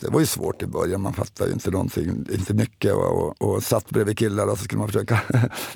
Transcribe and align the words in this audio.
Det 0.00 0.08
var 0.08 0.20
ju 0.20 0.26
svårt 0.26 0.62
i 0.62 0.66
början, 0.66 1.00
man 1.00 1.12
fattade 1.12 1.50
ju 1.50 1.54
inte 1.54 1.70
någonting, 1.70 2.26
inte 2.32 2.54
mycket 2.54 2.94
och, 2.94 3.22
och, 3.22 3.42
och 3.42 3.62
satt 3.62 3.90
bredvid 3.90 4.18
killar 4.18 4.46
och 4.46 4.58
så 4.58 4.64
skulle 4.64 4.78
man 4.78 4.88
försöka 4.92 5.20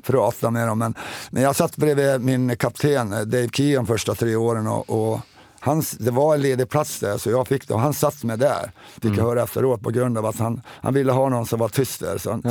prata 0.02 0.50
med 0.50 0.68
dem. 0.68 0.79
Men, 0.79 0.95
men 1.30 1.42
jag 1.42 1.56
satt 1.56 1.76
bredvid 1.76 2.21
min 2.21 2.56
kapten 2.56 3.11
Dave 3.11 3.48
Keon 3.48 3.87
första 3.87 4.14
tre 4.14 4.37
åren 4.37 4.66
och, 4.66 4.90
och 4.90 5.21
han, 5.61 5.82
det 5.98 6.11
var 6.11 6.35
en 6.35 6.40
ledig 6.40 6.69
plats 6.69 7.00
där 7.00 7.19
så 7.19 7.30
jag 7.30 7.48
fick 7.48 7.69
det 7.69 7.74
och 7.74 7.80
han 7.80 7.95
satt 7.95 8.24
med 8.24 8.38
där. 8.38 8.72
Fick 8.95 9.04
mm. 9.04 9.19
jag 9.19 9.24
höra 9.24 9.43
efteråt 9.43 9.82
på 9.82 9.90
grund 9.90 10.19
av 10.19 10.27
att 10.27 10.39
han, 10.39 10.62
han 10.82 10.95
ville 10.95 11.12
ha 11.12 11.29
någon 11.29 11.46
som 11.46 11.59
var 11.59 11.68
tyst 11.68 12.00
där. 12.00 12.18
Så 12.18 12.30
han, 12.30 12.43
ja. 12.45 12.50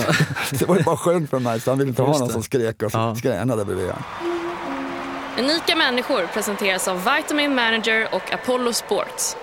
det 0.59 0.67
var 0.67 0.77
ju 0.77 0.83
bara 0.83 0.97
skönt 0.97 1.29
för 1.29 1.39
mig 1.39 1.59
så 1.59 1.71
han 1.71 1.77
ville 1.77 1.89
inte 1.89 2.01
ha 2.01 2.17
någon 2.17 2.29
som 2.29 2.43
skrek 2.43 2.83
och 2.83 2.91
ja. 2.93 3.15
skränade 3.15 3.65
bredvid. 3.65 3.91
Unika 5.39 5.75
människor 5.75 6.27
presenteras 6.33 6.87
av 6.87 6.97
Vitamin 6.97 7.55
Manager 7.55 8.07
och 8.11 8.33
Apollo 8.33 8.73
Sports. 8.73 9.35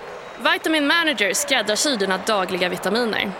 Vitamin 0.43 0.87
Manager 0.87 1.33
skräddarsyr 1.33 1.97
dina 1.97 2.17
dagliga 2.17 2.69
vitaminer. 2.69 3.31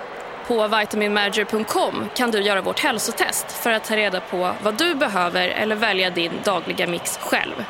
På 0.47 0.67
vitaminmanager.com 0.67 2.09
kan 2.15 2.31
du 2.31 2.41
göra 2.41 2.61
vårt 2.61 2.79
hälsotest 2.79 3.51
för 3.51 3.71
att 3.71 3.83
ta 3.83 3.95
reda 3.95 4.21
på 4.21 4.55
vad 4.63 4.77
du 4.77 4.95
behöver 4.95 5.47
eller 5.47 5.75
välja 5.75 6.09
din 6.09 6.31
dagliga 6.43 6.87
mix 6.87 7.17
själv. 7.17 7.65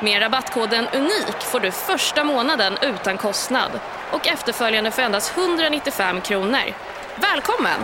Med 0.00 0.22
rabattkoden 0.22 0.86
UNIK 0.94 1.40
får 1.40 1.60
du 1.60 1.70
första 1.70 2.24
månaden 2.24 2.78
utan 2.82 3.18
kostnad 3.18 3.70
och 4.10 4.26
efterföljande 4.26 4.90
för 4.90 5.02
endast 5.02 5.36
195 5.36 6.20
kronor. 6.20 6.74
Välkommen! 7.16 7.80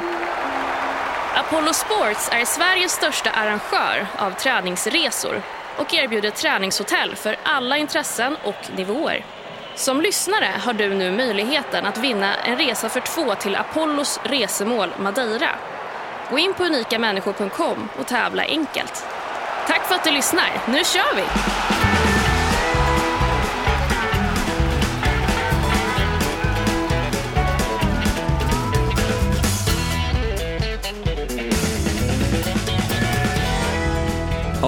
Apollo 1.34 1.72
Sports 1.72 2.28
är 2.32 2.44
Sveriges 2.44 2.92
största 2.92 3.30
arrangör 3.30 4.06
av 4.16 4.30
träningsresor 4.30 5.42
och 5.76 5.94
erbjuder 5.94 6.30
träningshotell 6.30 7.16
för 7.16 7.36
alla 7.42 7.76
intressen 7.76 8.36
och 8.44 8.76
nivåer. 8.76 9.24
Som 9.78 10.00
lyssnare 10.00 10.54
har 10.58 10.72
du 10.72 10.94
nu 10.94 11.10
möjligheten 11.10 11.86
att 11.86 11.98
vinna 11.98 12.34
en 12.34 12.58
resa 12.58 12.88
för 12.88 13.00
två 13.00 13.34
till 13.34 13.56
Apollos 13.56 14.20
resemål 14.22 14.88
Madeira. 15.00 15.50
Gå 16.30 16.38
in 16.38 16.54
på 16.54 16.64
unikamänniskor.com 16.64 17.88
och 17.98 18.06
tävla 18.06 18.42
enkelt. 18.42 19.04
Tack 19.66 19.88
för 19.88 19.94
att 19.94 20.04
du 20.04 20.10
lyssnar. 20.10 20.50
Nu 20.66 20.84
kör 20.84 21.16
vi! 21.16 21.77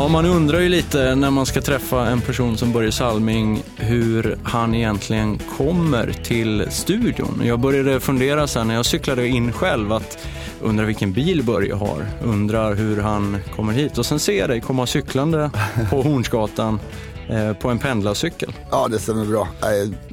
Ja, 0.00 0.08
man 0.08 0.26
undrar 0.26 0.60
ju 0.60 0.68
lite 0.68 1.14
när 1.14 1.30
man 1.30 1.46
ska 1.46 1.60
träffa 1.60 2.06
en 2.06 2.20
person 2.20 2.56
som 2.56 2.72
Börje 2.72 2.92
Salming 2.92 3.62
hur 3.76 4.38
han 4.42 4.74
egentligen 4.74 5.38
kommer 5.38 6.12
till 6.12 6.66
studion. 6.70 7.42
Jag 7.44 7.60
började 7.60 8.00
fundera 8.00 8.46
sen 8.46 8.66
när 8.66 8.74
jag 8.74 8.86
cyklade 8.86 9.28
in 9.28 9.52
själv 9.52 9.92
att 9.92 10.18
undrar 10.60 10.84
vilken 10.84 11.12
bil 11.12 11.42
Börje 11.42 11.74
har, 11.74 12.06
undrar 12.24 12.74
hur 12.74 13.00
han 13.00 13.38
kommer 13.56 13.72
hit 13.72 13.98
och 13.98 14.06
sen 14.06 14.18
ser 14.18 14.38
jag 14.38 14.48
dig 14.48 14.60
komma 14.60 14.86
cyklande 14.86 15.50
på 15.90 16.02
Hornsgatan 16.02 16.80
på 17.60 17.68
en 17.68 17.78
pendlarcykel. 17.78 18.52
Ja, 18.70 18.88
det 18.88 18.98
stämmer 18.98 19.24
bra. 19.24 19.48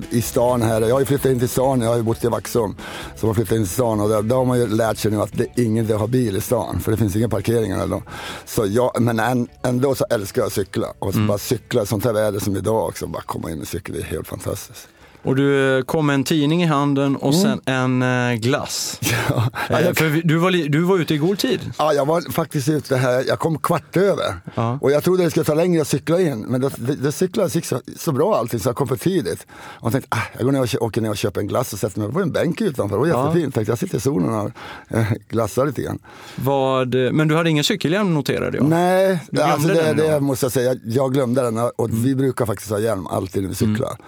I 0.09 0.21
stan 0.21 0.61
här, 0.61 0.81
jag 0.81 0.95
har 0.95 0.99
ju 0.99 1.05
flyttat 1.05 1.31
in 1.31 1.39
till 1.39 1.49
stan, 1.49 1.81
jag 1.81 1.89
har 1.89 1.97
ju 1.97 2.03
bott 2.03 2.23
i 2.23 2.27
Vaxholm. 2.27 2.75
Så 3.15 3.25
man 3.25 3.35
flyttat 3.35 3.51
in 3.51 3.63
till 3.63 3.73
stan 3.73 4.01
och 4.01 4.09
där, 4.09 4.21
där 4.21 4.35
har 4.35 4.45
man 4.45 4.59
ju 4.59 4.67
lärt 4.67 4.97
sig 4.97 5.11
nu 5.11 5.21
att 5.21 5.33
det 5.33 5.43
är 5.43 5.63
ingen 5.63 5.87
som 5.87 5.99
har 5.99 6.07
bil 6.07 6.35
i 6.35 6.41
stan. 6.41 6.79
För 6.79 6.91
det 6.91 6.97
finns 6.97 7.15
inga 7.15 7.29
parkeringar 7.29 7.83
eller 7.83 8.01
så 8.45 8.65
jag, 8.65 9.01
Men 9.01 9.47
ändå 9.63 9.95
så 9.95 10.05
älskar 10.09 10.41
jag 10.41 10.47
att 10.47 10.53
cykla. 10.53 10.87
Och 10.99 11.11
så 11.11 11.17
mm. 11.17 11.27
bara 11.27 11.37
cykla, 11.37 11.85
sånt 11.85 12.05
här 12.05 12.13
väder 12.13 12.39
som 12.39 12.55
idag 12.55 12.87
också, 12.87 13.07
bara 13.07 13.23
komma 13.23 13.51
in 13.51 13.61
och 13.61 13.67
cykla, 13.67 13.95
det 13.95 14.01
är 14.01 14.05
helt 14.05 14.27
fantastiskt. 14.27 14.87
Och 15.23 15.35
du 15.35 15.83
kom 15.83 16.05
med 16.05 16.13
en 16.13 16.23
tidning 16.23 16.63
i 16.63 16.65
handen 16.65 17.15
och 17.15 17.33
mm. 17.33 17.41
sen 17.41 17.61
en 17.65 18.01
eh, 18.31 18.35
glass. 18.35 18.99
Ja. 19.29 19.49
Eh, 19.69 19.85
ja, 19.85 19.93
för 19.93 20.21
du 20.23 20.37
var, 20.37 20.69
du 20.69 20.81
var 20.81 20.97
ute 20.97 21.13
i 21.13 21.17
god 21.17 21.39
tid. 21.39 21.59
Ja, 21.77 21.93
jag 21.93 22.05
var 22.05 22.31
faktiskt 22.31 22.69
ute 22.69 22.95
här, 22.95 23.23
jag 23.27 23.39
kom 23.39 23.59
kvart 23.59 23.97
över. 23.97 24.35
Ja. 24.55 24.79
Och 24.81 24.91
jag 24.91 25.03
trodde 25.03 25.23
det 25.23 25.29
skulle 25.29 25.43
ta 25.43 25.53
längre 25.53 25.81
att 25.81 25.87
cykla 25.87 26.21
in, 26.21 26.39
men 26.39 26.61
det, 26.61 26.71
det, 26.77 26.95
det 26.95 27.11
cyklades 27.11 27.67
så, 27.67 27.81
så 27.97 28.11
bra 28.11 28.35
allting 28.35 28.59
så 28.59 28.69
jag 28.69 28.75
kom 28.75 28.87
för 28.87 28.95
tidigt. 28.95 29.47
Och 29.79 29.91
tänkte, 29.91 30.07
ah, 30.11 30.21
jag 30.37 30.45
går 30.45 30.51
ner 30.51 30.61
och 30.61 30.81
åker 30.81 31.01
ner 31.01 31.09
och 31.09 31.17
köper 31.17 31.41
en 31.41 31.47
glass 31.47 31.73
och 31.73 31.79
sätter 31.79 31.99
mig 31.99 32.11
på 32.11 32.19
en 32.19 32.31
bänk 32.31 32.61
utanför. 32.61 32.95
Det 32.95 33.11
var 33.11 33.23
jättefint. 33.23 33.55
Tänkte, 33.55 33.71
jag 33.71 33.79
sitter 33.79 33.97
i 33.97 34.01
solen 34.01 34.29
och 34.29 34.51
äh, 34.89 35.05
glassar 35.29 35.65
lite 35.65 35.81
grann. 35.81 35.99
Vad, 36.35 36.95
men 36.95 37.27
du 37.27 37.35
hade 37.35 37.49
ingen 37.49 37.63
cykelhjälm 37.63 38.13
noterade 38.13 38.57
jag? 38.57 38.65
Nej, 38.65 39.19
alltså 39.41 39.67
det, 39.67 39.93
det 39.93 40.19
måste 40.19 40.45
jag 40.45 40.51
säga. 40.51 40.75
Jag 40.83 41.13
glömde 41.13 41.41
den 41.41 41.57
och 41.57 41.89
mm. 41.89 42.03
vi 42.03 42.15
brukar 42.15 42.45
faktiskt 42.45 42.71
ha 42.71 42.79
hjälm 42.79 43.07
alltid 43.07 43.41
när 43.41 43.49
vi 43.49 43.55
cyklar. 43.55 43.89
Mm. 43.89 44.01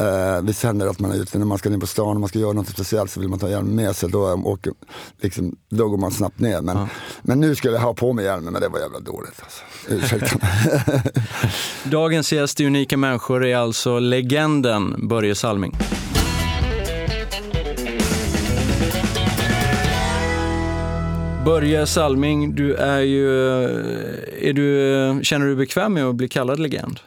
Uh, 0.00 0.42
vi 0.42 0.54
känner 0.54 0.86
att 0.86 0.98
man 0.98 1.10
är 1.10 1.16
ute, 1.16 1.38
när 1.38 1.46
man 1.46 1.58
ska 1.58 1.70
ner 1.70 1.78
på 1.78 1.86
stan 1.86 2.08
och 2.08 2.20
man 2.20 2.28
ska 2.28 2.38
göra 2.38 2.52
något 2.52 2.68
speciellt 2.68 3.10
så 3.10 3.20
vill 3.20 3.28
man 3.28 3.38
ta 3.38 3.48
hjälm 3.48 3.74
med 3.74 3.96
sig. 3.96 4.10
Då, 4.10 4.42
åker, 4.44 4.72
liksom, 5.20 5.56
då 5.68 5.88
går 5.88 5.98
man 5.98 6.10
snabbt 6.10 6.38
ner. 6.38 6.60
Men, 6.60 6.76
ja. 6.76 6.88
men 7.22 7.40
nu 7.40 7.54
skulle 7.54 7.74
jag 7.74 7.80
ha 7.80 7.94
på 7.94 8.12
mig 8.12 8.24
hjälmen, 8.24 8.52
men 8.52 8.62
det 8.62 8.68
var 8.68 8.78
jävla 8.78 9.00
dåligt. 9.00 9.42
Alltså. 9.42 9.62
Ursäkta 9.88 10.38
Dagens 11.90 12.32
gäst 12.32 12.60
i 12.60 12.66
Unika 12.66 12.96
människor 12.96 13.44
är 13.44 13.56
alltså 13.56 13.98
legenden 13.98 15.08
Börje 15.08 15.34
Salming. 15.34 15.76
Börje 21.44 21.86
Salming, 21.86 22.54
du 22.54 22.74
är 22.74 23.00
ju, 23.00 23.30
är 24.40 24.52
du, 24.52 25.24
känner 25.24 25.46
du 25.46 25.54
dig 25.54 25.66
bekväm 25.66 25.94
med 25.94 26.04
att 26.04 26.14
bli 26.14 26.28
kallad 26.28 26.58
legend? 26.58 27.00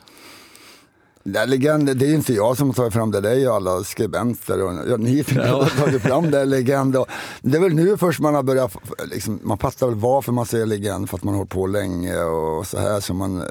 Legend, 1.24 1.97
det 1.97 2.06
är 2.06 2.13
inte 2.13 2.34
jag 2.34 2.57
som 2.57 2.68
har 2.68 2.74
tagit 2.74 2.94
fram 2.94 3.12
det, 3.12 3.22
det 3.22 3.30
är 3.30 3.35
ju 3.35 3.47
alla 3.47 3.84
skribenter 3.84 4.63
och 4.63 4.74
ja, 4.90 4.97
ni 4.97 5.24
som 5.24 5.38
ja. 5.38 5.63
har 5.63 5.85
tagit 5.85 6.02
fram 6.02 6.31
det. 6.31 6.46
Legend 6.46 6.96
och, 6.96 7.07
det 7.41 7.57
är 7.57 7.62
väl 7.62 7.74
nu 7.74 7.97
först 7.97 8.19
man 8.19 8.35
har 8.35 8.44
börjat, 8.44 8.75
liksom, 9.12 9.40
man 9.44 9.57
fattar 9.57 9.88
väl 9.88 9.96
varför 9.96 10.31
man 10.31 10.46
säger 10.46 10.66
legend, 10.66 11.09
för 11.09 11.18
att 11.18 11.24
man 11.24 11.34
har 11.34 11.40
hållit 11.40 11.52
på 11.52 11.68
länge 11.68 12.24
och 12.24 12.68
så 12.68 12.80
här. 12.80 13.00
Så 13.00 13.13
man, 13.13 13.44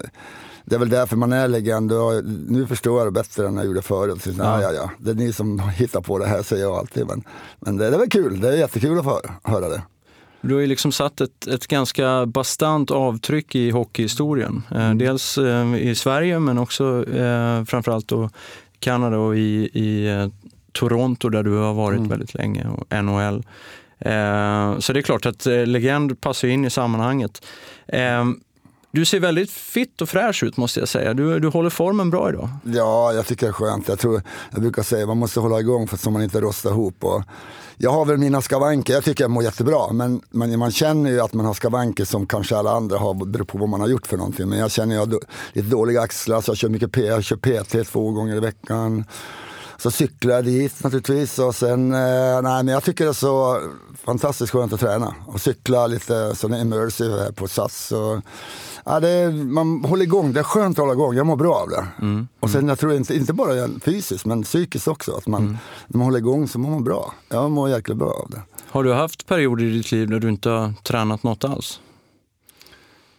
det 0.65 0.75
är 0.75 0.79
väl 0.79 0.91
därför 0.91 1.17
man 1.17 1.33
är 1.33 1.49
legend. 1.49 1.93
Och 1.93 2.25
nu 2.25 2.67
förstår 2.67 2.99
jag 2.99 3.07
det 3.07 3.11
bättre 3.11 3.47
än 3.47 3.57
jag 3.57 3.67
gjorde 3.67 3.83
förut. 3.83 4.23
Så, 4.23 4.31
ja. 4.39 4.63
Ja, 4.63 4.73
ja, 4.73 4.91
det 4.99 5.11
är 5.11 5.15
ni 5.15 5.33
som 5.33 5.59
hittar 5.59 6.01
på 6.01 6.19
det 6.19 6.27
här, 6.27 6.43
säger 6.43 6.63
jag 6.63 6.73
alltid. 6.73 7.07
Men, 7.07 7.25
men 7.61 7.77
det, 7.77 7.91
det 7.91 7.97
är 7.97 7.99
väl 7.99 8.11
kul, 8.11 8.41
det 8.41 8.49
är 8.49 8.57
jättekul 8.57 8.99
att 8.99 9.05
få 9.05 9.21
höra 9.43 9.69
det. 9.69 9.83
Du 10.41 10.55
har 10.55 10.61
ju 10.61 10.67
liksom 10.67 10.93
satt 10.93 11.21
ett, 11.21 11.47
ett 11.47 11.67
ganska 11.67 12.27
bastant 12.27 12.91
avtryck 12.91 13.55
i 13.55 13.71
hockeyhistorien. 13.71 14.63
Eh, 14.71 14.85
mm. 14.85 14.99
dels 14.99 15.39
eh, 15.39 15.77
i 15.77 15.95
Sverige 15.95 16.39
men 16.39 16.59
också 16.59 17.05
eh, 17.17 17.65
framförallt 17.65 18.09
då 18.09 18.31
Kanada 18.81 19.19
och 19.19 19.37
i, 19.37 19.71
i 19.73 20.31
Toronto 20.73 21.29
där 21.29 21.43
du 21.43 21.57
har 21.57 21.75
varit 21.75 21.99
mm. 21.99 22.09
väldigt 22.09 22.35
länge 22.35 22.67
och 22.69 23.05
NHL. 23.05 23.45
Eh, 23.99 24.79
så 24.79 24.93
det 24.93 25.01
är 25.01 25.03
klart 25.03 25.27
att 25.27 25.47
eh, 25.47 25.67
legend 25.67 26.21
passar 26.21 26.49
in 26.49 26.65
i 26.65 26.71
sammanhanget. 26.71 27.47
Du 28.91 29.05
ser 29.05 29.21
väldigt 29.21 29.51
fitt 29.51 30.03
och 30.03 30.09
fräsch 30.09 30.43
ut 30.43 30.57
måste 30.57 30.81
jag 30.81 30.89
säga. 30.89 31.15
Du, 31.15 31.41
du 31.41 31.49
håller 31.49 31.71
formen 31.71 32.11
bra 32.11 32.29
idag. 32.29 32.49
Ja, 32.65 33.13
jag 33.13 33.27
tycker 33.27 33.47
det 33.47 33.51
är 33.51 33.53
skönt. 33.53 33.89
Jag, 33.89 33.99
tror, 33.99 34.23
jag 34.51 34.61
brukar 34.61 34.83
säga 34.83 35.03
att 35.03 35.09
man 35.09 35.19
måste 35.19 35.41
hålla 35.41 35.61
igång 35.61 35.89
för 35.89 35.97
så 35.97 36.11
man 36.11 36.23
inte 36.23 36.41
rostar 36.41 36.71
ihop. 36.71 37.05
Och 37.05 37.23
jag 37.77 37.91
har 37.91 38.05
väl 38.05 38.17
mina 38.17 38.43
skavanker, 38.43 38.93
jag 38.93 39.05
tycker 39.05 39.25
jag 39.25 39.31
mår 39.31 39.43
jättebra. 39.43 39.93
Men, 39.93 40.21
men 40.31 40.59
man 40.59 40.71
känner 40.71 41.11
ju 41.11 41.21
att 41.21 41.33
man 41.33 41.47
har 41.47 41.55
skavanker 41.55 42.05
som 42.05 42.27
kanske 42.27 42.57
alla 42.57 42.71
andra 42.71 42.99
har, 42.99 43.15
beroende 43.15 43.45
på 43.45 43.59
vad 43.59 43.69
man 43.69 43.81
har 43.81 43.89
gjort 43.89 44.07
för 44.07 44.17
någonting. 44.17 44.49
Men 44.49 44.59
jag 44.59 44.71
känner 44.71 44.95
att 45.03 45.09
jag 45.09 45.15
har 45.15 45.21
lite 45.53 45.69
dåliga 45.69 46.01
axlar, 46.01 46.41
så 46.41 46.51
jag 46.51 46.57
kör 46.57 46.69
mycket 46.69 46.93
P, 46.93 47.07
jag 47.07 47.25
kör 47.25 47.37
PT 47.37 47.91
två 47.91 48.11
gånger 48.11 48.37
i 48.37 48.41
veckan. 48.41 49.05
Så 49.81 49.91
cyklar 49.91 50.35
jag 50.35 50.45
dit 50.45 50.85
naturligtvis 50.85 51.39
och 51.39 51.55
sen, 51.55 51.95
eh, 51.95 52.43
nej 52.43 52.65
men 52.65 52.69
jag 52.69 52.85
tycker 52.85 53.05
det 53.05 53.11
är 53.11 53.13
så 53.13 53.61
fantastiskt 54.05 54.53
skönt 54.53 54.73
att 54.73 54.81
träna. 54.81 55.15
Och 55.27 55.41
cykla 55.41 55.87
lite 55.87 56.37
sån 56.37 56.55
immersive 56.55 57.33
på 57.33 57.49
SAS. 57.49 57.93
Och, 57.93 58.21
ja, 58.85 59.01
det 59.01 59.31
man 59.33 59.85
håller 59.85 60.03
igång, 60.03 60.33
det 60.33 60.41
är 60.41 60.45
skönt 60.45 60.79
att 60.79 60.83
hålla 60.83 60.93
igång, 60.93 61.15
jag 61.15 61.27
mår 61.27 61.37
bra 61.37 61.55
av 61.55 61.69
det. 61.69 61.87
Mm. 62.01 62.29
Och 62.41 62.51
sen 62.51 62.69
jag 62.69 62.79
tror 62.79 62.93
inte, 62.93 63.17
inte 63.17 63.33
bara 63.33 63.69
fysiskt 63.85 64.27
men 64.27 64.43
psykiskt 64.43 64.89
också. 64.89 65.13
Att 65.13 65.27
man, 65.27 65.43
mm. 65.43 65.59
När 65.87 65.99
man 65.99 66.05
håller 66.05 66.19
igång 66.19 66.49
så 66.49 66.59
mår 66.59 66.71
man 66.71 66.85
bra. 66.85 67.15
Jag 67.29 67.51
mår 67.51 67.71
jäkligt 67.71 67.99
bra 67.99 68.11
av 68.11 68.31
det. 68.31 68.43
Har 68.71 68.85
du 68.85 68.93
haft 68.93 69.27
perioder 69.27 69.65
i 69.65 69.71
ditt 69.71 69.93
liv 69.93 70.11
där 70.11 70.21
du 70.21 70.29
inte 70.29 70.49
har 70.51 70.73
tränat 70.83 71.23
något 71.23 71.45
alls? 71.45 71.81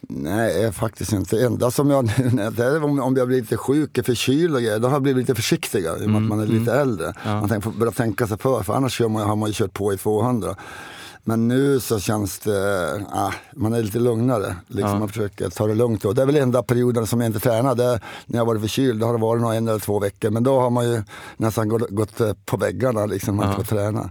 Nej, 0.08 0.72
faktiskt 0.72 1.12
inte. 1.12 1.44
Enda 1.44 1.70
som 1.70 1.90
jag, 1.90 2.04
det 2.52 2.64
är 2.64 2.84
om, 2.84 3.16
jag 3.16 3.28
blir 3.28 3.40
lite 3.40 3.56
sjuk, 3.56 3.98
är 3.98 4.02
förkyld 4.02 4.54
och 4.54 4.60
grejer, 4.60 4.78
då 4.78 4.88
har 4.88 4.94
jag 4.94 5.02
blivit 5.02 5.28
lite 5.28 5.34
försiktigare 5.34 5.98
i 5.98 6.06
och 6.06 6.10
med 6.10 6.16
mm, 6.16 6.22
att 6.22 6.28
man 6.28 6.40
är 6.40 6.46
lite 6.46 6.72
mm. 6.72 6.82
äldre. 6.82 7.12
Ja. 7.24 7.46
Man 7.46 7.62
får 7.62 7.70
börja 7.70 7.92
tänka 7.92 8.26
sig 8.26 8.38
för, 8.38 8.62
för 8.62 8.74
annars 8.74 9.00
man, 9.00 9.16
har 9.16 9.36
man 9.36 9.48
ju 9.48 9.54
kört 9.54 9.72
på 9.72 9.92
i 9.92 9.96
200. 9.96 10.56
Men 11.24 11.48
nu 11.48 11.80
så 11.80 12.00
känns 12.00 12.38
det, 12.38 13.04
ah, 13.12 13.32
man 13.56 13.72
är 13.72 13.82
lite 13.82 13.98
lugnare. 13.98 14.56
Liksom 14.66 14.90
ja. 14.90 14.98
Man 14.98 15.08
försöker 15.08 15.50
ta 15.50 15.66
det 15.66 15.74
lugnt. 15.74 16.02
Då. 16.02 16.12
Det 16.12 16.22
är 16.22 16.26
väl 16.26 16.36
enda 16.36 16.62
perioden 16.62 17.06
som 17.06 17.20
jag 17.20 17.28
inte 17.28 17.40
tränar. 17.40 17.74
Det 17.74 18.00
när 18.26 18.38
jag 18.38 18.46
varit 18.46 18.60
förkyld, 18.60 19.00
då 19.00 19.06
har 19.06 19.12
det 19.12 19.20
varit 19.20 19.42
några 19.42 19.54
en 19.54 19.68
eller 19.68 19.78
två 19.78 19.98
veckor. 19.98 20.30
Men 20.30 20.42
då 20.42 20.60
har 20.60 20.70
man 20.70 20.88
ju 20.90 21.02
nästan 21.36 21.68
gått, 21.68 21.90
gått 21.90 22.20
eh, 22.20 22.32
på 22.44 22.56
väggarna 22.56 23.06
liksom, 23.06 23.38
ja. 23.38 23.44
att 23.44 23.56
få 23.56 23.62
träna. 23.62 24.10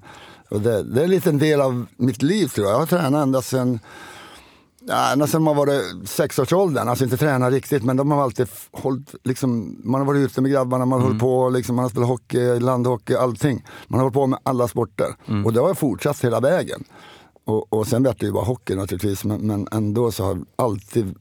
Och 0.50 0.62
det, 0.62 0.84
det 0.84 1.00
är 1.00 1.04
en 1.04 1.12
liten 1.12 1.38
del 1.38 1.62
av 1.62 1.86
mitt 1.98 2.22
liv 2.22 2.48
tror 2.48 2.68
jag. 2.68 2.74
Jag 2.74 2.80
har 2.80 2.86
tränat 2.86 3.24
ända 3.24 3.42
sedan 3.42 3.80
Ja, 4.88 5.12
ända 5.12 5.28
sedan 5.28 5.44
man 5.44 5.56
var 5.56 6.06
sexårsåldern, 6.06 6.88
alltså 6.88 7.04
inte 7.04 7.18
träna 7.18 7.50
riktigt, 7.50 7.84
men 7.84 7.98
de 7.98 8.12
har 8.12 8.24
alltid 8.24 8.48
hållit, 8.72 9.16
liksom, 9.24 9.82
man 9.84 10.02
har 10.02 10.06
varit 10.06 10.20
ute 10.20 10.42
med 10.42 10.52
grabbarna, 10.52 10.86
man 10.86 11.00
har 11.02 11.08
mm. 11.08 11.08
hållit 11.08 11.22
på, 11.22 11.50
liksom, 11.50 11.76
man 11.76 11.84
har 11.84 11.90
spelat 11.90 12.10
hockey, 12.10 12.60
landhockey, 12.60 13.16
allting. 13.16 13.66
Man 13.88 14.00
har 14.00 14.04
hållit 14.04 14.14
på 14.14 14.28
med 14.28 14.40
alla 14.44 14.68
sporter 14.68 15.16
mm. 15.28 15.46
och 15.46 15.54
det 15.54 15.60
har 15.60 15.74
fortsatt 15.74 16.24
hela 16.24 16.40
vägen. 16.40 16.84
Och, 17.46 17.74
och 17.74 17.88
sen 17.88 18.04
vart 18.04 18.20
det 18.20 18.26
ju 18.26 18.32
bara 18.32 18.46
hockey 18.46 18.76
naturligtvis, 18.76 19.24
men, 19.24 19.48
men 19.48 19.68
ändå 19.72 20.12
så 20.12 20.24
har 20.24 20.38
alltid 20.56 21.16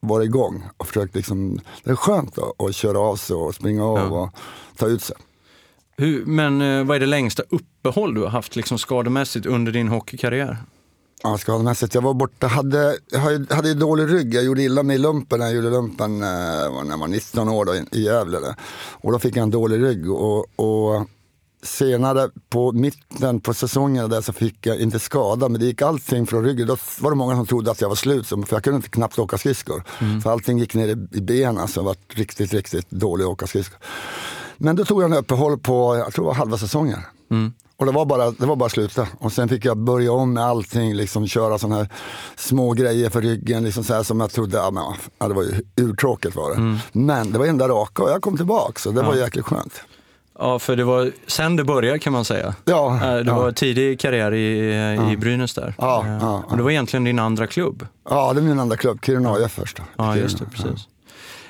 varit 0.00 0.24
igång 0.24 0.64
och 0.76 0.86
försökt 0.86 1.14
liksom, 1.14 1.60
det 1.84 1.90
är 1.90 1.96
skönt 1.96 2.38
att, 2.38 2.62
att 2.62 2.74
köra 2.74 2.98
av 2.98 3.16
sig 3.16 3.36
och 3.36 3.54
springa 3.54 3.84
av 3.84 3.98
ja. 3.98 4.04
och 4.04 4.30
ta 4.76 4.86
ut 4.86 5.02
sig. 5.02 5.16
Hur, 5.96 6.26
men 6.26 6.60
eh, 6.60 6.84
vad 6.84 6.96
är 6.96 7.00
det 7.00 7.06
längsta 7.06 7.42
uppehåll 7.48 8.14
du 8.14 8.20
har 8.20 8.28
haft 8.28 8.56
liksom 8.56 8.78
skademässigt 8.78 9.46
under 9.46 9.72
din 9.72 9.88
hockeykarriär? 9.88 10.56
Ja, 11.22 11.38
skademässigt. 11.38 11.94
Jag 11.94 12.02
var 12.02 12.14
borta, 12.14 12.46
hade, 12.46 12.96
hade 13.50 13.74
dålig 13.74 14.14
rygg. 14.14 14.34
Jag 14.34 14.44
gjorde 14.44 14.62
illa 14.62 14.82
mig 14.82 14.96
i 14.96 14.98
lumpen 14.98 15.38
när 15.38 15.46
jag 15.46 15.54
gjorde 15.54 15.70
lumpen 15.70 16.22
eh, 16.22 16.84
när 16.84 16.90
jag 16.90 16.98
var 16.98 17.08
19 17.08 17.48
år 17.48 17.64
då, 17.64 17.74
i 17.74 18.02
Gävle. 18.02 18.38
Och 18.90 19.12
då 19.12 19.18
fick 19.18 19.36
jag 19.36 19.42
en 19.42 19.50
dålig 19.50 19.82
rygg. 19.82 20.10
Och, 20.10 20.46
och 20.56 21.06
senare 21.62 22.30
på 22.50 22.72
mitten 22.72 23.40
på 23.40 23.54
säsongen 23.54 24.10
där 24.10 24.20
så 24.20 24.32
fick 24.32 24.66
jag 24.66 24.80
inte 24.80 24.98
skada, 24.98 25.48
men 25.48 25.60
det 25.60 25.66
gick 25.66 25.82
allting 25.82 26.26
från 26.26 26.44
ryggen. 26.44 26.66
Då 26.66 26.76
var 27.00 27.10
det 27.10 27.16
många 27.16 27.36
som 27.36 27.46
trodde 27.46 27.70
att 27.70 27.80
jag 27.80 27.88
var 27.88 27.96
slut, 27.96 28.26
för 28.26 28.46
jag 28.50 28.64
kunde 28.64 28.76
inte 28.76 28.88
knappt 28.88 29.18
åka 29.18 29.38
skridskor. 29.38 29.84
Mm. 30.00 30.20
För 30.20 30.30
allting 30.30 30.58
gick 30.58 30.74
ner 30.74 30.88
i, 30.88 31.20
benen, 31.20 31.68
så 31.68 31.80
jag 31.80 31.84
var 31.84 31.96
riktigt, 32.08 32.52
riktigt 32.52 32.90
dålig 32.90 33.24
att 33.24 33.30
åka 33.30 33.46
skridskor. 33.46 33.78
Men 34.56 34.76
då 34.76 34.84
tog 34.84 35.02
jag 35.02 35.10
en 35.10 35.18
uppehåll 35.18 35.58
på, 35.58 35.96
jag 35.96 36.12
tror 36.12 36.24
det 36.24 36.26
var 36.28 36.34
halva 36.34 36.58
säsongen. 36.58 37.00
Mm. 37.30 37.52
Och 37.82 37.86
det 37.86 37.92
var, 37.92 38.04
bara, 38.06 38.30
det 38.30 38.46
var 38.46 38.56
bara 38.56 38.66
att 38.66 38.72
sluta. 38.72 39.08
Och 39.18 39.32
sen 39.32 39.48
fick 39.48 39.64
jag 39.64 39.76
börja 39.76 40.12
om 40.12 40.32
med 40.32 40.44
allting, 40.44 40.94
liksom 40.94 41.26
köra 41.26 41.58
sådana 41.58 41.76
här 41.76 41.88
små 42.36 42.72
grejer 42.72 43.10
för 43.10 43.20
ryggen, 43.20 43.64
liksom 43.64 43.84
så 43.84 43.94
här, 43.94 44.02
som 44.02 44.20
jag 44.20 44.30
trodde, 44.30 44.56
ja, 44.56 44.70
men, 44.70 44.82
ja, 45.18 45.28
det 45.28 45.34
var 45.34 45.42
ju 45.42 45.62
urtråkigt 45.76 46.36
var 46.36 46.50
det. 46.50 46.56
Mm. 46.56 46.78
Men 46.92 47.32
det 47.32 47.38
var 47.38 47.46
enda 47.46 47.68
raka 47.68 48.02
och 48.02 48.10
jag 48.10 48.22
kom 48.22 48.36
tillbaka, 48.36 48.78
så 48.80 48.90
det 48.90 49.00
ja. 49.00 49.06
var 49.06 49.14
jäkligt 49.14 49.44
skönt. 49.44 49.80
Ja, 50.38 50.58
för 50.58 50.76
det 50.76 50.84
var 50.84 51.12
sen 51.26 51.56
det 51.56 51.64
började 51.64 51.98
kan 51.98 52.12
man 52.12 52.24
säga. 52.24 52.54
Ja, 52.64 52.94
äh, 52.94 53.00
det 53.00 53.30
ja. 53.30 53.38
var 53.38 53.52
tidig 53.52 54.00
karriär 54.00 54.34
i, 54.34 55.12
i 55.12 55.16
Brynäs 55.16 55.54
där. 55.54 55.74
Ja, 55.78 56.04
äh, 56.06 56.18
ja, 56.20 56.44
Och 56.48 56.56
det 56.56 56.62
var 56.62 56.70
egentligen 56.70 57.04
din 57.04 57.18
andra 57.18 57.46
klubb. 57.46 57.86
Ja, 58.10 58.32
det 58.32 58.40
är 58.40 58.42
min 58.42 58.60
andra 58.60 58.76
klubb, 58.76 59.04
Kiruna 59.04 59.32
AIF 59.32 59.52
först. 59.52 59.82
Ja, 59.96 60.16
just 60.16 60.38
det, 60.38 60.44
precis. 60.44 60.88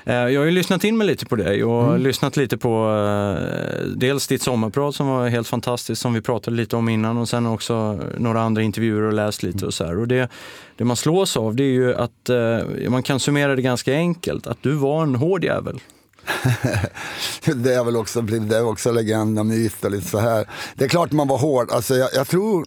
Äh, 0.05 0.15
jag 0.15 0.41
har 0.41 0.45
ju 0.45 0.51
lyssnat 0.51 0.85
in 0.85 0.97
mig 0.97 1.07
lite 1.07 1.27
på 1.27 1.37
dig 1.37 1.65
och 1.65 1.85
mm. 1.85 2.01
lyssnat 2.01 2.37
lite 2.37 2.59
på 2.59 2.89
uh, 2.89 3.87
dels 3.97 4.27
ditt 4.27 4.43
sommarprat 4.43 4.95
som 4.95 5.07
var 5.07 5.29
helt 5.29 5.49
fantastiskt 5.49 6.03
som 6.03 6.15
vi 6.15 6.21
pratade 6.21 6.57
lite 6.57 6.77
om 6.77 6.89
innan 6.89 7.19
och 7.19 7.29
sen 7.29 7.47
också 7.47 8.01
några 8.19 8.41
andra 8.41 8.63
intervjuer 8.63 9.03
och 9.03 9.13
läst 9.13 9.43
lite 9.43 9.67
och 9.67 9.75
så 9.75 9.85
här. 9.85 9.99
Och 9.99 10.09
det, 10.09 10.29
det 10.77 10.85
man 10.85 10.97
slås 10.97 11.37
av 11.37 11.57
det 11.57 11.65
är 11.65 11.73
ju 11.73 11.95
att 11.95 12.31
uh, 12.31 12.91
man 12.91 13.03
kan 13.03 13.21
summera 13.21 13.57
det 13.57 13.63
ganska 13.63 13.95
enkelt, 13.95 14.47
att 14.47 14.63
du 14.63 14.73
var 14.73 15.03
en 15.03 15.15
hård 15.15 15.45
jävel. 15.45 15.81
det 17.55 17.75
är 17.75 17.85
väl 17.85 17.97
också, 17.97 18.21
det 18.21 18.57
är 18.57 18.67
också 18.67 18.93
legend 18.93 19.39
och 19.39 19.47
myt 19.47 19.85
och 19.85 19.91
lite 19.91 20.09
så 20.09 20.19
här. 20.19 20.47
Det 20.75 20.85
är 20.85 20.89
klart 20.89 21.13
man 21.13 21.29
var 21.29 21.39
hård. 21.39 21.71
Alltså 21.71 21.95
jag, 21.95 22.11
jag 22.15 22.27
tror, 22.27 22.65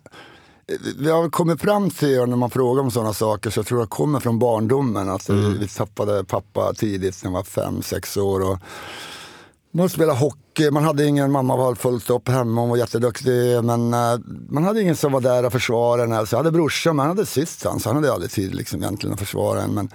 vi 0.97 1.11
har 1.11 1.29
kommit 1.29 1.61
fram 1.61 1.89
till, 1.89 2.25
när 2.25 2.35
man 2.35 2.49
frågar 2.49 2.83
om 2.83 2.91
sådana 2.91 3.13
saker, 3.13 3.49
så 3.49 3.59
jag 3.59 3.67
tror 3.67 3.79
jag 3.79 3.89
kommer 3.89 4.19
från 4.19 4.39
barndomen. 4.39 5.09
Alltså, 5.09 5.33
mm. 5.33 5.59
Vi 5.59 5.67
tappade 5.67 6.23
pappa 6.23 6.73
tidigt 6.73 7.23
när 7.23 7.31
jag 7.31 7.35
var 7.37 7.43
fem, 7.43 7.81
sex 7.81 8.17
år. 8.17 8.51
Och 8.51 8.57
man 9.75 9.89
spelade 9.89 10.19
hockey, 10.19 10.71
man 10.71 10.83
hade 10.83 11.05
ingen, 11.05 11.31
mamma 11.31 11.55
var 11.55 11.75
fullt 11.75 12.09
upp 12.09 12.29
hemma, 12.29 12.61
hon 12.61 12.69
var 12.69 12.77
jätteduktig. 12.77 13.63
Men 13.63 13.93
uh, 13.93 14.19
man 14.49 14.63
hade 14.63 14.81
ingen 14.81 14.95
som 14.95 15.11
var 15.11 15.21
där 15.21 15.45
och 15.45 15.51
försvarade 15.51 16.03
en. 16.03 16.13
Alltså, 16.13 16.35
jag 16.35 16.39
hade 16.39 16.51
brorsan, 16.51 16.95
men 16.95 17.05
han 17.05 17.17
hade 17.17 17.25
syster, 17.25 17.79
så 17.79 17.89
han 17.89 17.95
hade 17.95 18.13
aldrig 18.13 18.31
tid 18.31 18.55
liksom, 18.55 18.83
egentligen 18.83 19.13
att 19.13 19.19
försvara 19.19 19.61
en. 19.61 19.73
Men 19.73 19.89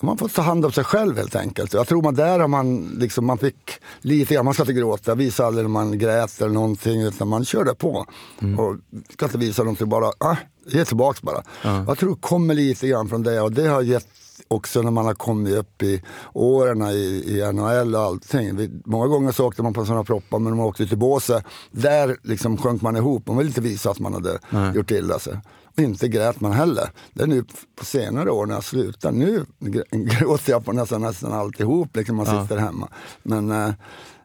man 0.00 0.18
får 0.18 0.28
ta 0.28 0.42
hand 0.42 0.64
om 0.64 0.72
sig 0.72 0.84
själv 0.84 1.16
helt 1.16 1.36
enkelt. 1.36 1.72
Jag 1.72 1.88
tror 1.88 2.02
man 2.02 2.14
där 2.14 2.38
har 2.38 2.48
man, 2.48 2.96
liksom, 2.98 3.26
man 3.26 3.38
fick 3.38 3.72
lite 4.00 4.34
grann, 4.34 4.44
man 4.44 4.54
ska 4.54 4.62
inte 4.62 4.72
gråta, 4.72 5.14
visa 5.14 5.46
aldrig 5.46 5.64
när 5.64 5.70
man 5.70 5.98
grät 5.98 6.40
eller 6.40 6.54
någonting 6.54 7.02
utan 7.02 7.28
man 7.28 7.44
körde 7.44 7.74
på. 7.74 8.06
Mm. 8.42 8.58
Och 8.58 8.76
ska 9.12 9.24
inte 9.24 9.38
visa 9.38 9.62
någonting, 9.62 9.88
bara 9.88 10.12
ah, 10.18 10.36
ge 10.66 10.84
tillbaks 10.84 11.22
bara. 11.22 11.42
Mm. 11.64 11.84
Jag 11.88 11.98
tror 11.98 12.10
det 12.10 12.20
kommer 12.20 12.54
lite 12.54 12.88
grann 12.88 13.08
från 13.08 13.22
det 13.22 13.40
och 13.40 13.52
det 13.52 13.68
har 13.68 13.82
gett 13.82 14.06
också 14.48 14.82
när 14.82 14.90
man 14.90 15.04
har 15.04 15.14
kommit 15.14 15.54
upp 15.54 15.82
i 15.82 16.02
åren 16.32 16.82
i, 16.82 17.24
i 17.26 17.52
NHL 17.52 17.94
och 17.94 18.00
allting. 18.00 18.56
Vi, 18.56 18.70
många 18.84 19.06
gånger 19.06 19.32
så 19.32 19.46
åkte 19.46 19.62
man 19.62 19.74
på 19.74 19.84
sådana 19.84 20.04
proppar 20.04 20.38
men 20.38 20.50
när 20.50 20.56
man 20.56 20.66
åkte 20.66 20.86
till 20.86 20.98
Båse, 20.98 21.42
där 21.70 22.16
liksom 22.22 22.56
sjönk 22.56 22.82
man 22.82 22.96
ihop. 22.96 23.26
Man 23.26 23.36
ville 23.36 23.48
inte 23.48 23.60
visa 23.60 23.90
att 23.90 23.98
man 23.98 24.14
hade 24.14 24.38
mm. 24.50 24.74
gjort 24.74 24.90
illa 24.90 25.18
sig 25.18 25.40
inte 25.82 26.08
grät 26.08 26.40
man 26.40 26.52
heller. 26.52 26.90
Det 27.12 27.22
är 27.22 27.26
nu 27.26 27.44
på 27.76 27.84
senare 27.84 28.30
år 28.30 28.46
när 28.46 28.54
jag 28.54 28.64
slutar. 28.64 29.12
Nu 29.12 29.44
gråter 29.90 30.52
jag 30.52 30.64
på 30.64 30.72
nästan, 30.72 31.00
nästan 31.00 31.32
alltihop, 31.32 31.96
liksom 31.96 32.16
man 32.16 32.26
sitter 32.26 32.56
ja. 32.56 32.62
hemma. 32.62 32.88
Men 33.22 33.50
äh, 33.50 33.72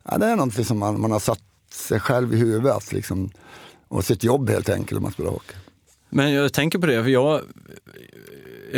ja, 0.04 0.18
det 0.18 0.26
är 0.26 0.36
någonting 0.36 0.66
som 0.66 0.80
man, 0.80 1.02
man 1.02 1.12
har 1.12 1.20
satt 1.20 1.42
sig 1.72 2.00
själv 2.00 2.34
i 2.34 2.38
huvudet. 2.38 2.92
Liksom, 2.92 3.32
och 3.88 4.06
sitt 4.06 4.24
jobb 4.24 4.50
helt 4.50 4.70
enkelt 4.70 4.98
om 4.98 5.04
man 5.04 5.12
spelar 5.12 5.32
hockey. 5.32 5.56
Men 6.10 6.32
jag 6.32 6.54
tänker 6.54 6.80
på 6.80 6.86
det, 6.86 7.04
för 7.04 7.10
jag, 7.10 7.42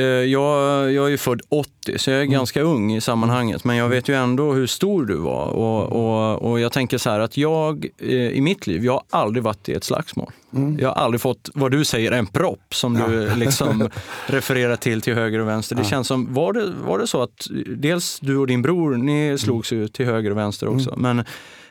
jag, 0.01 0.92
jag 0.94 1.06
är 1.06 1.09
ju 1.09 1.18
född 1.18 1.42
80, 1.50 1.97
så 1.97 2.09
jag 2.09 2.18
är 2.18 2.24
mm. 2.24 2.33
ganska 2.33 2.62
ung 2.62 2.95
i 2.95 3.01
sammanhanget. 3.01 3.63
Men 3.63 3.75
jag 3.75 3.89
vet 3.89 4.09
ju 4.09 4.15
ändå 4.15 4.53
hur 4.53 4.68
stor 4.68 5.06
du 5.06 5.15
var. 5.15 5.45
Och, 5.45 5.83
och, 5.92 6.51
och 6.51 6.59
jag 6.59 6.71
tänker 6.71 6.97
så 6.97 7.09
här 7.09 7.19
att 7.19 7.38
jag 7.38 7.86
eh, 7.97 8.09
i 8.09 8.42
mitt 8.42 8.68
liv, 8.68 8.86
jag 8.86 8.94
har 8.94 9.03
aldrig 9.09 9.44
varit 9.44 9.69
i 9.69 9.74
ett 9.74 9.83
slagsmål. 9.83 10.31
Mm. 10.53 10.80
Jag 10.80 10.89
har 10.89 10.95
aldrig 10.95 11.21
fått, 11.21 11.50
vad 11.53 11.71
du 11.71 11.86
säger, 11.86 12.12
en 12.12 12.27
propp 12.27 12.75
som 12.75 12.95
ja. 12.95 13.07
du 13.07 13.36
liksom 13.36 13.89
refererar 14.25 14.75
till 14.75 15.01
till 15.01 15.13
höger 15.13 15.39
och 15.39 15.47
vänster. 15.47 15.75
Det 15.75 15.81
ja. 15.81 15.89
känns 15.89 16.07
som, 16.07 16.33
var 16.33 16.53
det, 16.53 16.74
var 16.88 17.00
det 17.00 17.07
så 17.07 17.21
att 17.21 17.47
dels 17.77 18.19
du 18.19 18.38
och 18.38 18.47
din 18.47 18.62
bror, 18.62 18.97
ni 18.97 19.38
slogs 19.38 19.71
ju 19.71 19.88
till 19.88 20.06
höger 20.06 20.31
och 20.31 20.38
vänster 20.38 20.68
också. 20.68 20.89
Mm. 20.89 21.01
Men, 21.01 21.25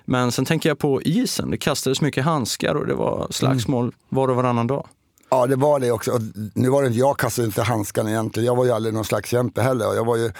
men 0.04 0.32
sen 0.32 0.44
tänker 0.44 0.70
jag 0.70 0.78
på 0.78 1.02
isen, 1.02 1.50
det 1.50 1.56
kastades 1.56 2.00
mycket 2.00 2.24
handskar 2.24 2.74
och 2.74 2.86
det 2.86 2.94
var 2.94 3.26
slagsmål 3.30 3.84
mm. 3.84 3.94
var 4.08 4.28
och 4.28 4.36
varannan 4.36 4.66
dag. 4.66 4.86
Ja, 5.34 5.46
det 5.46 5.56
var 5.56 5.81
det 5.81 5.90
också. 5.90 6.19
nu 6.54 6.69
var 6.69 6.82
det 6.82 6.86
inte, 6.86 6.98
jag 6.98 7.19
kastade 7.19 7.46
inte 7.46 7.62
handskarna 7.62 8.10
egentligen. 8.10 8.46
Jag 8.46 8.56
var 8.56 8.64
ju 8.64 8.70
aldrig 8.70 8.94
någon 8.94 9.04
slags 9.04 9.31
kämpe 9.31 9.62
heller. 9.62 9.94
Jag 9.94 10.04
var 10.04 10.16
ju, 10.16 10.32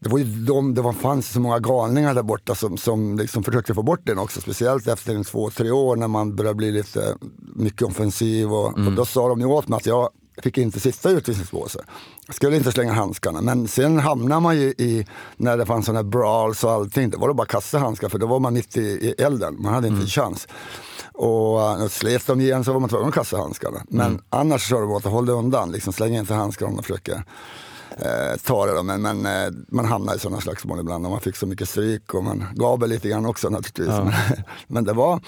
det 0.00 0.08
var 0.08 0.18
ju 0.18 0.24
de, 0.24 0.74
det 0.74 0.82
var, 0.82 0.92
fanns 0.92 1.32
så 1.32 1.40
många 1.40 1.58
galningar 1.58 2.14
där 2.14 2.22
borta 2.22 2.54
som, 2.54 2.76
som 2.76 3.18
liksom 3.18 3.44
försökte 3.44 3.74
få 3.74 3.82
bort 3.82 4.00
den 4.02 4.18
också. 4.18 4.40
Speciellt 4.40 4.86
efter 4.88 5.14
en 5.14 5.24
två, 5.24 5.50
tre 5.50 5.70
år 5.70 5.96
när 5.96 6.08
man 6.08 6.36
började 6.36 6.54
bli 6.54 6.70
lite 6.70 7.16
mycket 7.54 7.82
offensiv. 7.82 8.52
Och, 8.52 8.78
mm. 8.78 8.86
och 8.86 8.92
då 8.92 9.04
sa 9.04 9.28
de 9.28 9.40
ju 9.40 9.46
åt 9.46 9.68
mig 9.68 9.76
att 9.76 9.86
jag 9.86 10.10
fick 10.42 10.58
inte 10.58 10.80
sitta 10.80 11.10
i 11.10 11.14
utvisningsbåset. 11.14 11.82
Jag 12.26 12.34
skulle 12.34 12.56
inte 12.56 12.72
slänga 12.72 12.92
handskarna. 12.92 13.40
Men 13.40 13.68
sen 13.68 13.98
hamnade 13.98 14.40
man 14.40 14.56
ju 14.56 14.68
i, 14.68 15.06
när 15.36 15.56
det 15.56 15.66
fanns 15.66 15.86
sådana 15.86 16.02
brawls 16.02 16.64
och 16.64 16.70
allting, 16.70 17.10
då 17.10 17.18
var 17.18 17.28
det 17.28 17.34
bara 17.34 17.42
att 17.42 17.48
kasta 17.48 17.78
handskar 17.78 18.08
för 18.08 18.18
då 18.18 18.26
var 18.26 18.40
man 18.40 18.54
mitt 18.54 18.76
i, 18.76 18.80
i 18.80 19.14
elden. 19.18 19.56
Man 19.62 19.74
hade 19.74 19.86
inte 19.86 19.94
mm. 19.94 20.02
en 20.02 20.08
chans. 20.08 20.48
Och 21.18 21.80
uh, 21.80 21.88
slet 21.88 22.26
de 22.26 22.40
igen 22.40 22.64
så 22.64 22.72
var 22.72 22.80
man 22.80 22.88
tvungen 22.88 23.08
att 23.08 23.14
kasta 23.14 23.36
handskarna. 23.36 23.82
Men 23.88 24.06
mm. 24.06 24.22
annars 24.30 24.68
sa 24.68 24.80
de 24.80 24.90
åt 24.90 25.06
att 25.06 25.12
hålla 25.12 25.42
dig 25.42 25.72
liksom, 25.72 25.92
släng 25.92 26.16
inte 26.16 26.34
handskarna 26.34 26.70
om 26.70 26.76
de 26.76 26.82
försöker 26.82 27.22
eh, 27.96 28.36
ta 28.44 28.66
det. 28.66 28.72
Då. 28.72 28.82
Men, 28.82 29.02
men 29.02 29.26
eh, 29.26 29.52
man 29.68 29.84
hamnade 29.84 30.16
i 30.16 30.20
sådana 30.20 30.40
slagsmål 30.40 30.80
ibland 30.80 31.04
och 31.04 31.10
man 31.10 31.20
fick 31.20 31.36
så 31.36 31.46
mycket 31.46 31.68
stryk 31.68 32.14
och 32.14 32.24
man 32.24 32.44
gav 32.54 32.80
väl 32.80 32.90
lite 32.90 33.08
grann 33.08 33.26
också 33.26 33.48
naturligtvis. 33.48 33.88
Ja. 33.88 34.12
men 34.66 34.84
det 34.84 34.92
var, 34.92 35.20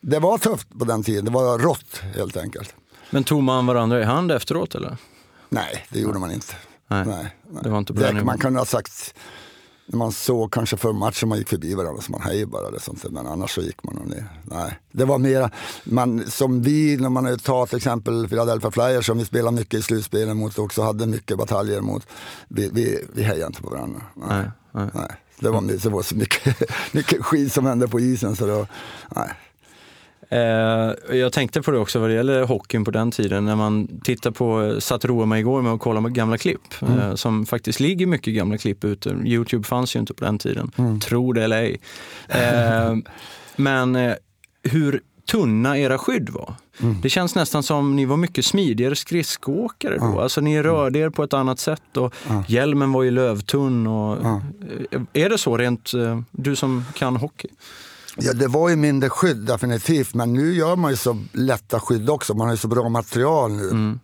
det 0.00 0.18
var 0.18 0.38
tufft 0.38 0.78
på 0.78 0.84
den 0.84 1.02
tiden, 1.02 1.24
det 1.24 1.30
var 1.30 1.58
rått 1.58 2.02
helt 2.14 2.36
enkelt. 2.36 2.74
Men 3.10 3.24
tog 3.24 3.42
man 3.42 3.66
varandra 3.66 4.00
i 4.00 4.04
hand 4.04 4.32
efteråt 4.32 4.74
eller? 4.74 4.96
Nej, 5.48 5.86
det 5.90 6.00
gjorde 6.00 6.18
man 6.18 6.32
inte. 6.32 6.54
Nej, 6.88 7.04
nej, 7.06 7.32
nej. 7.50 7.62
Det 7.62 7.68
var 7.68 7.78
inte 7.78 7.92
det, 7.92 8.24
Man 8.24 8.38
kunde 8.38 8.58
ha 8.58 8.66
sagt 8.66 9.14
när 9.86 9.98
man 9.98 10.12
såg 10.12 10.52
kanske 10.52 10.76
för 10.76 10.92
matchen, 10.92 11.28
man 11.28 11.38
gick 11.38 11.48
förbi 11.48 11.74
varandra 11.74 12.02
så 12.02 12.12
man 12.12 12.20
hej 12.20 12.46
bara. 12.46 12.78
Sånt, 12.78 13.04
men 13.10 13.26
annars 13.26 13.54
så 13.54 13.60
gick 13.60 13.84
man 13.84 13.94
ner. 13.94 14.40
Nej. 14.42 14.78
Det 14.92 15.04
var 15.04 15.18
mera, 15.18 15.50
man, 15.84 16.24
som 16.30 16.62
vi, 16.62 16.96
när 16.96 17.08
man 17.08 17.38
tar 17.38 17.66
till 17.66 17.76
exempel 17.76 18.28
Philadelphia 18.28 18.70
Flyers 18.70 19.06
som 19.06 19.18
vi 19.18 19.24
spelade 19.24 19.56
mycket 19.56 19.80
i 19.80 19.82
slutspelen 19.82 20.36
mot 20.36 20.58
och 20.58 20.64
också 20.64 20.82
hade 20.82 21.06
mycket 21.06 21.38
bataljer 21.38 21.80
mot. 21.80 22.06
Vi, 22.48 22.70
vi, 22.72 23.04
vi 23.14 23.22
hejade 23.22 23.46
inte 23.46 23.62
på 23.62 23.70
varandra. 23.70 24.02
Nej. 24.14 24.28
Nej, 24.38 24.50
nej. 24.72 24.88
nej. 24.94 25.16
Det, 25.38 25.50
var, 25.50 25.62
det 25.62 25.88
var 25.88 26.02
så 26.02 26.16
mycket, 26.16 26.70
mycket 26.92 27.24
skit 27.24 27.52
som 27.52 27.66
hände 27.66 27.88
på 27.88 28.00
isen 28.00 28.36
så 28.36 28.46
då, 28.46 28.66
nej. 29.16 29.30
Eh, 30.28 31.16
jag 31.16 31.32
tänkte 31.32 31.62
på 31.62 31.70
det 31.70 31.78
också 31.78 31.98
vad 31.98 32.10
det 32.10 32.14
gäller 32.14 32.42
hockeyn 32.42 32.84
på 32.84 32.90
den 32.90 33.10
tiden. 33.10 33.44
När 33.44 33.56
man 33.56 34.00
tittar 34.04 34.30
på, 34.30 34.76
satt 34.80 35.04
roade 35.04 35.26
mig 35.26 35.40
igår 35.40 35.62
med 35.62 35.72
att 35.72 35.80
kolla 35.80 36.02
på 36.02 36.08
gamla 36.08 36.38
klipp. 36.38 36.82
Mm. 36.82 36.98
Eh, 36.98 37.14
som 37.14 37.46
faktiskt 37.46 37.80
ligger 37.80 38.06
mycket 38.06 38.34
gamla 38.34 38.58
klipp 38.58 38.84
ute. 38.84 39.16
Youtube 39.24 39.64
fanns 39.64 39.96
ju 39.96 40.00
inte 40.00 40.14
på 40.14 40.24
den 40.24 40.38
tiden. 40.38 40.70
Mm. 40.76 41.00
Tro 41.00 41.32
det 41.32 41.44
eller 41.44 41.62
ej. 41.62 41.80
Eh, 42.28 42.96
men 43.56 44.14
hur 44.62 45.00
tunna 45.30 45.78
era 45.78 45.98
skydd 45.98 46.30
var. 46.30 46.54
Mm. 46.82 47.00
Det 47.00 47.10
känns 47.10 47.34
nästan 47.34 47.62
som 47.62 47.96
ni 47.96 48.04
var 48.04 48.16
mycket 48.16 48.44
smidigare 48.44 48.96
skridskoåkare 48.96 49.98
då. 49.98 50.04
Mm. 50.04 50.18
Alltså 50.18 50.40
ni 50.40 50.62
rörde 50.62 50.98
er 50.98 51.10
på 51.10 51.22
ett 51.22 51.34
annat 51.34 51.58
sätt 51.58 51.96
och 51.96 52.14
mm. 52.30 52.42
hjälmen 52.48 52.92
var 52.92 53.02
ju 53.02 53.10
lövtunn. 53.10 53.86
Och, 53.86 54.18
Är 55.12 55.28
det 55.28 55.38
så 55.38 55.56
rent, 55.56 55.92
du 56.30 56.56
som 56.56 56.84
kan 56.94 57.16
hockey? 57.16 57.48
Ja, 58.16 58.32
det 58.32 58.46
var 58.46 58.68
ju 58.68 58.76
mindre 58.76 59.10
skydd 59.10 59.36
definitivt, 59.36 60.14
men 60.14 60.32
nu 60.32 60.54
gör 60.54 60.76
man 60.76 60.90
ju 60.90 60.96
så 60.96 61.18
lätta 61.32 61.80
skydd 61.80 62.10
också. 62.10 62.34
Man 62.34 62.46
har 62.46 62.54
ju 62.54 62.58
så 62.58 62.68
bra 62.68 62.88
material 62.88 63.52
nu. 63.52 63.70
Mm. 63.70 64.00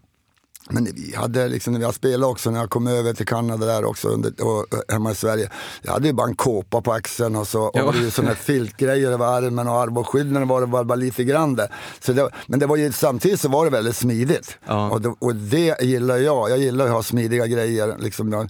Men 0.71 0.85
vi 0.85 1.15
hade 1.17 1.49
liksom, 1.49 1.73
när 1.73 1.81
jag 1.81 1.95
spelade 1.95 2.27
också, 2.27 2.51
när 2.51 2.61
jag 2.61 2.71
kom 2.71 2.87
över 2.87 3.13
till 3.13 3.27
Kanada 3.27 3.67
där 3.67 3.85
också 3.85 4.09
under, 4.09 4.45
och 4.45 4.67
hemma 4.89 5.11
i 5.11 5.15
Sverige. 5.15 5.51
Jag 5.83 5.93
hade 5.93 6.07
ju 6.07 6.13
bara 6.13 6.29
en 6.29 6.37
kåpa 6.37 6.81
på 6.81 6.93
axeln 6.93 7.37
och 7.37 7.49
så 7.49 7.63
och 7.63 7.95
det 7.95 8.11
sådana 8.11 8.35
filtgrejer 8.35 9.11
över 9.11 9.27
armen 9.27 9.69
och 9.69 9.75
armbågsskydden 9.75 10.49
var 10.49 10.61
det 10.61 10.67
bara, 10.67 10.85
bara 10.85 10.97
lite 10.97 11.25
grann 11.25 11.57
det. 11.57 11.69
Så 12.01 12.13
det, 12.13 12.31
Men 12.47 12.59
det 12.59 12.67
var 12.67 12.77
ju, 12.77 12.93
samtidigt 12.93 13.41
så 13.41 13.49
var 13.49 13.65
det 13.65 13.71
väldigt 13.71 13.97
smidigt. 13.97 14.59
Ja. 14.67 14.91
Och, 14.91 15.01
det, 15.01 15.15
och 15.19 15.37
det 15.37 15.83
gillar 15.83 16.17
jag. 16.17 16.51
Jag 16.51 16.59
gillar 16.59 16.87
att 16.87 16.93
ha 16.93 17.03
smidiga 17.03 17.47
grejer. 17.47 17.97
Liksom, 17.99 18.49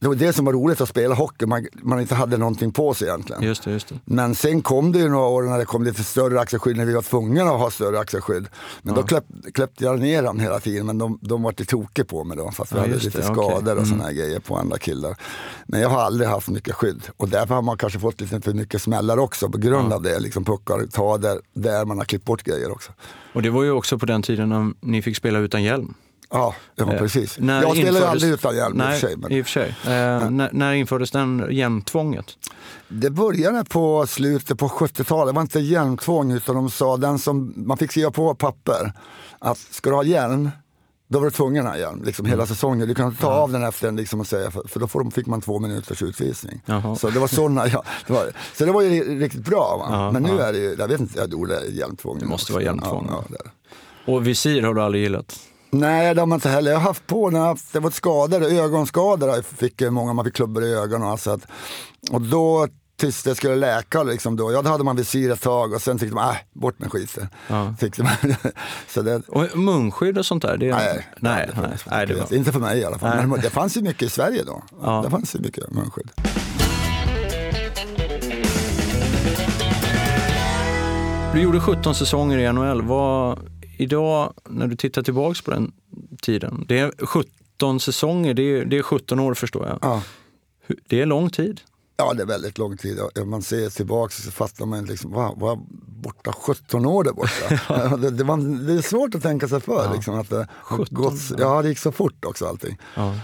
det 0.00 0.08
var 0.08 0.14
det 0.14 0.32
som 0.32 0.44
var 0.44 0.52
roligt 0.52 0.80
att 0.80 0.88
spela 0.88 1.14
hockey, 1.14 1.46
man, 1.46 1.66
man 1.82 2.00
inte 2.00 2.14
hade 2.14 2.36
någonting 2.36 2.72
på 2.72 2.94
sig 2.94 3.08
egentligen. 3.08 3.42
Just 3.42 3.64
det, 3.64 3.70
just 3.70 3.88
det. 3.88 3.94
Men 4.04 4.34
sen 4.34 4.62
kom 4.62 4.92
det 4.92 4.98
ju 4.98 5.08
några 5.08 5.26
år 5.26 5.42
när 5.42 5.58
det 5.58 5.64
kom 5.64 5.84
lite 5.84 6.04
större 6.04 6.40
axelskydd, 6.40 6.76
när 6.76 6.84
vi 6.84 6.94
var 6.94 7.02
tvungna 7.02 7.42
att 7.42 7.60
ha 7.60 7.70
större 7.70 7.98
axelskydd. 7.98 8.48
Men 8.82 8.94
ja. 8.94 9.00
då 9.00 9.06
kläpp, 9.06 9.24
kläppte 9.54 9.84
jag 9.84 10.00
ner 10.00 10.22
dem 10.22 10.40
hela 10.40 10.60
tiden, 10.60 10.86
men 10.86 10.98
de, 10.98 11.18
de 11.22 11.42
var 11.42 11.52
till 11.52 11.66
tokiga 11.66 12.04
på 12.04 12.24
mig 12.24 12.36
då, 12.36 12.50
fast 12.50 12.72
vi 12.72 12.76
ja, 12.76 12.82
hade 12.82 12.94
lite 12.94 13.18
det, 13.18 13.24
skador 13.24 13.60
okay. 13.60 13.74
och 13.74 13.86
sådana 13.86 14.04
mm. 14.04 14.16
grejer 14.16 14.40
på 14.40 14.56
andra 14.56 14.78
killar. 14.78 15.16
Men 15.66 15.80
jag 15.80 15.88
har 15.88 16.00
aldrig 16.00 16.28
haft 16.28 16.48
mycket 16.48 16.74
skydd 16.74 17.02
och 17.16 17.28
därför 17.28 17.54
har 17.54 17.62
man 17.62 17.78
kanske 17.78 17.98
fått 17.98 18.20
lite 18.20 18.40
för 18.40 18.52
mycket 18.52 18.82
smällar 18.82 19.18
också 19.18 19.48
på 19.48 19.58
grund 19.58 19.92
ja. 19.92 19.96
av 19.96 20.02
det. 20.02 20.18
Liksom 20.18 20.44
puckar, 20.44 20.86
ta 20.86 21.18
där, 21.18 21.40
där 21.54 21.84
man 21.84 21.98
har 21.98 22.04
klippt 22.04 22.24
bort 22.24 22.42
grejer 22.42 22.72
också. 22.72 22.92
Och 23.32 23.42
det 23.42 23.50
var 23.50 23.62
ju 23.62 23.70
också 23.70 23.98
på 23.98 24.06
den 24.06 24.22
tiden 24.22 24.48
när 24.48 24.72
ni 24.80 25.02
fick 25.02 25.16
spela 25.16 25.38
utan 25.38 25.62
hjälm. 25.62 25.94
Ja, 26.30 26.54
ja 26.74 26.92
eh, 26.92 26.98
precis. 26.98 27.38
När 27.38 27.62
jag 27.62 27.76
spelar 27.76 28.00
ju 28.00 28.06
aldrig 28.06 28.32
utan 28.32 28.56
hjälm 28.56 28.76
nej, 28.76 28.86
i 28.86 28.92
och 28.92 29.00
för 29.00 29.08
sig. 29.08 29.16
Men... 29.16 29.32
I 29.32 29.42
och 29.42 29.46
för 29.46 29.52
sig. 29.52 29.68
Eh, 29.84 30.30
när, 30.30 30.50
när 30.52 30.72
infördes 30.72 31.10
den 31.10 31.48
hjälmtvånget? 31.50 32.26
Det 32.88 33.10
började 33.10 33.64
på 33.64 34.06
slutet 34.06 34.58
på 34.58 34.68
70-talet. 34.68 35.34
Det 35.34 35.36
var 35.36 35.42
inte 35.42 35.60
hjälmtvång 35.60 36.32
utan 36.32 36.54
de 36.54 36.70
sa 36.70 36.96
den 36.96 37.18
som 37.18 37.52
man 37.56 37.76
fick 37.76 37.90
skriva 37.90 38.10
på 38.10 38.34
papper 38.34 38.92
att 39.38 39.58
ska 39.58 39.90
du 39.90 39.96
ha 39.96 40.04
hjälm 40.04 40.50
då 41.08 41.18
var 41.18 41.24
du 41.24 41.30
tvungen 41.30 41.66
att 41.66 41.72
ha 41.72 41.78
hjälm 41.78 42.02
liksom, 42.04 42.26
hela 42.26 42.42
mm. 42.42 42.46
säsongen. 42.46 42.88
Du 42.88 42.94
kan 42.94 43.08
inte 43.08 43.20
ta 43.20 43.30
av 43.30 43.52
den 43.52 43.62
efter 43.62 43.88
en, 43.88 43.96
liksom, 43.96 44.20
och 44.20 44.26
säga, 44.26 44.50
för, 44.50 44.68
för 44.68 44.80
då 44.80 44.88
får, 44.88 45.10
fick 45.10 45.26
man 45.26 45.40
två 45.40 45.58
minuters 45.58 46.02
utvisning. 46.02 46.62
Jaha. 46.66 46.96
Så 46.96 47.10
det 47.10 47.18
var 47.18 47.26
sådana, 47.26 47.68
ja, 47.68 47.82
det 48.06 48.12
var, 48.12 48.32
så 48.54 48.64
det 48.64 48.72
var 48.72 48.82
ju 48.82 49.20
riktigt 49.20 49.44
bra. 49.44 49.76
Va? 49.76 50.10
Men 50.12 50.22
nu 50.22 50.40
är 50.40 50.52
det 50.52 50.58
ju, 50.58 50.76
jag 50.78 50.88
vet 50.88 51.00
inte, 51.00 51.18
jag 51.18 51.50
är 51.50 51.70
hjälmtvång. 51.70 52.18
Det 52.18 52.26
måste 52.26 52.52
vara 52.52 52.62
hjälmtvång. 52.62 53.06
Ja, 53.10 53.24
ja, 53.30 53.50
och 54.12 54.26
visir 54.26 54.62
har 54.62 54.74
du 54.74 54.82
aldrig 54.82 55.02
gillat? 55.02 55.38
Nej, 55.70 56.14
det 56.14 56.20
har 56.20 56.26
man 56.26 56.36
inte 56.36 56.48
heller. 56.48 56.70
Jag 56.70 56.78
har 56.78 56.86
haft 56.86 57.06
på 57.06 57.30
när 57.30 57.58
det 57.72 57.80
var 57.80 57.90
skador, 57.90 58.42
ögonskador 58.42 59.42
fick 59.42 59.80
många, 59.90 60.12
man 60.12 60.24
fick 60.24 60.34
klubbor 60.34 60.64
i 60.64 60.74
ögonen. 60.74 61.08
Alltså 61.08 61.30
att, 61.30 61.46
och 62.10 62.20
då 62.20 62.68
tills 63.00 63.22
det 63.22 63.34
skulle 63.34 63.56
läka. 63.56 64.02
Liksom 64.02 64.36
då. 64.36 64.52
Ja, 64.52 64.62
då 64.62 64.70
hade 64.70 64.84
man 64.84 64.96
visir 64.96 65.30
ett 65.30 65.42
tag 65.42 65.72
och 65.72 65.82
sen 65.82 65.98
tyckte 65.98 66.14
man, 66.14 66.30
äh, 66.30 66.36
bort 66.52 66.78
med 66.78 66.92
skiten. 66.92 67.28
Ja. 67.48 67.74
så 68.88 69.02
det... 69.02 69.22
Och 69.28 69.58
munskydd 69.58 70.18
och 70.18 70.26
sånt 70.26 70.42
där? 70.42 70.56
Det... 70.56 70.70
Nej, 70.70 71.06
nej, 71.16 71.50
nej, 71.56 71.70
nej 71.86 72.06
det 72.06 72.14
var... 72.14 72.34
inte 72.34 72.52
för 72.52 72.60
mig 72.60 72.78
i 72.78 72.84
alla 72.84 72.98
fall. 72.98 73.16
Nej. 73.16 73.26
Men 73.26 73.40
det 73.40 73.50
fanns 73.50 73.76
ju 73.76 73.82
mycket 73.82 74.02
i 74.02 74.08
Sverige 74.08 74.42
då. 74.44 74.62
Ja. 74.82 75.00
Det 75.04 75.10
fanns 75.10 75.34
ju 75.34 75.38
mycket 75.38 75.70
munskydd. 75.70 76.10
Du 81.32 81.40
gjorde 81.40 81.60
17 81.60 81.94
säsonger 81.94 82.38
i 82.38 82.52
NHL. 82.52 82.82
Vad, 82.82 83.38
idag, 83.80 84.32
när 84.48 84.66
du 84.66 84.76
tittar 84.76 85.02
tillbaks 85.02 85.40
på 85.42 85.50
den 85.50 85.72
tiden, 86.22 86.64
det 86.68 86.78
är 86.78 87.06
17 87.06 87.80
säsonger, 87.80 88.34
det 88.34 88.42
är, 88.42 88.64
det 88.64 88.78
är 88.78 88.82
17 88.82 89.20
år 89.20 89.34
förstår 89.34 89.66
jag. 89.66 89.78
Ja. 89.82 90.02
Det 90.88 91.00
är 91.00 91.06
lång 91.06 91.30
tid. 91.30 91.60
Ja, 91.96 92.14
det 92.14 92.22
är 92.22 92.26
väldigt 92.26 92.58
lång 92.58 92.76
tid. 92.76 93.00
Om 93.20 93.30
man 93.30 93.42
ser 93.42 93.70
tillbaka 93.70 94.12
så 94.12 94.30
fattar 94.30 94.66
man 94.66 94.84
liksom, 94.84 95.12
var, 95.12 95.34
var 95.36 95.58
borta 96.02 96.32
17 96.32 96.86
år 96.86 97.04
där 97.04 97.12
borta. 97.12 97.60
ja. 97.68 97.96
det, 97.96 98.10
det, 98.10 98.24
var, 98.24 98.66
det, 98.66 98.72
är 98.72 98.82
svårt 98.82 99.14
att 99.14 99.22
tänka 99.22 99.48
sig 99.48 99.60
för. 99.60 99.84
Ja. 99.84 99.92
Liksom, 99.92 100.20
att 100.20 100.30
det, 100.30 100.48
17, 100.62 100.86
gått, 100.90 101.14
ja, 101.38 101.62
det 101.62 101.68
gick 101.68 101.78
så 101.78 101.92
fort 101.92 102.24
också 102.24 102.46
allting. 102.46 102.78
Ja. 102.94 103.14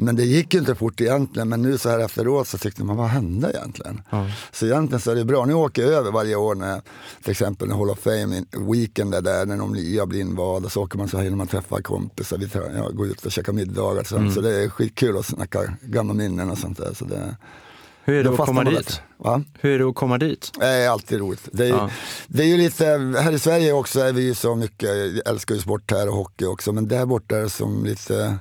Men 0.00 0.16
det 0.16 0.24
gick 0.24 0.54
ju 0.54 0.60
inte 0.60 0.74
fort 0.74 1.00
egentligen, 1.00 1.48
men 1.48 1.62
nu 1.62 1.78
så 1.78 1.88
här 1.88 1.98
efteråt 1.98 2.48
så 2.48 2.58
tyckte 2.58 2.84
man, 2.84 2.96
vad 2.96 3.06
hände 3.06 3.50
egentligen? 3.54 4.02
Ja. 4.10 4.26
Så 4.52 4.66
egentligen 4.66 5.00
så 5.00 5.10
är 5.10 5.14
det 5.14 5.24
bra. 5.24 5.44
Nu 5.44 5.54
åker 5.54 5.82
jag 5.82 5.92
över 5.92 6.10
varje 6.10 6.36
år 6.36 6.54
när 6.54 6.80
till 7.22 7.30
exempel 7.30 7.68
när 7.68 7.76
Hall 7.76 7.90
of 7.90 7.98
Fame 7.98 8.44
weekend 8.72 9.14
är 9.14 9.20
där, 9.20 9.46
när 9.46 9.56
de 9.56 9.72
nya 9.72 10.06
blir 10.06 10.20
invalda, 10.20 10.68
så 10.68 10.82
åker 10.82 10.98
man 10.98 11.08
så 11.08 11.18
här 11.18 11.30
man 11.30 11.46
träffar 11.46 11.80
kompisar, 11.80 12.38
vi 12.38 12.48
tar, 12.48 12.60
ja, 12.76 12.88
går 12.88 13.06
ut 13.06 13.26
och 13.26 13.32
käkar 13.32 13.52
middagar. 13.52 14.04
Så, 14.04 14.16
mm. 14.16 14.34
så 14.34 14.40
det 14.40 14.62
är 14.62 14.68
skitkul 14.68 15.18
att 15.18 15.26
snacka 15.26 15.74
gamla 15.82 16.14
minnen 16.14 16.50
och 16.50 16.58
sånt 16.58 16.78
där. 16.78 16.94
Så 16.94 17.04
det, 17.04 17.36
hur 18.04 18.14
är 18.14 18.24
det 18.24 18.30
att 18.30 18.36
komma 18.36 18.64
dit? 18.64 19.00
Hur 19.60 19.70
är 19.70 19.78
det 19.78 19.88
att 19.88 19.94
komma 19.94 20.18
dit? 20.18 20.52
Det 20.58 20.66
är 20.66 20.88
alltid 20.88 21.18
roligt. 21.18 21.48
Det 21.52 21.64
är, 21.64 21.68
ja. 21.68 21.90
det 22.26 22.42
är 22.42 22.46
ju 22.46 22.56
lite, 22.56 22.84
här 23.22 23.32
i 23.32 23.38
Sverige 23.38 23.72
också 23.72 24.00
är 24.00 24.12
vi 24.12 24.22
ju 24.22 24.34
så 24.34 24.54
mycket, 24.54 24.88
jag 24.88 25.28
älskar 25.28 25.54
ju 25.54 25.60
sport 25.60 25.90
här 25.90 26.08
och 26.08 26.14
hockey 26.14 26.44
också, 26.44 26.72
men 26.72 26.88
där 26.88 27.06
borta 27.06 27.36
är 27.36 27.42
det 27.42 27.50
som 27.50 27.84
lite 27.84 28.38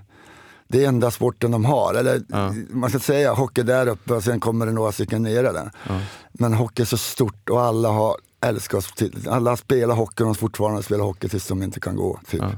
det 0.68 0.84
är 0.84 0.88
enda 0.88 1.12
sporten 1.12 1.52
de 1.52 1.66
har. 1.66 1.94
Eller 1.94 2.22
ja. 2.28 2.54
man 2.70 2.90
ska 2.90 3.00
säga 3.00 3.34
hockey 3.34 3.64
där 3.64 3.88
uppe 3.88 4.14
och 4.14 4.24
sen 4.24 4.40
kommer 4.40 4.66
det 4.66 4.72
några 4.72 4.92
stycken 4.92 5.24
nere 5.24 5.52
där. 5.52 5.72
Ja. 5.88 6.00
Men 6.32 6.54
hockey 6.54 6.82
är 6.82 6.86
så 6.86 6.98
stort 6.98 7.50
och 7.50 7.62
alla 7.62 7.90
har 7.90 8.16
älskat 8.46 8.78
oss. 8.78 8.94
Alla 9.30 9.58
spelar 9.58 9.96
hockey 9.96 10.24
och 10.24 10.28
de 10.28 10.36
fortfarande 10.36 10.84
spelar 10.84 11.04
hockey 11.04 11.30
tills 11.30 11.48
de 11.48 11.64
inte 11.64 11.80
kan 11.80 11.96
gå. 11.96 12.20
Typ. 12.30 12.42
Ja. 12.42 12.52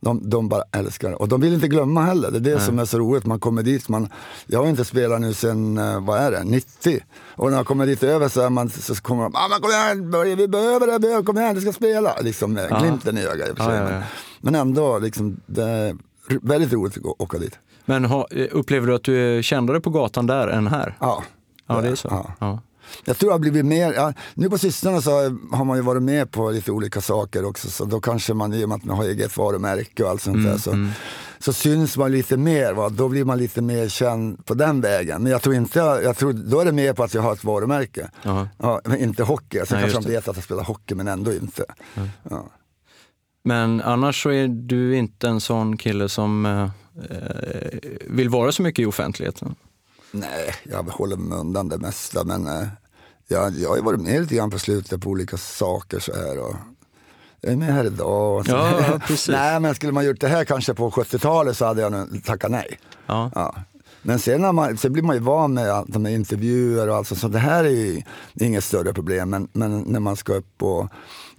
De, 0.00 0.30
de 0.30 0.48
bara 0.48 0.62
älskar 0.72 1.08
det. 1.10 1.16
Och 1.16 1.28
de 1.28 1.40
vill 1.40 1.54
inte 1.54 1.68
glömma 1.68 2.02
heller. 2.02 2.30
Det 2.30 2.36
är 2.36 2.40
det 2.40 2.54
Nej. 2.54 2.66
som 2.66 2.78
är 2.78 2.84
så 2.84 2.98
roligt. 2.98 3.26
Man 3.26 3.40
kommer 3.40 3.62
dit. 3.62 3.88
Man, 3.88 4.08
jag 4.46 4.58
har 4.58 4.66
inte 4.66 4.84
spelat 4.84 5.20
nu 5.20 5.34
sen, 5.34 5.78
eh, 5.78 6.04
vad 6.04 6.18
är 6.18 6.30
det, 6.30 6.44
90. 6.44 7.00
Och 7.36 7.50
när 7.50 7.56
jag 7.56 7.66
kommer 7.66 7.86
dit 7.86 8.02
över 8.02 8.28
så, 8.28 8.40
är 8.40 8.50
man, 8.50 8.70
så 8.70 8.94
kommer 8.94 9.22
de, 9.22 9.32
ah, 9.34 9.58
kom 9.60 9.70
igen, 9.70 10.36
vi 10.36 10.48
behöver 10.48 10.98
det, 10.98 11.22
kom 11.26 11.38
igen, 11.38 11.54
du 11.54 11.60
ska 11.60 11.72
spela. 11.72 12.20
Liksom 12.20 12.56
ja. 12.56 12.78
glimten 12.78 13.18
i 13.18 13.24
ögat 13.24 13.48
i 13.48 13.52
och 13.52 13.56
för 13.56 13.64
sig. 13.64 13.80
Men, 13.84 14.02
men 14.40 14.54
ändå, 14.54 14.98
liksom, 14.98 15.40
det, 15.46 15.96
väldigt 16.42 16.72
roligt 16.72 16.96
att 16.96 17.04
åka 17.04 17.38
dit. 17.38 17.58
Men 17.84 18.04
ha, 18.04 18.26
upplever 18.50 18.86
du 18.86 18.94
att 18.94 19.04
du 19.04 19.38
är 19.38 19.42
kändare 19.42 19.80
på 19.80 19.90
gatan 19.90 20.26
där 20.26 20.48
än 20.48 20.66
här? 20.66 20.96
Ja. 21.00 21.24
Ja, 21.66 21.80
det 21.80 21.88
är 21.88 21.94
så? 21.94 22.08
Ja. 22.10 22.34
ja. 22.38 22.60
Jag 23.04 23.18
tror 23.18 23.30
jag 23.30 23.34
har 23.34 23.40
blivit 23.40 23.64
mer, 23.64 23.92
ja, 23.92 24.12
nu 24.34 24.50
på 24.50 24.58
sistone 24.58 25.02
så 25.02 25.10
har 25.52 25.64
man 25.64 25.76
ju 25.76 25.82
varit 25.82 26.02
med 26.02 26.30
på 26.30 26.50
lite 26.50 26.72
olika 26.72 27.00
saker 27.00 27.44
också 27.44 27.70
så 27.70 27.84
då 27.84 28.00
kanske 28.00 28.34
man, 28.34 28.52
i 28.52 28.64
och 28.64 28.68
med 28.68 28.76
att 28.76 28.84
man 28.84 28.96
har 28.96 29.04
eget 29.04 29.36
varumärke 29.36 30.04
och 30.04 30.10
allt 30.10 30.22
sånt 30.22 30.36
mm, 30.36 30.50
där 30.50 30.58
så, 30.58 30.70
mm. 30.70 30.90
så 31.38 31.52
syns 31.52 31.96
man 31.96 32.12
lite 32.12 32.36
mer, 32.36 32.72
va? 32.72 32.88
då 32.88 33.08
blir 33.08 33.24
man 33.24 33.38
lite 33.38 33.62
mer 33.62 33.88
känd 33.88 34.46
på 34.46 34.54
den 34.54 34.80
vägen. 34.80 35.22
Men 35.22 35.32
jag 35.32 35.42
tror 35.42 35.54
inte, 35.54 35.78
jag 35.78 36.16
tror, 36.16 36.32
då 36.32 36.60
är 36.60 36.64
det 36.64 36.72
mer 36.72 36.92
på 36.92 37.04
att 37.04 37.14
jag 37.14 37.22
har 37.22 37.32
ett 37.32 37.44
varumärke. 37.44 38.10
Ja, 38.22 38.80
inte 38.98 39.22
hockey, 39.22 39.66
så 39.66 39.74
Nej, 39.74 39.82
kanske 39.82 40.00
de 40.00 40.14
vet 40.14 40.28
att 40.28 40.36
jag 40.36 40.44
spelar 40.44 40.64
hockey 40.64 40.94
men 40.94 41.08
ändå 41.08 41.32
inte. 41.32 41.64
Mm. 41.94 42.08
Ja. 42.30 42.50
Men 43.46 43.80
annars 43.80 44.22
så 44.22 44.30
är 44.30 44.48
du 44.48 44.96
inte 44.96 45.28
en 45.28 45.40
sån 45.40 45.76
kille 45.76 46.08
som 46.08 46.46
eh, 46.46 46.68
vill 48.06 48.28
vara 48.28 48.52
så 48.52 48.62
mycket 48.62 48.82
i 48.82 48.86
offentligheten? 48.86 49.54
Nej, 50.10 50.54
jag 50.64 50.82
håller 50.82 51.16
mig 51.16 51.38
undan 51.38 51.68
det 51.68 51.78
mesta. 51.78 52.24
Men 52.24 52.46
eh, 52.46 52.68
jag, 53.28 53.58
jag 53.58 53.68
har 53.68 53.82
varit 53.82 54.00
med 54.00 54.20
lite 54.20 54.34
grann 54.34 54.50
på 54.50 54.58
slutet 54.58 55.00
på 55.00 55.10
olika 55.10 55.36
saker 55.36 55.98
så 55.98 56.14
här. 56.14 56.38
Och 56.38 56.54
jag 57.40 57.52
är 57.52 57.56
med 57.56 57.74
här 57.74 57.84
idag. 57.84 58.44
Ja, 58.48 58.98
precis. 59.06 59.28
nej, 59.28 59.60
men 59.60 59.74
skulle 59.74 59.92
man 59.92 60.04
gjort 60.04 60.20
det 60.20 60.28
här 60.28 60.44
kanske 60.44 60.74
på 60.74 60.90
70-talet 60.90 61.56
så 61.56 61.64
hade 61.64 61.82
jag 61.82 61.92
nog 61.92 62.24
tackat 62.24 62.50
nej. 62.50 62.78
Ja. 63.06 63.30
ja. 63.34 63.54
Men 64.02 64.18
sen, 64.18 64.40
när 64.40 64.52
man, 64.52 64.76
sen 64.76 64.92
blir 64.92 65.02
man 65.02 65.16
ju 65.16 65.22
van 65.22 65.54
med 65.54 65.84
de 65.88 66.04
här 66.04 66.12
intervjuer 66.12 66.88
och 66.88 66.96
allt 66.96 67.18
så 67.18 67.28
det 67.28 67.38
här 67.38 67.64
är 67.64 67.70
ju 67.70 68.02
inget 68.34 68.64
större 68.64 68.92
problem. 68.92 69.30
Men, 69.30 69.48
men 69.52 69.80
när 69.80 70.00
man 70.00 70.16
ska 70.16 70.34
upp 70.34 70.62
och 70.62 70.88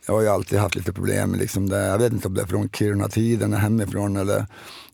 jag 0.07 0.13
har 0.13 0.21
ju 0.21 0.27
alltid 0.27 0.59
haft 0.59 0.75
lite 0.75 0.93
problem 0.93 1.29
med 1.29 1.39
liksom 1.39 1.69
det. 1.69 1.85
Jag 1.85 1.97
vet 1.97 2.13
inte 2.13 2.27
om 2.27 2.33
det 2.33 2.41
är 2.41 2.45
från 2.45 2.69
Kiruna-tiden 2.69 3.53
hemifrån 3.53 4.17
eller 4.17 4.45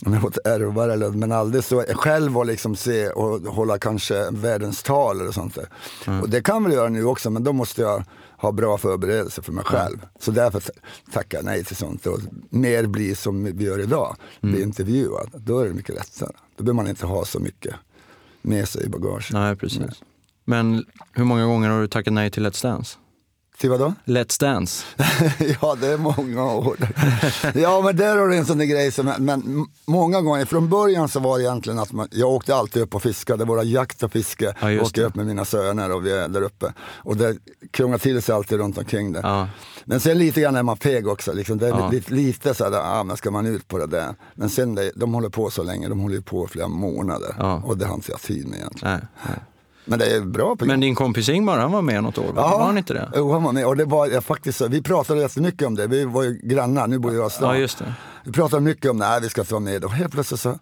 om 0.06 0.14
jag 0.14 0.22
fått 0.22 0.38
ärva 0.46 0.94
eller 0.94 1.10
men 1.10 1.32
aldrig 1.32 1.64
så 1.64 1.84
själv 1.90 2.38
att 2.38 2.48
liksom 2.48 2.76
se 2.76 3.10
och 3.10 3.54
hålla 3.54 3.80
kanske 3.80 4.32
världens 4.32 4.84
tal 4.84 5.22
eller 5.22 5.32
sånt 5.32 5.56
där. 5.56 5.70
Mm. 6.08 6.22
Och 6.22 6.30
det 6.30 6.42
kan 6.42 6.64
väl 6.64 6.74
göra 6.74 6.90
nu 6.90 7.06
också 7.06 7.30
men 7.30 7.44
då 7.44 7.54
måste 7.54 7.82
jag 7.82 8.04
ha 8.38 8.52
bra 8.52 8.78
förberedelser 8.78 9.42
för 9.42 9.52
mig 9.52 9.64
själv. 9.64 9.98
Mm. 9.98 10.08
Så 10.20 10.32
därför 10.32 10.62
tackar 11.14 11.38
jag 11.38 11.46
nej 11.46 11.64
till 11.64 11.76
sånt 11.76 12.06
och 12.06 12.20
mer 12.50 12.86
bli 12.86 13.16
som 13.16 13.44
vi 13.44 13.66
gör 13.66 13.80
idag, 13.80 14.16
mm. 14.42 14.56
bli 14.56 14.64
intervjuad. 14.64 15.30
Då 15.34 15.60
är 15.60 15.68
det 15.68 15.74
mycket 15.74 15.96
lättare. 15.96 16.32
Då 16.58 16.64
behöver 16.64 16.76
man 16.76 16.88
inte 16.88 17.06
ha 17.06 17.26
så 17.26 17.40
mycket 17.40 17.76
med 18.42 18.70
sig 18.70 18.86
i 18.86 18.90
bagaget. 18.90 19.32
Nej, 19.32 19.56
precis. 19.56 19.80
Nej. 19.80 19.90
Men 20.46 20.86
hur 21.12 21.24
många 21.24 21.46
gånger 21.46 21.70
har 21.70 21.82
du 21.82 21.88
tackat 21.88 22.14
nej 22.14 22.32
till 22.32 22.48
Let's 22.48 22.64
Dance? 22.64 22.98
Till 23.58 23.70
vadå? 23.70 23.94
Let's 24.06 24.40
Dance. 24.40 24.86
ja, 25.62 25.76
det 25.82 25.88
är 25.88 25.98
många 25.98 26.54
år. 26.54 26.78
ja, 27.56 27.82
men 27.82 27.96
där 27.96 28.18
har 28.18 28.28
du 28.28 28.36
en 28.36 28.46
sån 28.46 28.58
där 28.58 28.66
grej 28.66 28.92
som, 28.92 29.14
men 29.20 29.66
många 29.86 30.22
gånger, 30.22 30.46
från 30.46 30.70
början 30.70 31.10
så 31.10 31.20
var 31.20 31.38
det 31.38 31.44
egentligen 31.44 31.80
att 31.80 31.92
man, 31.92 32.08
jag 32.12 32.30
åkte 32.30 32.56
alltid 32.56 32.82
upp 32.82 32.96
och 32.96 33.02
fiskade, 33.02 33.46
våra 33.46 33.64
jakt 33.64 34.04
och 34.04 34.12
fiske, 34.12 34.56
ja, 34.62 34.82
åkte 34.82 35.04
upp 35.04 35.16
med 35.16 35.26
mina 35.26 35.46
söner 35.46 35.92
och 35.92 36.06
vi 36.06 36.12
är 36.12 36.28
där 36.28 36.42
uppe. 36.42 36.74
Och 36.80 37.18
det 37.18 37.38
krånglar 37.72 37.98
till 37.98 38.22
sig 38.22 38.36
alltid 38.36 38.58
runt 38.58 38.78
omkring 38.78 39.14
det. 39.14 39.20
Ja. 39.24 39.48
Men 39.86 40.00
sen 40.00 40.18
lite 40.18 40.42
grann 40.42 40.56
är 40.56 40.64
man 40.64 40.78
feg 40.78 41.08
också, 41.08 41.34
liksom. 41.34 41.58
det 41.58 41.68
är 41.68 41.70
ja. 41.70 41.90
lite, 41.90 42.14
lite 42.14 42.54
så 42.54 42.64
här, 42.64 43.00
ah, 43.00 43.04
men 43.04 43.18
ska 43.18 43.32
man 43.32 43.46
ut 43.46 43.68
på 43.68 43.78
det 43.78 43.88
där. 43.88 44.16
Men 44.36 44.50
sen, 44.50 44.76
det, 44.76 44.92
de 44.96 45.14
håller 45.14 45.30
på 45.30 45.50
så 45.50 45.64
länge, 45.64 45.90
de 45.90 46.00
håller 46.00 46.22
på 46.22 46.48
flera 46.48 46.68
månader. 46.68 47.62
Och 47.66 47.78
det 47.78 47.86
har 47.86 47.96
inte 47.96 48.12
jag 48.12 48.22
tid 48.22 48.48
med 48.48 48.60
egentligen. 48.60 48.94
Nej, 48.94 49.08
nej. 49.28 49.40
Men 49.86 50.00
det 50.00 50.16
är 50.16 50.22
bra 50.22 50.56
Men 50.60 50.80
din 50.80 50.96
kompis 50.96 51.30
Ingmar, 51.30 51.58
han 51.58 51.72
var 51.72 51.82
med 51.82 52.04
något 52.04 52.18
år? 52.18 52.34
Ja, 52.36 52.58
var 52.58 52.66
han 52.66 52.78
inte 52.78 52.94
det? 52.94 53.12
Jo, 53.16 53.32
han 53.32 53.44
var 53.44 53.52
med. 53.52 53.66
Och 53.66 53.78
det 53.78 53.86
var, 53.86 54.08
jag 54.08 54.24
faktiskt, 54.24 54.62
vi 54.62 54.82
pratade 54.82 55.22
jättemycket 55.22 55.68
om 55.68 55.76
det, 55.76 55.88
vi 55.88 56.06
var 56.06 56.24
ju 56.24 56.40
grannar, 56.44 56.88
nu 56.88 57.00
bor 57.00 57.14
jag 57.14 57.28
i 57.28 57.30
stan. 57.30 57.50
Ja, 57.50 57.58
just 57.58 57.78
det. 57.78 57.94
Vi 58.24 58.32
pratade 58.32 58.62
mycket 58.62 58.92
om, 58.92 58.98
nej 58.98 59.22
vi 59.22 59.30
ska 59.30 59.42
inte 59.42 59.54
vara 59.54 59.64
med. 59.64 59.84
Och 59.84 59.92
helt 59.92 60.12
plötsligt 60.14 60.40
så, 60.40 60.60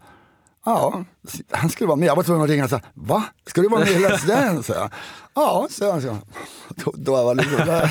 ja, 0.66 1.04
han 1.51 1.70
skulle 1.70 1.88
vara 1.88 1.98
med. 1.98 2.08
Jag 2.08 2.16
var 2.16 2.24
tvungen 2.24 2.44
att 2.44 2.50
ringa 2.50 2.63
och 2.63 2.70
säga, 2.70 2.82
va? 2.94 3.24
Ska 3.48 3.62
du 3.62 3.68
vara 3.68 3.80
med 3.80 3.90
i 3.90 4.06
Let's 4.06 4.28
Dance? 4.28 4.90
Ja, 5.34 5.68
så 5.70 5.92
han. 5.92 6.01
Så. 6.01 6.18
Då, 6.75 6.94
då 6.96 7.12
var 7.12 7.36
liksom, 7.36 7.58
det, 7.58 7.90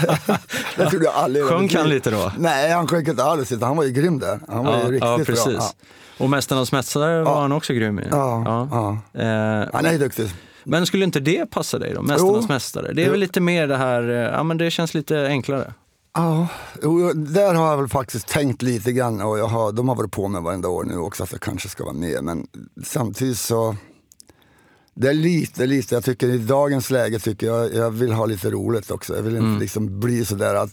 det 0.77 0.91
trodde 0.91 1.05
jag 1.05 1.15
aldrig. 1.15 1.45
Sjönk 1.45 1.75
han 1.75 1.89
lite 1.89 2.11
då? 2.11 2.33
Nej, 2.39 2.73
han 2.73 2.89
sjönk 2.89 3.09
inte 3.09 3.25
alls. 3.25 3.53
Han 3.61 3.77
var 3.77 3.85
ju 3.85 3.91
grym 3.91 4.19
där. 4.19 4.41
Han 4.49 4.65
var 4.65 4.73
ja, 4.73 4.79
ju 4.79 4.85
riktigt 4.85 5.03
ja, 5.03 5.19
precis. 5.27 5.45
bra. 5.45 5.55
Ja. 5.55 5.71
Och 6.25 6.31
Mästarnas 6.31 6.73
mästare 6.73 7.23
var 7.23 7.41
han 7.41 7.53
också 7.53 7.73
grym 7.73 7.99
i. 7.99 8.07
Ja, 8.11 8.69
ja. 8.71 8.93
Eh, 9.21 9.69
Han 9.73 9.87
är 9.87 9.99
duktig. 9.99 10.31
Men 10.71 10.87
skulle 10.87 11.05
inte 11.05 11.21
det 11.21 11.51
passa 11.51 11.79
dig 11.79 11.95
då? 11.95 12.03
Mästarnas 12.03 12.45
Jo. 12.49 12.53
mästare? 12.55 12.93
Det 12.93 13.03
är 13.03 13.07
Jo. 13.07 13.11
väl 13.11 13.21
lite 13.21 13.41
mer 13.41 13.67
det 13.69 13.77
här, 13.77 14.03
eh, 14.09 14.15
ja 14.17 14.43
men 14.43 14.59
det 14.59 14.71
känns 14.71 14.95
lite 14.95 15.27
enklare. 15.27 15.75
Ja, 16.15 16.49
där 17.15 17.55
har 17.55 17.71
jag 17.71 17.77
väl 17.79 17.89
faktiskt 17.89 18.29
tänkt 18.29 18.63
lite 18.63 18.93
grann 18.93 19.21
och 19.21 19.39
jag 19.39 19.47
har, 19.47 19.73
de 19.73 19.89
har 19.89 19.97
varit 19.97 20.13
på 20.13 20.29
mig 20.29 20.43
varenda 20.43 20.69
år 20.69 20.85
nu 20.85 20.97
också 20.97 21.23
att 21.23 21.33
jag 21.33 21.41
kanske 21.41 21.69
ska 21.69 21.85
vara 21.85 21.95
med. 21.95 22.25
Men 22.25 22.47
samtidigt 22.85 23.39
så, 23.39 23.77
det 24.95 25.09
är 25.09 25.15
lite, 25.15 25.67
lite, 25.67 25.95
jag 25.95 26.05
tycker 26.05 26.29
i 26.29 26.39
dagens 26.39 26.91
läge 26.91 27.19
tycker 27.19 27.47
jag, 27.47 27.75
jag 27.75 27.91
vill 27.91 28.13
ha 28.13 28.27
lite 28.27 28.51
roligt 28.51 28.91
också. 28.91 29.17
Jag 29.17 29.23
vill 29.23 29.37
inte 29.37 29.61
liksom 29.61 30.01
bli 30.01 30.25
sådär 30.25 30.55
att 30.55 30.71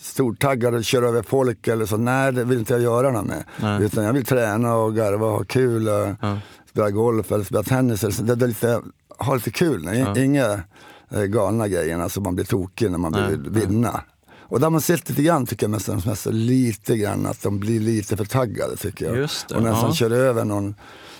stortaggad 0.00 0.74
och 0.74 0.84
köra 0.84 1.08
över 1.08 1.22
folk 1.22 1.68
eller 1.68 1.86
så. 1.86 1.96
Nej, 1.96 2.32
det 2.32 2.44
vill 2.44 2.58
inte 2.58 2.72
jag 2.72 2.82
göra 2.82 3.10
något 3.10 3.26
med. 3.26 3.44
Nej. 3.60 3.82
Utan 3.84 4.04
jag 4.04 4.12
vill 4.12 4.24
träna 4.24 4.74
och 4.74 4.94
garva 4.96 5.26
och 5.26 5.32
ha 5.32 5.44
kul. 5.44 5.88
Och 5.88 6.08
Ja. 6.20 6.38
Spela 6.74 6.90
golf 6.90 7.32
eller 7.32 7.44
spela 7.44 7.62
tennis. 7.62 8.04
Eller 8.04 8.14
så. 8.14 8.22
Det, 8.22 8.34
det 8.34 8.44
är 8.44 8.48
lite, 8.48 8.82
ha 9.18 9.34
lite 9.34 9.50
kul. 9.50 9.84
Ja. 9.84 10.18
Inga 10.18 10.62
eh, 11.10 11.22
galna 11.22 11.68
grejer, 11.68 11.98
alltså 11.98 12.20
man 12.20 12.34
blir 12.34 12.44
tokig 12.44 12.90
när 12.90 12.98
man 12.98 13.30
vill 13.30 13.50
vinna. 13.50 14.04
Och 14.40 14.60
där 14.60 14.70
man 14.70 14.80
sett 14.80 15.08
lite 15.08 15.22
grann 15.22 15.46
tycker 15.46 15.64
jag 15.64 15.70
Mästarnas 15.70 16.06
mästare, 16.06 16.34
lite 16.34 16.96
grann 16.96 17.26
att 17.26 17.42
de 17.42 17.58
blir 17.58 17.80
lite 17.80 18.16
för 18.16 18.24
taggade 18.24 18.76
tycker 18.76 19.06
jag. 19.06 19.16
Just 19.16 19.48
det, 19.48 19.54
och 19.54 19.62
nästan 19.62 19.88
ja. 19.88 19.94
kör 19.94 20.10
över 20.10 20.44
någon, 20.44 20.74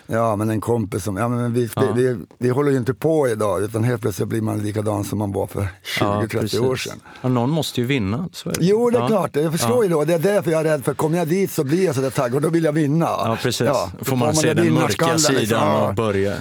ja 0.06 0.36
men 0.36 0.50
en 0.50 0.60
kompis 0.60 1.04
som, 1.04 1.16
ja 1.16 1.28
men 1.28 1.52
vi, 1.52 1.68
Ja. 1.76 1.82
vi, 1.94 2.02
vi, 2.08 2.16
vi 2.38 2.48
håller 2.48 2.70
ju 2.70 2.76
inte 2.76 2.94
på 2.94 3.28
idag 3.28 3.62
utan 3.62 3.84
helt 3.84 4.02
plötsligt 4.02 4.28
blir 4.28 4.40
man 4.40 4.58
likadan 4.58 5.04
som 5.04 5.18
man 5.18 5.32
var 5.32 5.46
för 5.46 5.68
20-30 6.00 6.58
år 6.58 6.76
sedan. 6.76 7.00
Ja, 7.22 7.28
någon 7.28 7.50
måste 7.50 7.80
ju 7.80 7.86
vinna. 7.86 8.28
Så 8.32 8.48
det. 8.48 8.56
Jo 8.60 8.90
det 8.90 8.98
är 8.98 9.00
ja. 9.00 9.06
klart, 9.08 9.36
jag 9.36 9.52
förstår 9.52 9.82
ju 9.84 9.88
det 9.88 9.94
och 9.96 10.06
det 10.06 10.14
är 10.14 10.18
därför 10.18 10.50
jag 10.50 10.60
är 10.60 10.64
rädd 10.64 10.84
för 10.84 10.94
kommer 10.94 11.18
jag 11.18 11.28
dit 11.28 11.50
så 11.50 11.64
blir 11.64 11.84
jag 11.84 11.94
sådär 11.94 12.10
taggad 12.10 12.34
och 12.34 12.40
då 12.42 12.48
vill 12.48 12.64
jag 12.64 12.72
vinna. 12.72 13.04
Ja, 13.04 13.38
precis. 13.42 13.66
Ja, 13.66 13.90
Då 13.98 14.04
får 14.04 14.16
man 14.16 14.34
se 14.34 14.46
det 14.46 14.54
den 14.54 14.74
mörka 14.74 14.74
vinnarskallen, 14.74 15.18
sidan 15.18 15.40
liksom. 15.40 15.68
och 15.88 15.94
börja. 15.94 16.34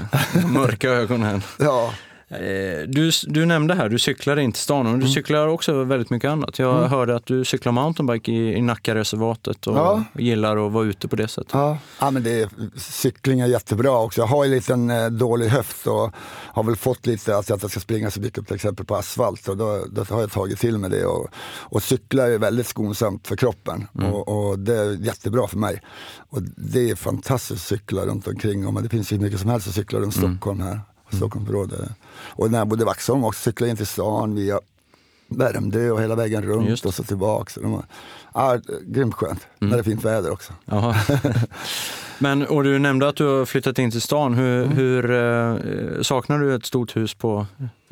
Mörka 0.48 0.90
ögonen. 0.90 1.42
Ja. 1.60 1.94
Eh, 2.34 2.88
Du, 2.88 3.12
du 3.28 3.46
nämnde 3.46 3.74
här, 3.76 3.90
du 3.90 4.00
cyklar 4.00 4.40
in 4.40 4.52
till 4.52 4.62
stan, 4.62 4.80
Mm. 4.82 4.92
men 4.92 5.00
du 5.00 5.08
cyklar 5.08 5.48
också 5.48 5.84
väldigt 5.84 6.10
mycket 6.10 6.30
annat. 6.30 6.60
Jag 6.60 6.88
hörde 6.88 7.16
att 7.16 7.26
du 7.26 7.46
cyklar 7.46 7.72
mountainbike 7.72 8.32
i, 8.32 8.54
i 8.54 8.62
Nackareservatet 8.62 9.68
och 9.68 9.78
Ja. 9.78 10.04
gillar 10.14 10.66
att 10.68 10.72
vara 10.72 10.86
ute 10.86 11.08
på 11.08 11.16
det 11.16 11.28
sättet. 11.28 11.50
Ja, 11.54 11.78
ja 12.00 12.12
men 12.12 12.24
det 12.24 12.42
är, 12.42 12.50
cykling 12.78 13.40
är 13.40 13.48
jättebra 13.48 14.00
också. 14.00 14.22
Jag 14.22 14.28
har 14.28 14.44
ju 14.44 14.50
en 14.50 14.56
liten 14.56 14.90
eh, 14.90 15.06
dålig 15.10 15.48
höft 15.48 15.88
och 15.88 16.12
har 16.48 16.64
väl 16.64 16.76
fått 16.76 17.06
lite 17.06 17.38
att 17.38 17.50
jag 17.50 17.72
ska 17.72 17.80
springa 17.80 18.12
så 18.12 18.20
mycket 18.22 18.48
till 18.48 18.56
exempel 18.56 18.86
på 18.86 18.96
asfalt. 18.96 19.48
Och 19.48 19.58
då, 19.58 19.86
då 19.92 20.04
har 20.10 20.20
jag 20.22 20.32
tagit 20.32 20.60
till 20.60 20.78
mig 20.78 20.90
det. 20.90 21.06
Och, 21.06 21.28
och 21.60 21.84
cykla 21.84 22.28
är 22.28 22.38
väldigt 22.38 22.68
skonsamt 22.68 23.28
för 23.28 23.36
kroppen 23.36 23.88
och, 24.12 24.50
och 24.50 24.60
det 24.60 24.76
är 24.78 25.06
jättebra 25.06 25.48
för 25.48 25.58
mig. 25.58 25.82
Och 26.30 26.42
det 26.58 26.90
är 26.90 26.96
fantastiskt 26.96 27.52
att 27.52 27.68
cykla 27.80 28.06
runt 28.06 28.28
omkring. 28.28 28.68
Och, 28.68 28.84
det 28.84 28.90
finns 28.90 29.14
ju 29.14 29.20
mycket 29.20 29.40
som 29.40 29.50
helst 29.50 29.68
att 29.68 29.74
cykla 29.74 30.00
runt 30.00 30.14
Stockholm 30.16 30.62
här. 30.62 30.80
Stockholmsområdet. 31.18 31.90
Och 32.36 32.52
när 32.52 32.58
jag 32.58 32.68
bodde 32.68 32.82
i 32.82 32.86
Vaxholm 32.86 33.24
också 33.24 33.42
cyklade 33.42 33.70
jag 33.70 33.74
in 33.74 33.78
till 33.78 33.88
stan 33.88 34.36
via 34.36 34.60
Värmdö 35.28 35.90
och 35.92 36.02
hela 36.02 36.16
vägen 36.16 36.44
runt 36.44 36.70
Just 36.70 36.86
och 36.86 36.94
så 36.94 37.04
tillbaks. 37.04 37.58
Ja, 38.34 38.60
grymt 38.82 39.16
skönt. 39.16 39.48
När 39.60 39.70
det 39.70 39.80
är 39.80 39.84
fint 39.84 40.06
väder 40.06 40.32
också. 40.32 40.54
Men, 42.24 42.48
och 42.48 42.64
du 42.64 42.80
nämnde 42.80 43.08
att 43.08 43.16
du 43.16 43.26
har 43.26 43.46
flyttat 43.46 43.80
in 43.80 43.92
till 43.92 44.02
stan. 44.02 44.34
Hur, 44.34 44.64
Mm. 44.64 44.78
hur 44.78 45.12
eh, 45.12 46.02
saknar 46.02 46.40
du 46.40 46.56
ett 46.56 46.66
stort 46.66 46.96
hus 46.96 47.14
på... 47.14 47.46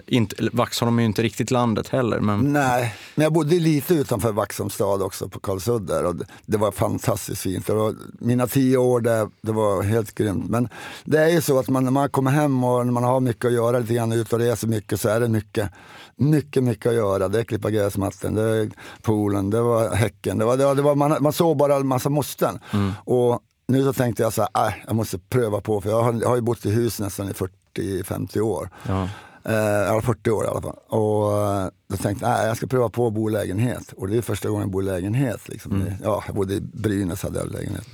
Inte, 0.07 0.35
Vaxholm 0.53 0.97
är 0.97 1.01
ju 1.03 1.05
inte 1.07 1.21
riktigt 1.21 1.51
landet 1.51 1.87
heller, 1.87 2.19
men 2.19 2.53
Nej, 2.53 2.95
men 3.15 3.23
jag 3.23 3.33
bodde 3.33 3.55
lite 3.59 3.93
utanför 3.93 4.31
Vaxholms 4.31 4.73
stad 4.73 5.01
också 5.01 5.29
på 5.29 5.39
Karlsud 5.39 5.81
där 5.81 6.05
och 6.05 6.15
det, 6.45 6.57
var 6.57 6.71
fantastiskt 6.71 7.41
fint. 7.41 7.69
Var, 7.69 7.95
mina 8.19 8.47
tio 8.47 8.77
år 8.77 9.01
där, 9.01 9.29
det 9.41 9.51
var 9.51 9.83
helt 9.83 10.15
grymt. 10.15 10.49
Men 10.49 10.69
det 11.03 11.17
är 11.17 11.29
ju 11.29 11.41
så 11.41 11.59
att 11.59 11.69
man, 11.69 11.83
när 11.83 11.91
man 11.91 12.09
kommer 12.09 12.31
hem 12.31 12.63
och 12.63 12.85
när 12.85 12.93
man 12.93 13.03
har 13.03 13.19
mycket 13.19 13.45
att 13.45 13.53
göra, 13.53 13.79
lite 13.79 13.93
grann 13.93 14.11
ut 14.11 14.33
och 14.33 14.39
reser 14.39 14.67
mycket 14.67 15.01
så 15.01 15.09
är 15.09 15.19
det 15.19 15.27
mycket, 15.27 15.69
mycket, 16.15 16.63
mycket 16.63 16.85
att 16.85 16.95
göra. 16.95 17.27
Det 17.27 17.39
är 17.39 17.43
klippa 17.43 17.69
gräsmattan, 17.69 18.35
det 18.35 18.41
är 18.41 18.69
poolen, 19.01 19.49
det 19.49 19.61
var 19.61 19.95
häcken, 19.95 20.37
det 20.37 20.45
var, 20.45 20.57
det 20.57 20.65
var, 20.65 20.75
det 20.75 20.81
var, 20.81 20.95
man, 20.95 21.17
man 21.23 21.33
såg 21.33 21.57
bara 21.57 21.75
en 21.75 21.87
massa 21.87 22.09
måsten. 22.09 22.59
Och 23.05 23.39
nu 23.71 23.83
så 23.83 23.93
tänkte 23.93 24.23
jag 24.23 24.33
så 24.33 24.47
här, 24.53 24.67
äh, 24.67 24.73
jag 24.87 24.95
måste 24.95 25.19
pröva 25.19 25.61
på 25.61 25.81
för 25.81 25.89
jag 25.89 26.03
har, 26.03 26.13
jag 26.21 26.29
har 26.29 26.35
ju 26.35 26.41
bott 26.41 26.65
i 26.65 26.71
hus 26.71 26.99
nästan 26.99 27.29
i 27.29 27.31
40-50 27.77 28.39
år. 28.39 28.69
ja. 28.87 29.09
Eh, 29.43 29.55
ja, 29.55 30.01
40 30.01 30.31
år 30.31 30.45
i 30.45 30.47
alla 30.47 30.61
fall. 30.61 30.75
Och 30.87 31.37
eh, 31.37 31.67
då 31.87 31.97
tänkte 31.97 32.25
jag, 32.25 32.31
nej, 32.31 32.47
jag 32.47 32.57
ska 32.57 32.67
pröva 32.67 32.89
på 32.89 33.07
att 33.07 33.13
bo 33.13 33.29
i 33.29 33.31
lägenhet. 33.33 33.93
Och 33.97 34.07
det 34.07 34.17
är 34.17 34.21
första 34.21 34.49
gången 34.49 34.61
jag 34.61 34.71
bor 34.71 34.83
i 34.83 34.85
lägenhet. 34.85 35.49
Liksom. 35.49 35.85
Ja, 36.03 36.23
jag 36.27 36.35
bodde 36.35 36.53
i 36.53 36.61
Brynäs 36.61 37.23
hade 37.23 37.39
jag 37.39 37.51
lägenhet. 37.51 37.87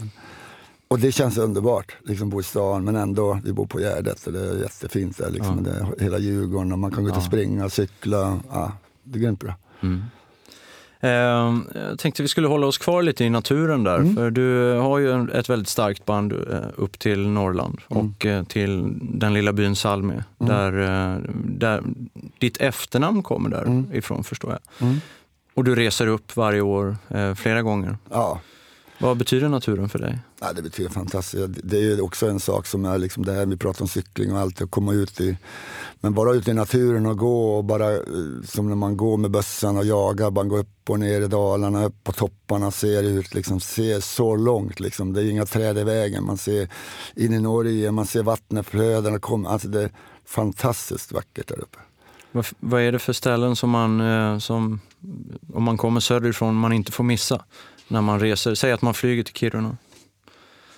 Och 0.87 0.99
det 0.99 1.11
känns 1.11 1.37
underbart, 1.37 1.95
liksom 2.03 2.29
bo 2.29 2.39
i 2.39 2.43
stan 2.43 2.83
men 2.83 2.95
ändå, 2.95 3.39
vi 3.43 3.53
bor 3.53 3.65
på 3.65 3.79
Gärdet 3.79 4.27
och 4.27 4.33
det 4.33 4.39
är 4.39 4.61
jättefint 4.61 5.17
där. 5.17 5.29
Liksom. 5.29 5.63
Det 5.63 5.71
är 5.71 6.03
hela 6.03 6.17
Djurgården 6.17 6.71
och 6.71 6.79
man 6.79 6.91
kan 6.91 7.03
gå 7.03 7.09
ut 7.09 7.17
och 7.17 7.23
springa, 7.23 7.69
cykla. 7.69 8.39
Ja, 8.51 8.71
det 9.03 9.19
är 9.19 9.21
grymt 9.21 9.39
bra. 9.39 9.53
Eh, 9.81 9.87
jag 10.99 11.99
tänkte 11.99 12.21
vi 12.21 12.27
skulle 12.27 12.47
hålla 12.47 12.67
oss 12.67 12.77
kvar 12.77 13.03
lite 13.03 13.23
i 13.25 13.29
naturen 13.29 13.83
där, 13.83 13.95
Mm. 13.97 14.15
för 14.15 14.31
du 14.31 14.73
har 14.73 14.99
ju 14.99 15.29
ett 15.31 15.49
väldigt 15.49 15.67
starkt 15.67 16.05
band 16.05 16.33
eh, 16.33 16.39
upp 16.75 16.99
till 16.99 17.27
Norrland 17.27 17.79
Mm. 17.91 18.05
och 18.15 18.25
eh, 18.25 18.43
till 18.43 18.93
den 19.01 19.33
lilla 19.33 19.53
byn 19.53 19.75
Salmi, 19.75 20.13
där, 20.37 20.79
eh, 20.79 21.19
där 21.45 21.83
ditt 22.39 22.61
efternamn 22.61 23.23
kommer 23.23 23.49
därifrån 23.49 24.23
förstår 24.23 24.51
jag. 24.51 24.87
Mm. 24.87 24.99
Och 25.53 25.63
du 25.63 25.75
reser 25.75 26.07
upp 26.07 26.35
varje 26.35 26.61
år, 26.61 26.95
flera 27.35 27.61
gånger. 27.61 27.97
Ja, 28.11 28.39
Vad 28.99 29.17
betyder 29.17 29.49
naturen 29.49 29.89
för 29.89 29.99
dig? 29.99 30.19
Ja, 30.39 30.53
det 30.53 30.61
betyder 30.61 30.89
fantastiskt. 30.89 31.47
Det 31.63 31.77
är 31.77 32.03
också 32.03 32.29
en 32.29 32.39
sak 32.39 32.67
som 32.67 32.85
är 32.85 32.97
liksom 32.97 33.25
det 33.25 33.33
här 33.33 33.45
vi 33.45 33.57
pratar 33.57 33.81
om 33.81 33.87
cykling 33.87 34.33
och 34.33 34.39
allt, 34.39 34.61
att 34.61 34.71
komma 34.71 34.93
ut 34.93 35.21
i, 35.21 35.37
men 35.99 36.13
bara 36.13 36.33
ut 36.33 36.47
i 36.47 36.53
naturen 36.53 37.05
och 37.05 37.17
gå 37.17 37.57
och 37.57 37.65
bara 37.65 37.93
eh, 37.93 38.01
som 38.45 38.69
när 38.69 38.75
man 38.75 38.97
går 38.97 39.17
med 39.17 39.31
bössan 39.31 39.77
och 39.77 39.85
jagar, 39.85 40.31
man 40.31 40.47
går 40.47 40.59
upp 40.59 40.89
och 40.89 40.99
ner 40.99 41.21
i 41.21 41.27
dalarna, 41.27 41.85
upp 41.85 42.03
på 42.03 42.11
topparna, 42.11 42.71
ser 42.71 43.03
ut, 43.03 43.33
liksom, 43.33 43.59
ser 43.59 43.99
så 43.99 44.35
långt 44.35 44.79
liksom. 44.79 45.13
Det 45.13 45.23
är 45.23 45.31
inga 45.31 45.45
träd 45.45 45.77
i 45.77 45.83
vägen, 45.83 46.25
man 46.25 46.37
ser 46.37 46.69
in 47.15 47.33
i 47.33 47.39
Norge, 47.39 47.91
man 47.91 48.05
ser 48.05 48.23
vattenflödena 48.23 49.19
komma, 49.19 49.49
alltså 49.49 49.67
det 49.67 49.83
är 49.83 49.91
fantastiskt 50.25 51.11
vackert 51.11 51.47
där 51.47 51.59
uppe. 51.59 51.77
Vad, 52.31 52.45
vad 52.59 52.81
är 52.81 52.91
det 52.91 52.99
för 52.99 53.13
ställen 53.13 53.55
som 53.55 53.69
man, 53.69 54.01
eh, 54.01 54.37
som, 54.37 54.79
om 55.53 55.63
man 55.63 55.77
kommer 55.77 55.99
söderifrån, 55.99 56.55
man 56.55 56.73
inte 56.73 56.91
får 56.91 57.03
missa 57.03 57.43
när 57.87 58.01
man 58.01 58.19
reser? 58.19 58.55
Säg 58.55 58.71
att 58.71 58.81
man 58.81 58.93
flyger 58.93 59.23
till 59.23 59.35
Kiruna. 59.35 59.77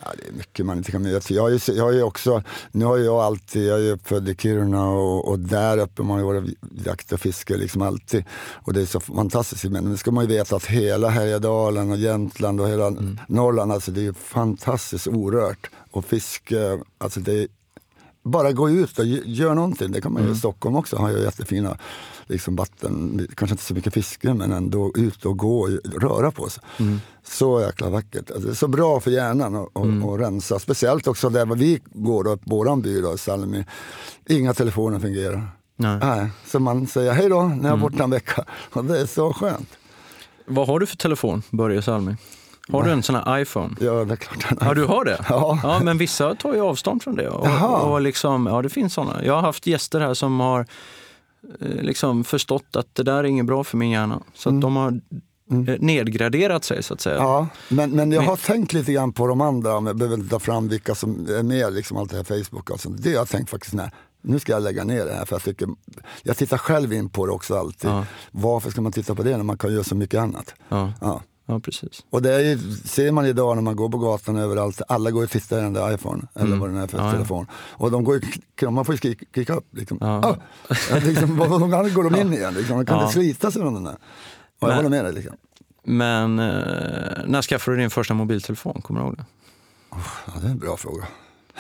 Ja, 0.04 0.12
det 0.18 0.28
är 0.28 0.32
mycket 0.32 0.66
man 0.66 0.78
inte 0.78 0.92
kan 0.92 1.06
jag, 1.06 1.24
jag, 1.30 1.42
har 1.42 1.50
ju, 1.50 1.60
jag 1.68 1.84
har 1.84 1.92
ju 1.92 2.04
också, 2.04 2.44
nu 2.72 2.86
har 2.86 2.98
jag 2.98 3.16
alltid, 3.16 3.68
jag 3.68 3.82
är 3.82 3.92
uppfödd 3.92 4.30
i 4.30 4.36
Kiruna 4.36 4.90
och, 4.90 5.28
och 5.28 5.40
där 5.40 5.78
uppe 5.78 6.04
man 6.04 6.18
har 6.18 6.26
varit 6.26 6.58
jakt 6.86 7.12
och 7.12 7.20
fiske 7.20 7.58
liksom 7.58 7.82
alltid. 7.82 8.24
Och 8.54 8.74
det 8.74 8.82
är 8.82 8.86
så 8.86 9.00
fantastiskt. 9.00 9.64
Men 9.64 9.84
nu 9.84 9.98
ska 9.98 10.12
man 10.12 10.24
ju 10.24 10.36
veta 10.36 10.56
att 10.56 10.66
hela 10.66 11.10
Härjedalen 11.10 11.92
och 11.92 11.98
Jämtland 11.98 12.62
och 12.62 12.70
hela 12.70 12.94
Norrland, 13.28 13.72
alltså 13.72 13.92
det 13.92 14.06
är 14.06 14.14
fantastiskt 14.14 15.08
orört. 15.08 15.70
Och 15.92 16.06
fiske, 16.06 16.80
alltså 16.98 17.20
det 17.20 17.34
är, 17.34 17.48
bara 18.24 18.52
gå 18.52 18.70
ut 18.70 19.00
och 19.00 19.06
gö- 19.06 19.24
gör 19.26 19.54
någonting. 19.56 19.92
Det 19.92 20.02
kan 20.02 20.14
man 20.14 20.24
ju 20.26 20.32
i 20.32 20.36
Stockholm 20.36 20.76
också, 20.76 20.98
har 20.98 21.10
ju 21.10 21.20
jättefina 21.20 21.78
liksom 22.28 22.56
vatten, 22.56 23.28
kanske 23.36 23.54
inte 23.54 23.64
så 23.64 23.74
mycket 23.74 23.94
fiske 23.94 24.34
men 24.34 24.52
ändå 24.52 24.92
ut 24.96 25.26
och 25.26 25.38
gå 25.38 25.60
och 25.62 25.70
röra 26.02 26.32
på 26.32 26.50
sig. 26.50 26.64
Så 27.24 27.62
jäkla 27.62 27.90
vackert. 27.90 28.32
Alltså, 28.32 28.48
det 28.48 28.54
är 28.54 28.56
så 28.56 28.68
bra 28.68 29.00
för 29.00 29.12
hjärnan 29.12 29.56
att 29.56 29.70
och, 29.74 30.10
och 30.10 30.20
rensa. 30.20 30.60
Speciellt 30.60 31.08
också 31.08 31.30
där 31.30 31.46
vi 31.46 31.82
går, 31.94 32.24
då, 32.24 32.38
våran 32.44 32.82
by 32.82 33.02
då, 33.02 33.18
Salmi. 33.18 33.66
Inga 34.30 34.54
telefoner 34.54 35.00
fungerar. 35.00 35.48
Nej. 35.76 36.00
Nej, 36.02 36.30
så 36.48 36.60
man 36.60 36.88
säger 36.88 37.14
hej 37.14 37.30
då 37.30 37.42
när 37.44 37.70
jag 37.70 37.78
är 37.78 37.82
borta 37.82 38.04
en 38.04 38.10
vecka. 38.10 38.46
Och 38.74 38.86
det 38.86 39.00
är 39.02 39.06
så 39.06 39.34
skönt. 39.34 39.70
Vad 40.46 40.68
har 40.68 40.80
du 40.80 40.86
för 40.86 40.98
telefon, 40.98 41.42
Börje 41.52 41.82
Salmi? 41.82 42.16
Har 42.72 42.84
du 42.84 42.92
en 42.92 43.04
sån 43.04 43.16
här 43.16 43.40
iPhone? 43.40 43.76
Ja, 43.80 43.92
det 44.06 44.14
är 44.14 44.16
klart. 44.16 44.58
Ja, 44.62 44.74
du 44.74 44.86
har 44.86 45.06
det? 45.06 45.26
Ja. 45.30 45.80
men 45.84 45.98
vissa 45.98 46.36
tar 46.36 46.54
ju 46.54 46.62
avstånd 46.62 47.04
från 47.04 47.16
det. 47.16 47.30
Och, 47.30 47.48
Jaha. 47.48 47.78
och 47.82 48.02
liksom, 48.02 48.46
ja, 48.48 48.62
det 48.62 48.70
finns 48.70 48.94
såna. 48.94 49.26
Jag 49.26 49.34
har 49.34 49.42
haft 49.42 49.68
gäster 49.68 50.00
här 50.00 50.14
som 50.14 50.40
har 50.40 50.60
eh, 51.62 51.68
liksom 51.82 52.24
förstått 52.24 52.76
att 52.76 52.96
det 52.96 53.04
där 53.04 53.14
är 53.18 53.24
inget 53.24 53.46
bra 53.46 53.64
för 53.64 53.78
min 53.78 53.90
hjärna. 53.90 54.22
Så 54.34 54.50
att 54.50 54.62
de 54.62 54.76
har 54.76 54.88
eh, 55.52 55.76
nedgraderat 55.80 56.64
sig 56.64 56.84
så 56.84 56.94
att 56.94 57.02
säga. 57.02 57.16
Ja, 57.16 57.48
men, 57.70 57.92
men 57.92 58.12
jag 58.12 58.20
Men- 58.22 58.30
har 58.30 58.38
tänkt 58.38 58.74
lite 58.74 58.94
grann 58.94 59.14
på 59.14 59.28
de 59.28 59.42
andra, 59.42 59.74
men 59.80 59.86
jag 59.88 59.98
behöver 59.98 60.18
inte 60.18 60.30
ta 60.30 60.40
fram 60.40 60.68
vilka 60.68 60.96
som 60.96 61.28
är 61.30 61.44
med, 61.44 61.74
liksom 61.74 61.98
allt 61.98 62.12
det 62.12 62.18
här 62.18 62.24
Facebook 62.44 62.70
och 62.70 62.80
sånt. 62.80 63.04
Det 63.04 63.10
har 63.10 63.16
jag 63.16 63.30
tänkt 63.30 63.50
faktiskt, 63.50 63.74
nej, 63.74 63.92
nu 64.22 64.40
ska 64.40 64.52
jag 64.52 64.64
lägga 64.64 64.84
ner 64.84 65.06
det 65.06 65.14
här 65.14 65.26
för 65.26 65.36
jag 65.36 65.44
tycker, 65.44 65.68
jag 66.24 66.38
tittar 66.38 66.58
själv 66.58 66.94
in 66.94 67.10
på 67.10 67.26
det 67.26 67.32
också 67.32 67.58
alltid. 67.58 67.90
Ja. 67.90 68.06
Varför 68.32 68.72
ska 68.72 68.82
man 68.82 68.92
titta 68.92 69.16
på 69.16 69.24
det 69.24 69.38
när 69.38 69.44
man 69.44 69.58
kan 69.58 69.74
göra 69.74 69.84
så 69.84 69.96
mycket 69.96 70.20
annat? 70.20 70.54
Ja. 70.70 70.94
Ja. 71.02 71.22
Ja, 71.50 71.60
precis. 71.60 72.04
Och 72.10 72.22
det 72.22 72.42
ju, 72.42 72.58
ser 72.86 73.12
man 73.12 73.26
idag 73.26 73.56
när 73.56 73.62
man 73.64 73.76
går 73.76 73.90
på 73.90 73.98
gatan 73.98 74.36
överallt, 74.38 74.82
alla 74.88 75.12
går 75.12 75.24
och 75.24 75.30
tittar 75.30 75.58
i 75.60 75.62
den 75.62 75.74
där 75.74 75.94
iPhone 75.94 76.24
eller 76.36 76.46
Mm. 76.46 76.60
vad 76.60 76.70
det 76.74 76.80
är 76.80 76.88
för 76.88 76.98
Ja, 76.98 77.06
ja. 77.06 77.12
telefon. 77.12 77.48
Och 77.54 77.92
de 77.92 78.04
går 78.04 78.22
ju, 78.62 78.70
man 78.70 78.86
får 78.86 78.94
ju 78.94 78.98
skrika, 78.98 79.26
skrika 79.32 79.54
upp. 79.54 79.68
Liksom. 79.72 79.98
Ja. 80.02 80.08
Ah! 80.08 80.36
Ja, 80.90 80.96
liksom, 81.06 81.38
vad- 81.38 81.94
går 81.94 82.10
de 82.10 82.16
in 82.22 82.34
igen? 82.34 82.54
Liksom. 82.54 82.76
Man 82.76 82.86
kan 82.86 82.96
Ja. 82.98 83.02
inte 83.02 83.14
slita 83.14 83.52
sig 83.52 83.62
från 83.62 83.74
den 83.74 83.84
där. 83.84 83.94
Och 83.94 84.00
jag 84.60 84.68
Men- 84.68 84.76
håller 84.76 84.90
med 84.90 85.06
dig. 85.06 85.14
Liksom. 85.14 85.36
Men 85.84 86.40
eh, 86.40 86.46
när 87.28 87.42
skaffade 87.42 87.78
du 87.78 87.82
din 87.82 87.90
första 87.90 88.14
mobiltelefon? 88.14 88.82
Kommer 88.82 89.00
du 89.02 89.06
ihåg 89.08 89.18
det? 89.18 89.26
Ja, 89.92 89.98
det 90.42 90.48
är 90.48 90.52
en 90.52 90.60
bra 90.60 90.78
fråga. 90.78 91.08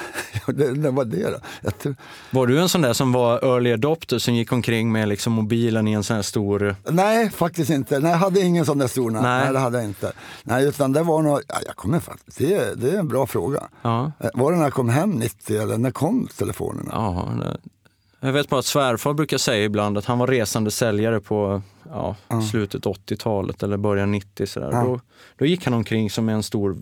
Det, 0.48 0.74
det 0.74 0.92
var 0.92 1.06
det 1.06 1.30
då. 1.64 1.72
Tror, 1.72 1.96
Var 2.32 2.48
du 2.48 2.60
en 2.62 2.70
sån 2.70 2.82
där 2.82 2.94
som 2.94 3.12
var 3.12 3.40
early 3.54 3.74
adopter 3.74 4.18
som 4.20 4.34
gick 4.36 4.52
omkring 4.52 4.92
med 4.92 5.08
liksom 5.10 5.34
mobilen 5.34 5.88
i 5.88 5.92
en 5.92 6.04
sån 6.04 6.16
här 6.16 6.24
stor... 6.24 6.76
nej, 6.92 7.30
faktiskt 7.30 7.70
inte. 7.72 8.00
Nej, 8.00 8.12
jag 8.12 8.18
hade 8.18 8.42
ingen 8.42 8.66
sån 8.66 8.78
där 8.78 8.88
stor. 8.88 9.12
Nej, 9.12 9.22
Nej. 9.22 9.54
det 9.54 9.60
hade 9.60 9.78
jag 9.78 9.86
inte. 9.86 10.12
Nej, 10.44 10.68
utan 10.68 10.92
det 10.94 11.04
var 11.04 11.22
nog, 11.22 11.40
ja, 11.48 11.56
jag 11.66 11.76
kommer 11.76 12.00
faktiskt, 12.00 12.38
det, 12.38 12.76
det 12.82 12.90
är 12.92 13.00
en 13.00 13.08
bra 13.08 13.28
fråga. 13.28 13.64
Ja, 13.82 14.12
Eh, 14.20 14.30
Var 14.34 14.52
det 14.52 14.58
när 14.58 14.64
jag 14.64 14.74
kom 14.74 14.90
hem 14.90 15.10
90 15.12 15.62
eller 15.62 15.78
när 15.78 15.92
kom 15.92 16.28
telefonerna? 16.38 16.92
ja, 16.94 17.30
det- 17.42 17.58
jag 18.22 18.34
vet 18.34 18.50
bara 18.50 18.60
att 18.60 18.66
svärfar 18.66 19.14
brukar 19.14 19.38
säga 19.38 19.64
ibland 19.66 19.98
att 19.98 20.06
han 20.06 20.20
var 20.20 20.28
resande 20.28 20.72
säljare 20.72 21.20
på 21.20 21.62
ja, 21.90 22.16
slutet 22.52 22.84
80-talet 22.86 23.64
eller 23.64 23.78
början 23.78 24.12
90. 24.12 24.46
Sådär. 24.48 24.70
Ja. 24.72 24.84
Då, 24.84 25.00
då 25.38 25.46
gick 25.46 25.66
han 25.66 25.74
omkring 25.74 26.10
som 26.10 26.30
en 26.30 26.44
stor 26.44 26.78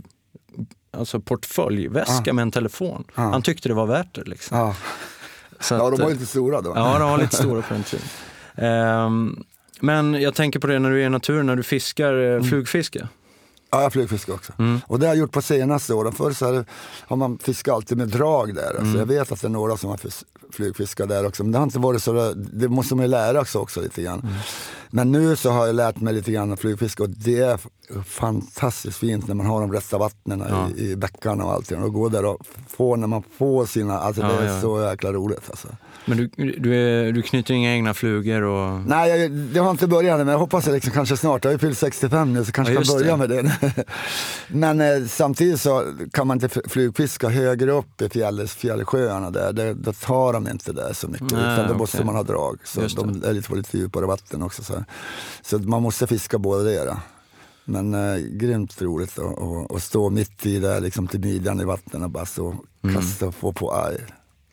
alltså 0.92 1.20
portföljväska 1.20 2.34
med 2.34 2.42
en 2.42 2.52
telefon. 2.52 3.04
Han 3.14 3.42
tyckte 3.42 3.70
det 3.70 3.76
var 3.76 3.86
värt 3.86 4.16
det. 4.16 4.24
Liksom. 4.24 4.58
Ja, 4.58 4.76
Så 5.60 5.74
ja 5.74 5.86
att, 5.88 5.96
de 5.98 6.02
var 6.02 6.10
eh, 6.10 6.14
lite 6.14 6.26
stora 6.26 6.62
då. 6.62 6.72
Ja, 6.76 7.00
de 7.00 7.10
var 7.10 7.18
lite 7.18 7.36
stora 7.36 7.62
på 7.62 7.74
den 7.74 7.84
tiden. 7.84 8.06
Ehm, 8.56 9.44
men 9.80 10.14
jag 10.14 10.36
tänker 10.36 10.60
på 10.60 10.68
det 10.68 10.80
när 10.80 10.90
du 10.90 11.02
är 11.02 11.06
i 11.06 11.10
naturen, 11.10 11.46
när 11.46 11.56
du 11.56 11.64
fiskar 11.64 12.14
Mm. 12.14 12.38
eh, 12.44 12.50
flugfiske. 12.50 13.08
Ja, 13.72 13.82
jag 13.82 13.94
flugfiskar 13.94 14.34
också. 14.34 14.54
Mm. 14.60 14.82
Och 14.88 15.00
det 15.00 15.06
har 15.08 15.14
jag 15.14 15.20
gjort 15.20 15.32
på 15.32 15.42
senaste 15.42 15.94
åren. 15.94 16.14
Förr 16.14 16.32
så 16.32 16.46
hade- 16.46 16.66
har 17.08 17.18
man 17.18 17.38
fiskat 17.38 17.76
alltid 17.76 17.98
med 17.98 18.08
drag 18.08 18.56
där. 18.56 18.70
Mm. 18.72 18.82
Alltså 18.84 18.98
jag 19.00 19.06
vet 19.06 19.32
att 19.32 19.42
det 19.42 19.48
är 19.48 19.50
några 19.50 19.78
som 19.78 19.90
har 19.90 19.98
fis- 19.98 20.24
flugfiskat 20.52 21.10
där 21.10 21.26
också. 21.26 21.44
Men 21.44 21.52
det 21.52 21.58
har 21.58 21.64
inte 21.64 21.80
varit 21.80 22.04
så, 22.04 22.34
det 22.36 22.68
måste 22.68 22.96
man 22.96 23.06
ju 23.06 23.10
lära 23.12 23.46
sig 23.46 23.62
också 23.62 23.82
lite 23.82 24.02
grann. 24.02 24.28
Men 24.90 25.12
nu 25.12 25.36
så 25.36 25.50
har 25.50 25.66
jag 25.66 25.76
lärt 25.76 26.02
mig 26.02 26.14
lite 26.14 26.32
grann 26.32 26.54
att 26.54 26.60
flugfiska 26.60 27.04
och 27.04 27.10
det 27.10 27.40
är 27.40 27.60
fantastiskt 28.06 28.98
fint 28.98 29.28
när 29.28 29.36
man 29.36 29.46
har 29.46 29.62
de 29.62 29.74
rätta 29.74 29.98
vattnen 29.98 30.44
Ja. 30.50 30.70
i, 30.78 30.92
i 30.92 30.96
bäckarna 30.96 31.44
och 31.46 31.52
allting. 31.54 31.84
Och 31.84 31.94
gå 31.94 32.10
där 32.10 32.26
och 32.26 32.38
få, 32.68 32.96
när 32.96 33.08
man 33.08 33.24
får 33.38 33.66
sina, 33.66 34.00
alltså 34.00 34.22
Ja, 34.22 34.28
det 34.28 34.34
är 34.48 34.54
ja. 34.56 34.62
så 34.62 34.82
jäkla 34.82 35.14
roligt 35.14 35.42
alltså. 35.50 35.68
Men 36.06 36.18
du, 36.18 36.28
du, 36.60 36.76
är, 36.76 37.12
du 37.12 37.22
knyter 37.22 37.54
inga 37.54 37.74
egna 37.74 37.94
flugor? 37.94 38.42
Och... 38.42 38.80
Nej, 38.88 39.10
jag, 39.22 39.32
det 39.32 39.60
har 39.60 39.72
inte 39.72 39.88
börjat 39.88 40.18
men 40.18 40.28
jag 40.28 40.40
hoppas 40.40 40.68
att 40.68 40.74
liksom 40.74 40.92
kanske 40.92 41.18
snart. 41.18 41.44
Jag 41.44 41.50
har 41.50 41.54
ju 41.54 41.60
fyllt 41.60 41.78
65 41.78 42.34
nu 42.34 42.46
så 42.46 42.52
kanske 42.52 42.74
Ja, 42.74 42.80
jag 42.80 42.88
kan 42.88 43.20
börja 43.20 43.28
det. 43.28 43.44
med 43.44 43.52
det. 43.76 43.84
men 44.48 44.82
eh, 44.82 45.08
samtidigt 45.08 45.62
så 45.62 45.94
kan 46.14 46.28
man 46.28 46.42
inte 46.44 46.62
flugfiska 46.70 47.30
högre 47.30 47.72
upp 47.72 48.02
i 48.02 48.10
fjälls, 48.10 48.56
fjällsjöarna 48.56 49.32
där. 49.32 49.54
Det, 49.54 49.74
då 49.74 49.94
tar 49.94 50.34
de 50.34 50.48
inte 50.48 50.72
där 50.74 50.94
så 50.94 51.08
mycket. 51.08 51.32
Nej, 51.32 51.42
utan 51.54 51.58
då 51.58 51.64
okej. 51.64 51.78
måste 51.78 52.04
man 52.06 52.16
ha 52.16 52.24
drag. 52.24 52.60
Så 52.64 52.82
Just 52.82 52.96
de 52.98 53.24
är 53.24 53.34
lite 53.34 53.50
på 53.50 53.56
lite 53.56 53.78
djupare 53.78 54.06
vatten 54.06 54.44
också. 54.44 54.64
Så, 54.64 54.77
så 55.42 55.60
man 55.60 55.82
måste 55.82 56.08
fiska 56.08 56.38
båda 56.38 56.64
det. 56.64 56.86
Då. 56.86 56.98
Men 57.66 57.94
eh, 57.94 58.18
grymt 58.18 58.82
roligt 58.82 59.20
att- 59.20 59.84
stå 59.84 60.10
mitt 60.10 60.46
i 60.46 60.60
där 60.60 60.82
liksom 60.82 61.08
till 61.08 61.20
midjan 61.20 61.62
i 61.62 61.64
vattnet 61.64 62.04
och 62.04 62.10
bara 62.10 62.26
stå 62.26 62.48
och 62.48 62.92
kasta 62.94 63.28
och 63.28 63.36
få 63.36 63.54
på 63.54 63.74
aj. 63.76 63.98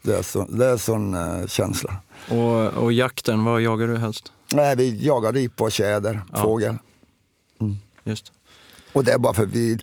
Det 0.02 0.16
är, 0.18 0.22
så, 0.22 0.46
det 0.48 0.66
är 0.66 0.76
sån 0.76 1.14
eh, 1.14 1.46
känsla. 1.46 1.96
Och, 2.30 2.66
och 2.84 2.92
jakten, 2.92 3.44
vad 3.44 3.60
jagar 3.62 3.86
du 3.88 3.96
helst? 3.96 4.32
Nej, 4.52 4.76
vi 4.76 5.06
jagar 5.06 5.32
ripa 5.32 5.64
och 5.64 5.72
tjäder, 5.72 6.22
Ja. 6.32 6.42
fågel. 6.42 6.76
Just. 8.04 8.32
Och 8.92 9.04
det 9.04 9.12
är 9.12 9.18
bara 9.18 9.34
för 9.34 9.46
vi, 9.46 9.78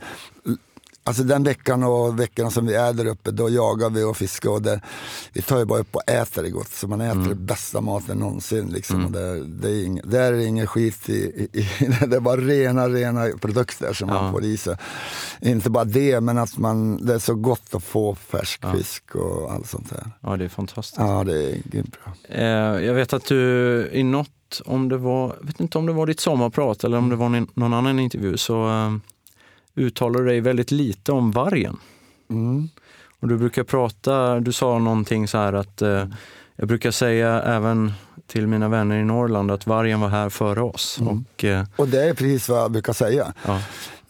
alltså 1.04 1.24
den 1.24 1.44
veckan 1.44 1.84
och 1.84 2.20
veckorna 2.20 2.50
som 2.52 2.66
vi 2.66 2.76
är 2.76 2.94
där 2.94 3.06
uppe, 3.06 3.32
då 3.32 3.50
jagar 3.50 3.90
vi 3.90 4.04
och 4.04 4.18
fiskar 4.18 4.50
och 4.50 4.62
det, 4.62 4.82
vi 5.34 5.42
tar 5.42 5.58
ju 5.60 5.66
bara 5.66 5.80
upp 5.80 5.96
och 5.96 6.10
äter 6.10 6.44
det 6.44 6.50
gott. 6.50 6.72
Så 6.72 6.88
man 6.88 7.02
äter 7.02 7.22
den 7.30 7.46
bästa 7.46 7.82
maten 7.82 8.18
någonsin 8.18 8.68
liksom. 8.70 9.06
Och 9.06 9.12
det, 9.12 9.44
det, 9.46 9.70
är 9.70 9.84
ing, 9.86 10.02
det 10.04 10.20
är 10.20 10.34
ingen 10.34 10.68
skit 10.68 11.10
i, 11.10 11.14
i, 11.14 11.60
i 11.60 11.68
det 12.08 12.16
är 12.16 12.20
bara 12.20 12.38
rena, 12.42 12.90
rena 12.90 13.28
produkter 13.42 13.94
som 13.94 14.10
Ja. 14.10 14.22
man 14.22 14.32
får 14.32 14.44
i 14.44 14.58
sig. 14.58 14.76
Inte 15.42 15.70
bara 15.70 15.84
det, 15.86 16.22
men 16.22 16.38
att 16.38 16.58
man, 16.58 17.06
det 17.06 17.14
är 17.14 17.20
så 17.20 17.36
gott 17.36 17.76
att 17.76 17.84
få 17.84 18.16
färsk 18.16 18.62
fisk 18.76 19.16
och 19.16 19.52
allt 19.54 19.68
sånt 19.70 19.90
där. 19.90 20.12
Ja, 20.22 20.38
det 20.38 20.46
är 20.46 20.50
fantastiskt. 20.50 21.00
Ja, 21.00 21.24
det 21.24 21.44
är 21.52 21.58
grymt 21.72 21.98
bra. 22.04 22.14
Eh, 22.38 22.86
jag 22.86 22.94
vet 22.94 23.14
att 23.14 23.26
du 23.26 23.90
i 23.94 24.04
något, 24.04 24.62
om 24.66 24.90
det 24.90 24.98
var, 24.98 25.36
jag 25.40 25.48
vet 25.48 25.60
inte 25.60 25.78
om 25.78 25.86
det 25.86 25.94
var 25.94 26.06
ditt 26.08 26.20
sommarprat 26.20 26.84
eller 26.84 26.98
om 26.98 27.10
det 27.10 27.16
var 27.16 27.30
någon 27.60 27.74
annan 27.74 28.00
intervju, 28.00 28.38
så 28.38 28.70
eh, 28.70 28.92
uttalade 29.76 30.24
du 30.24 30.30
dig 30.30 30.42
väldigt 30.42 30.72
lite 30.72 31.12
om 31.12 31.32
vargen. 31.32 31.78
Mm. 32.30 32.70
Och 33.20 33.28
du 33.28 33.38
brukar 33.38 33.64
prata, 33.64 34.40
du 34.40 34.52
sa 34.52 34.80
någonting 34.80 35.28
så 35.28 35.38
här 35.38 35.54
att 35.54 35.82
eh, 35.82 36.06
jag 36.56 36.68
brukar 36.68 36.92
säga 36.92 37.42
även 37.42 37.92
till 38.32 38.48
mina 38.48 38.70
vänner 38.70 39.00
i 39.00 39.04
Norrland 39.04 39.52
att 39.52 39.68
vargen 39.68 40.00
var 40.00 40.08
här 40.10 40.30
före 40.30 40.62
oss. 40.62 41.00
Och, 41.02 41.44
eh, 41.44 41.66
Och 41.76 41.88
det 41.88 42.04
är 42.10 42.14
precis 42.14 42.50
vad 42.50 42.60
jag 42.60 42.72
brukar 42.72 42.94
säga. 42.94 43.34
ja, 43.46 43.60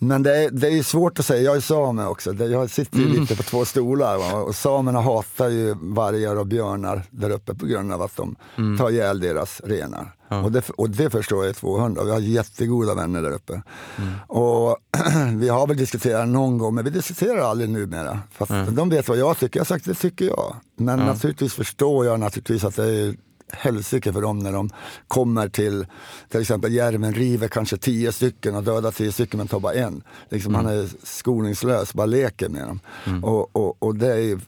Men 0.03 0.23
det 0.23 0.37
är, 0.37 0.49
det 0.51 0.67
är 0.67 0.83
svårt 0.83 1.19
att 1.19 1.25
säga, 1.25 1.41
jag 1.41 1.55
är 1.55 1.59
same 1.59 2.05
också, 2.05 2.33
jag 2.33 2.69
sitter 2.69 2.97
ju 2.97 3.05
Mm. 3.05 3.21
lite 3.21 3.35
på 3.35 3.43
två 3.43 3.65
stolar. 3.65 4.17
Va? 4.17 4.33
Och 4.33 4.55
samerna 4.55 5.01
hatar 5.01 5.49
ju 5.49 5.75
vargar 5.81 6.35
och 6.35 6.47
björnar 6.47 7.03
där 7.09 7.29
uppe 7.29 7.53
på 7.55 7.65
grund 7.65 7.93
av 7.93 8.01
att 8.01 8.15
de 8.15 8.35
Mm. 8.57 8.77
tar 8.77 8.89
ihjäl 8.89 9.19
deras 9.19 9.61
renar. 9.65 10.11
Ja. 10.29 10.41
Och, 10.43 10.51
det, 10.51 10.69
och 10.69 10.89
det 10.89 11.09
förstår 11.09 11.45
jag 11.45 11.55
200, 11.55 12.03
vi 12.03 12.11
har 12.11 12.19
jättegoda 12.19 12.93
vänner 12.95 13.21
där 13.21 13.31
uppe. 13.31 13.53
Mm. 13.97 14.13
Och 14.27 14.77
vi 15.39 15.49
har 15.49 15.67
väl 15.67 15.77
diskuterat 15.77 16.27
någon 16.27 16.57
gång, 16.57 16.75
men 16.75 16.83
vi 16.83 16.89
diskuterar 16.89 17.39
aldrig 17.39 17.69
numera. 17.69 18.19
Fast 18.31 18.51
de 18.71 18.89
vet 18.89 19.07
vad 19.09 19.17
jag 19.17 19.37
tycker, 19.39 19.59
jag 19.59 19.61
har 19.61 19.65
sagt 19.65 19.85
det 19.85 19.93
tycker 19.93 20.25
jag. 20.25 20.55
Men 20.77 20.99
naturligtvis 20.99 21.53
förstår 21.53 22.05
jag 22.05 22.19
naturligtvis 22.19 22.63
att 22.63 22.75
det 22.75 22.83
är 22.85 23.15
helsike 23.53 24.13
för 24.13 24.21
dem 24.21 24.39
när 24.39 24.53
de 24.53 24.69
kommer 25.07 25.49
till, 25.49 25.85
till 26.29 26.41
exempel 26.41 26.73
järven 26.73 27.13
river 27.13 27.47
kanske 27.47 27.77
tio 27.77 28.11
stycken 28.11 28.55
och 28.55 28.63
dödar 28.63 28.91
tio 28.91 29.11
stycken 29.11 29.37
men 29.37 29.47
tar 29.47 29.59
bara 29.59 29.73
en. 29.73 30.03
Liksom 30.29 30.55
Han 30.55 30.65
är 30.65 30.89
skoningslös, 31.03 31.93
bara 31.93 32.05
leker 32.05 32.49
med 32.49 32.67
dem. 32.67 32.79
Och, 33.23 33.55
och, 33.55 33.83
och 33.83 33.95
det 33.95 34.13
är 34.13 34.39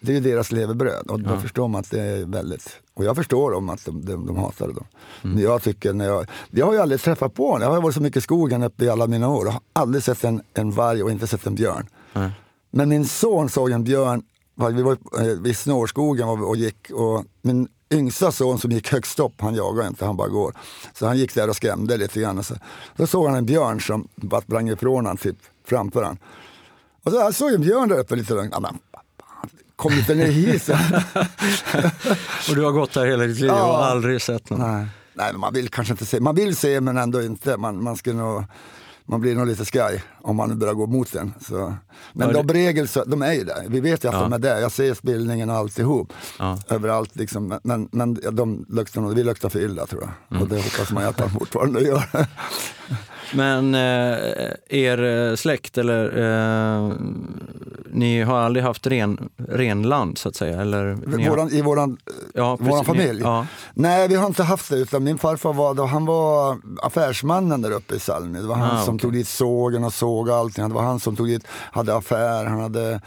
det 0.00 0.12
är 0.12 0.14
ju 0.14 0.20
deras 0.20 0.52
levebröd 0.52 1.06
och 1.10 1.20
då 1.20 1.38
förstår 1.40 1.68
man 1.68 1.80
att 1.80 1.90
det 1.90 2.00
är 2.00 2.24
väldigt, 2.24 2.80
och 2.94 3.04
jag 3.04 3.16
förstår 3.16 3.50
dem 3.50 3.68
att 3.68 3.84
de, 3.84 4.04
de, 4.04 4.26
de 4.26 4.36
hatar 4.36 4.68
det. 4.68 4.74
Men 5.22 5.38
jag 5.38 5.62
tycker, 5.62 5.92
när 5.92 6.04
jag, 6.04 6.26
jag 6.50 6.66
har 6.66 6.72
ju 6.72 6.78
aldrig 6.80 7.00
träffat 7.00 7.34
på 7.34 7.54
en, 7.56 7.62
jag 7.62 7.70
har 7.70 7.80
varit 7.80 7.94
så 7.94 8.02
mycket 8.02 8.16
i 8.16 8.20
skogen 8.20 8.62
uppe 8.62 8.84
i 8.84 8.88
alla 8.90 9.06
mina 9.06 9.28
år 9.28 9.46
och 9.46 9.52
har 9.52 9.60
aldrig 9.72 10.02
sett 10.02 10.24
en, 10.24 10.42
en 10.54 10.70
varg 10.70 11.02
och 11.02 11.10
inte 11.10 11.26
sett 11.26 11.46
en 11.46 11.54
björn. 11.54 11.86
nej. 12.12 12.30
Men 12.70 12.88
min 12.88 13.04
son 13.04 13.48
såg 13.48 13.70
en 13.70 13.84
björn, 13.84 14.22
vi 14.72 14.82
var 14.82 14.98
eh, 15.20 15.26
vid 15.26 15.56
snårskogen 15.56 16.28
och, 16.28 16.48
och 16.48 16.56
gick 16.56 16.90
och 16.90 17.24
min 17.42 17.68
yngsta 17.90 18.32
son 18.32 18.58
som 18.58 18.70
gick 18.70 18.92
högst 18.92 19.18
upp, 19.20 19.40
han 19.40 19.54
jagar 19.54 19.86
inte, 19.86 20.04
han 20.04 20.16
bara 20.16 20.28
går. 20.28 20.52
Så 20.98 21.06
han 21.06 21.18
gick 21.18 21.34
där 21.34 21.48
och 21.50 21.56
skrämde 21.56 21.96
lite 21.96 22.20
grann. 22.20 22.44
Så, 22.44 22.54
då 22.96 23.06
såg 23.06 23.26
han 23.26 23.36
en 23.36 23.46
björn 23.46 23.80
som 23.80 24.08
bara 24.16 24.40
sprang 24.40 24.68
ifrån 24.68 24.94
honom, 24.94 25.16
typ 25.16 25.36
framför 25.66 26.02
honom. 26.02 26.18
Och 27.02 27.12
så 27.12 27.18
jag 27.18 27.34
såg 27.34 27.52
en 27.52 27.60
björn 27.60 27.88
där 27.88 27.98
uppe 27.98 28.16
lite 28.16 28.34
långt. 28.34 28.48
Ja, 28.52 28.60
men, 28.60 28.78
kom 29.76 29.92
lite 29.92 30.14
ner 30.14 30.26
hit. 30.26 30.68
Och 32.48 32.54
du 32.54 32.64
har 32.64 32.72
gått 32.72 32.92
där 32.92 33.06
hela 33.06 33.24
ditt 33.24 33.40
liv 33.40 33.50
och 33.50 33.56
Ja. 33.56 33.84
aldrig 33.84 34.22
sett 34.22 34.50
någon? 34.50 34.60
Nej, 34.60 34.86
Nej 35.14 35.32
men 35.32 35.40
man 35.40 35.54
vill 35.54 35.68
kanske 35.68 35.92
inte 35.92 36.06
se. 36.06 36.20
Man 36.20 36.34
vill 36.34 36.56
se 36.56 36.80
men 36.80 36.96
ändå 36.96 37.22
inte. 37.22 37.56
Man, 37.56 37.82
man, 37.82 37.96
skulle 37.96 38.16
nog, 38.16 38.44
man 39.06 39.20
blir 39.20 39.34
nog 39.34 39.46
lite 39.46 39.64
skraj 39.64 40.02
om 40.22 40.36
man 40.36 40.58
börjar 40.58 40.74
gå 40.74 40.86
mot 40.86 41.12
den. 41.12 41.34
Så. 41.48 41.74
Men 42.12 42.32
de 42.32 42.48
regel, 42.48 42.88
så, 42.88 43.04
de 43.04 43.22
är 43.22 43.32
ju 43.32 43.44
där. 43.44 43.64
Vi 43.68 43.80
vet 43.80 44.04
ju 44.04 44.08
att 44.08 44.14
Ja. 44.14 44.20
de 44.20 44.32
är 44.32 44.38
där. 44.38 44.60
Jag 44.60 44.72
ser 44.72 44.94
spillningen 44.94 45.50
och 45.50 45.56
alltihop. 45.56 46.12
Ja. 46.38 46.58
Överallt 46.68 47.16
liksom. 47.16 47.58
Men, 47.62 47.88
men, 47.92 48.18
de 48.32 48.66
luktar 48.68 49.14
vi 49.14 49.24
luktar 49.24 49.48
för 49.48 49.60
illa 49.60 49.86
tror 49.86 50.02
jag. 50.02 50.10
Mm. 50.30 50.42
Och 50.42 50.48
det 50.48 50.56
hoppas 50.56 50.92
man 50.92 51.02
ju 51.02 51.08
att 51.08 51.16
de 51.16 51.30
fortfarande 51.30 51.80
gör. 51.80 52.04
Men 53.34 53.74
eh, 53.74 54.50
er 54.68 55.02
eh, 55.30 55.34
släkt, 55.36 55.78
eller 55.78 56.18
eh, 56.18 56.92
ni 57.90 58.22
har 58.22 58.38
aldrig 58.38 58.64
haft 58.64 58.86
ren, 58.86 59.28
renland 59.48 60.18
så 60.18 60.28
att 60.28 60.36
säga? 60.36 60.60
Eller, 60.60 60.98
ni 61.06 61.24
har, 61.24 61.30
våran, 61.30 61.50
I 61.52 61.62
våran, 61.62 61.96
ja, 62.34 62.56
våran 62.56 62.84
precis, 62.84 62.86
familj? 62.86 63.18
Ni, 63.18 63.24
ja, 63.24 63.46
Nej, 63.74 64.08
vi 64.08 64.14
har 64.14 64.26
inte 64.26 64.42
haft 64.42 64.70
det. 64.70 64.76
Utan 64.76 65.04
min 65.04 65.18
farfar 65.18 65.52
var, 65.52 65.74
då, 65.74 65.84
han 65.84 66.06
var 66.06 66.56
affärsmannen 66.82 67.62
där 67.62 67.70
uppe 67.70 67.94
i 67.94 67.98
Salmi. 68.00 68.38
Det 68.40 68.46
var 68.46 68.54
han 68.56 68.76
Ah, 68.76 68.84
som 68.84 68.94
okej. 68.94 69.02
tog 69.02 69.12
dit 69.12 69.28
sågen 69.28 69.84
och 69.84 69.92
såg 69.94 70.30
allting. 70.30 70.68
Det 70.68 70.74
var 70.74 70.82
han 70.82 71.00
som 71.00 71.16
tog 71.16 71.26
dit, 71.26 71.46
hade 71.72 71.96
affär. 71.96 72.44
Han 72.44 72.60
hade, 72.60 73.00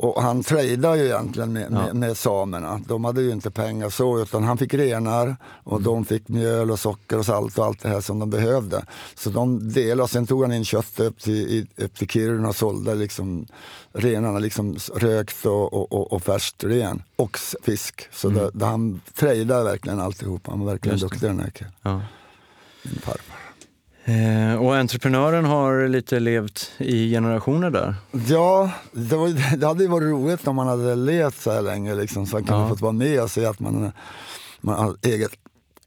och 0.00 0.22
han 0.22 0.42
tradade 0.42 0.98
ju 0.98 1.04
egentligen 1.04 1.52
med, 1.52 1.70
med, 1.70 1.96
med 1.96 2.16
samerna. 2.16 2.80
De 2.88 3.04
hade 3.04 3.22
ju 3.22 3.30
inte 3.30 3.50
pengar 3.50 3.90
så, 3.90 4.22
utan 4.22 4.44
han 4.44 4.58
fick 4.58 4.74
renar 4.74 5.36
och 5.64 5.72
Mm. 5.72 5.82
de 5.84 6.04
fick 6.04 6.28
mjöl 6.28 6.70
och 6.70 6.78
socker 6.78 7.18
och 7.18 7.26
salt 7.26 7.58
och 7.58 7.64
allt 7.64 7.82
det 7.82 7.88
här 7.88 8.00
som 8.00 8.18
de 8.18 8.30
behövde. 8.30 8.84
Så 9.14 9.30
de 9.30 9.72
delade, 9.72 10.08
sen 10.08 10.26
tog 10.26 10.42
han 10.42 10.52
in 10.52 10.64
kött 10.64 11.00
upp 11.00 11.18
till, 11.20 11.34
i, 11.34 11.66
upp 11.84 11.94
till 11.98 12.08
Kiruna 12.08 12.48
och 12.48 12.56
sålde 12.56 12.94
liksom 12.94 13.46
renarna, 13.92 14.38
liksom 14.38 14.76
rökt 14.94 15.46
och, 15.46 15.72
och, 15.74 15.92
och, 15.92 16.12
och 16.12 16.22
färskt 16.22 16.64
ren. 16.64 17.02
Och 17.16 17.38
fisk. 17.62 18.08
Så 18.12 18.28
det, 18.28 18.50
det, 18.54 18.64
han 18.66 19.00
tradade 19.14 19.64
verkligen 19.64 20.00
alltihop. 20.00 20.46
Han 20.46 20.60
var 20.60 20.66
verkligen 20.72 20.98
Mm. 20.98 21.08
Duktig 21.08 21.28
den 21.28 21.40
här 21.40 21.50
killen, 21.50 21.72
ja. 21.82 22.00
min 22.82 22.94
farfar. 22.94 23.47
Eh, 24.08 24.54
och 24.62 24.76
entreprenören 24.76 25.44
har 25.44 25.88
lite 25.88 26.20
levt 26.20 26.70
i 26.78 27.10
generationer 27.10 27.70
där. 27.70 27.94
Ja, 28.28 28.70
det, 28.92 29.16
var, 29.16 29.28
det 29.56 29.66
hade 29.66 29.82
ju 29.84 29.88
varit 29.90 30.08
roligt 30.10 30.46
om 30.48 30.56
man 30.56 30.66
hade 30.66 30.94
levt 30.94 31.40
så 31.42 31.50
här 31.52 31.62
länge 31.62 31.94
liksom, 31.94 32.26
så 32.26 32.36
man 32.36 32.44
kunde 32.44 32.62
Ja. 32.62 32.68
fått 32.68 32.80
vara 32.80 32.92
med 32.92 33.22
och 33.22 33.30
se 33.30 33.46
att 33.46 33.60
man, 33.60 33.92
man 34.60 34.74
har 34.78 34.94
eget 35.02 35.30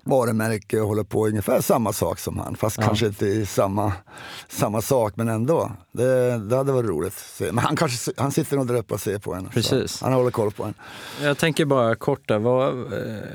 varumärke 0.03 0.79
och 0.81 0.87
håller 0.87 1.03
på 1.03 1.27
ungefär 1.27 1.61
samma 1.61 1.93
sak 1.93 2.19
som 2.19 2.37
han. 2.37 2.55
Fast 2.55 2.77
Ja. 2.77 2.83
kanske 2.83 3.05
inte 3.07 3.25
i 3.25 3.45
samma, 3.45 3.93
samma 4.49 4.81
sak, 4.81 5.13
men 5.15 5.27
ändå. 5.29 5.71
Det, 5.91 6.37
det 6.37 6.55
hade 6.57 6.71
varit 6.71 6.89
roligt. 6.89 7.13
att 7.13 7.19
se. 7.19 7.45
Men 7.51 7.57
han, 7.57 7.75
kanske, 7.75 8.11
han 8.17 8.31
sitter 8.31 8.57
nog 8.57 8.67
där 8.67 8.75
uppe 8.75 8.93
och 8.93 8.99
ser 9.01 9.19
på 9.19 9.33
en. 9.33 9.49
Precis. 9.49 10.01
Han 10.01 10.13
håller 10.13 10.31
koll 10.31 10.51
på 10.51 10.63
en. 10.63 10.73
Jag 11.21 11.37
tänker 11.37 11.65
bara 11.65 11.95
kort 11.95 12.27
där, 12.27 12.39
vad, 12.39 12.67
eh, 12.69 12.73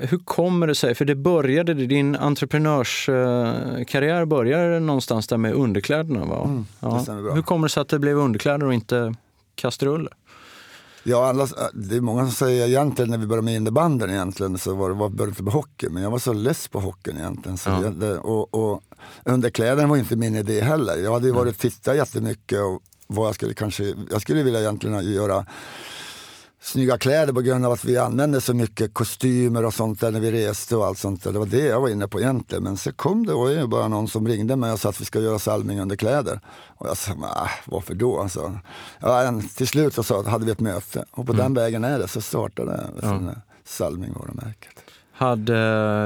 hur 0.09 0.17
kommer 0.25 0.67
det 0.67 0.75
sig, 0.75 0.95
för 0.95 1.05
det 1.05 1.15
började, 1.15 1.73
din 1.73 2.15
entreprenörskarriär 2.15 4.25
började 4.25 4.79
någonstans 4.79 5.27
där 5.27 5.37
med 5.37 5.53
underkläderna 5.53 6.25
va? 6.25 6.41
Mm, 6.45 6.65
bra. 7.23 7.33
Hur 7.33 7.41
kommer 7.41 7.67
det 7.67 7.71
sig 7.71 7.81
att 7.81 7.89
det 7.89 7.99
blev 7.99 8.17
underkläder 8.17 8.65
och 8.65 8.73
inte 8.73 9.15
kastruller? 9.55 10.13
Ja, 11.09 11.25
alla, 11.29 11.47
det 11.73 11.95
är 11.95 12.01
många 12.01 12.21
som 12.23 12.31
säger 12.31 12.67
egentligen 12.67 13.11
när 13.11 13.17
vi 13.17 13.27
började 13.27 13.45
med 13.45 13.55
innebandyn 13.55 14.09
egentligen 14.09 14.57
så 14.57 14.73
var 14.75 14.89
det, 14.89 14.95
var, 14.95 15.09
började 15.09 15.31
inte 15.31 15.43
med 15.43 15.53
hockey. 15.53 15.89
Men 15.89 16.03
jag 16.03 16.11
var 16.11 16.19
så 16.19 16.33
less 16.33 16.67
på 16.67 16.79
hockeyn 16.79 17.17
egentligen. 17.17 17.57
Så 17.57 17.69
Ja. 17.69 17.83
jag, 17.83 17.93
det, 17.95 18.17
och, 18.17 18.53
och 18.53 18.81
underkläderna 19.25 19.87
var 19.87 19.97
inte 19.97 20.15
min 20.15 20.35
idé 20.35 20.61
heller. 20.61 20.97
Jag 20.97 21.13
hade 21.13 21.27
ju 21.27 21.33
varit 21.33 21.53
och 21.55 21.59
tittat 21.61 21.95
jättemycket 21.95 22.59
och 22.59 22.81
vad 23.07 23.27
jag 23.27 23.35
skulle 23.35 23.53
kanske, 23.53 23.93
jag 24.11 24.21
skulle 24.21 24.43
vilja 24.43 24.59
egentligen 24.59 25.13
göra 25.13 25.45
snygga 26.67 26.97
kläder 26.97 27.33
på 27.33 27.41
grund 27.41 27.65
av 27.65 27.71
att 27.71 27.85
vi 27.85 27.97
använde 27.97 28.41
så 28.41 28.53
mycket 28.53 28.93
kostymer 28.93 29.65
och 29.65 29.73
sånt 29.73 29.99
där 29.99 30.11
när 30.11 30.19
vi 30.19 30.31
reste 30.31 30.75
och 30.75 30.85
allt 30.85 30.97
sånt 30.97 31.23
där. 31.23 31.31
Det 31.33 31.39
var 31.39 31.45
det 31.45 31.65
jag 31.65 31.81
var 31.81 31.89
inne 31.89 32.07
på 32.07 32.19
egentligen. 32.19 32.63
Men 32.63 32.77
så 32.77 32.93
kom 32.93 33.25
det 33.25 33.33
var 33.33 33.67
bara 33.67 33.87
någon 33.87 34.07
som 34.07 34.27
ringde 34.27 34.55
mig 34.55 34.71
och 34.71 34.79
sa 34.79 34.89
att 34.89 35.01
vi 35.01 35.05
ska 35.05 35.19
göra 35.19 35.39
Salming 35.39 35.79
under 35.79 35.95
kläder. 35.95 36.39
Och 36.77 36.87
jag 36.87 36.97
sa, 36.97 37.11
äh, 37.11 37.17
varför 37.65 37.93
då? 37.95 38.19
Alltså, 38.19 38.59
ja, 38.99 39.41
till 39.55 39.67
slut 39.67 39.93
så 39.93 40.03
sa, 40.03 40.23
hade 40.23 40.45
vi 40.45 40.51
ett 40.51 40.59
möte 40.59 41.05
och 41.11 41.27
på 41.27 41.33
den 41.33 41.53
vägen 41.53 41.83
är 41.83 41.99
det. 41.99 42.07
Så 42.07 42.21
startade 42.21 42.87
ja. 43.01 43.19
Salming 43.65 44.13
varumärket. 44.13 44.73
Hade 45.11 45.57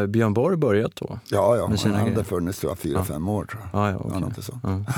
eh, 0.02 0.08
Björn 0.08 0.34
Borg 0.34 0.58
börjat 0.58 0.95
då? 0.95 1.19
Ja, 1.30 1.58
ja. 1.58 1.67
Han 1.84 1.93
hade 1.93 2.12
grejer. 2.12 2.24
funnits 2.24 2.60
tror 2.60 2.71
jag, 2.71 2.80
fyra, 2.80 2.97
Ja. 2.97 3.04
fem 3.06 3.30
år 3.30 3.45
tror 3.45 3.62
jag. 3.71 3.82
Ja, 3.82 3.89
ja, 3.89 3.97
okej. 3.97 4.12
Ja, 4.13 4.19
något 4.19 4.43
så. 4.43 4.60
Ja. 4.63 4.93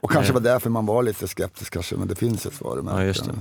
Och 0.00 0.10
kanske 0.10 0.32
Nej. 0.32 0.42
var 0.42 0.50
därför 0.50 0.70
man 0.70 0.86
var 0.86 1.02
lite 1.02 1.28
skeptisk 1.28 1.72
kanske, 1.72 1.96
men 1.96 2.08
det 2.08 2.14
finns 2.14 2.46
ett 2.46 2.60
varumärke. 2.60 3.20
Ja. 3.26 3.32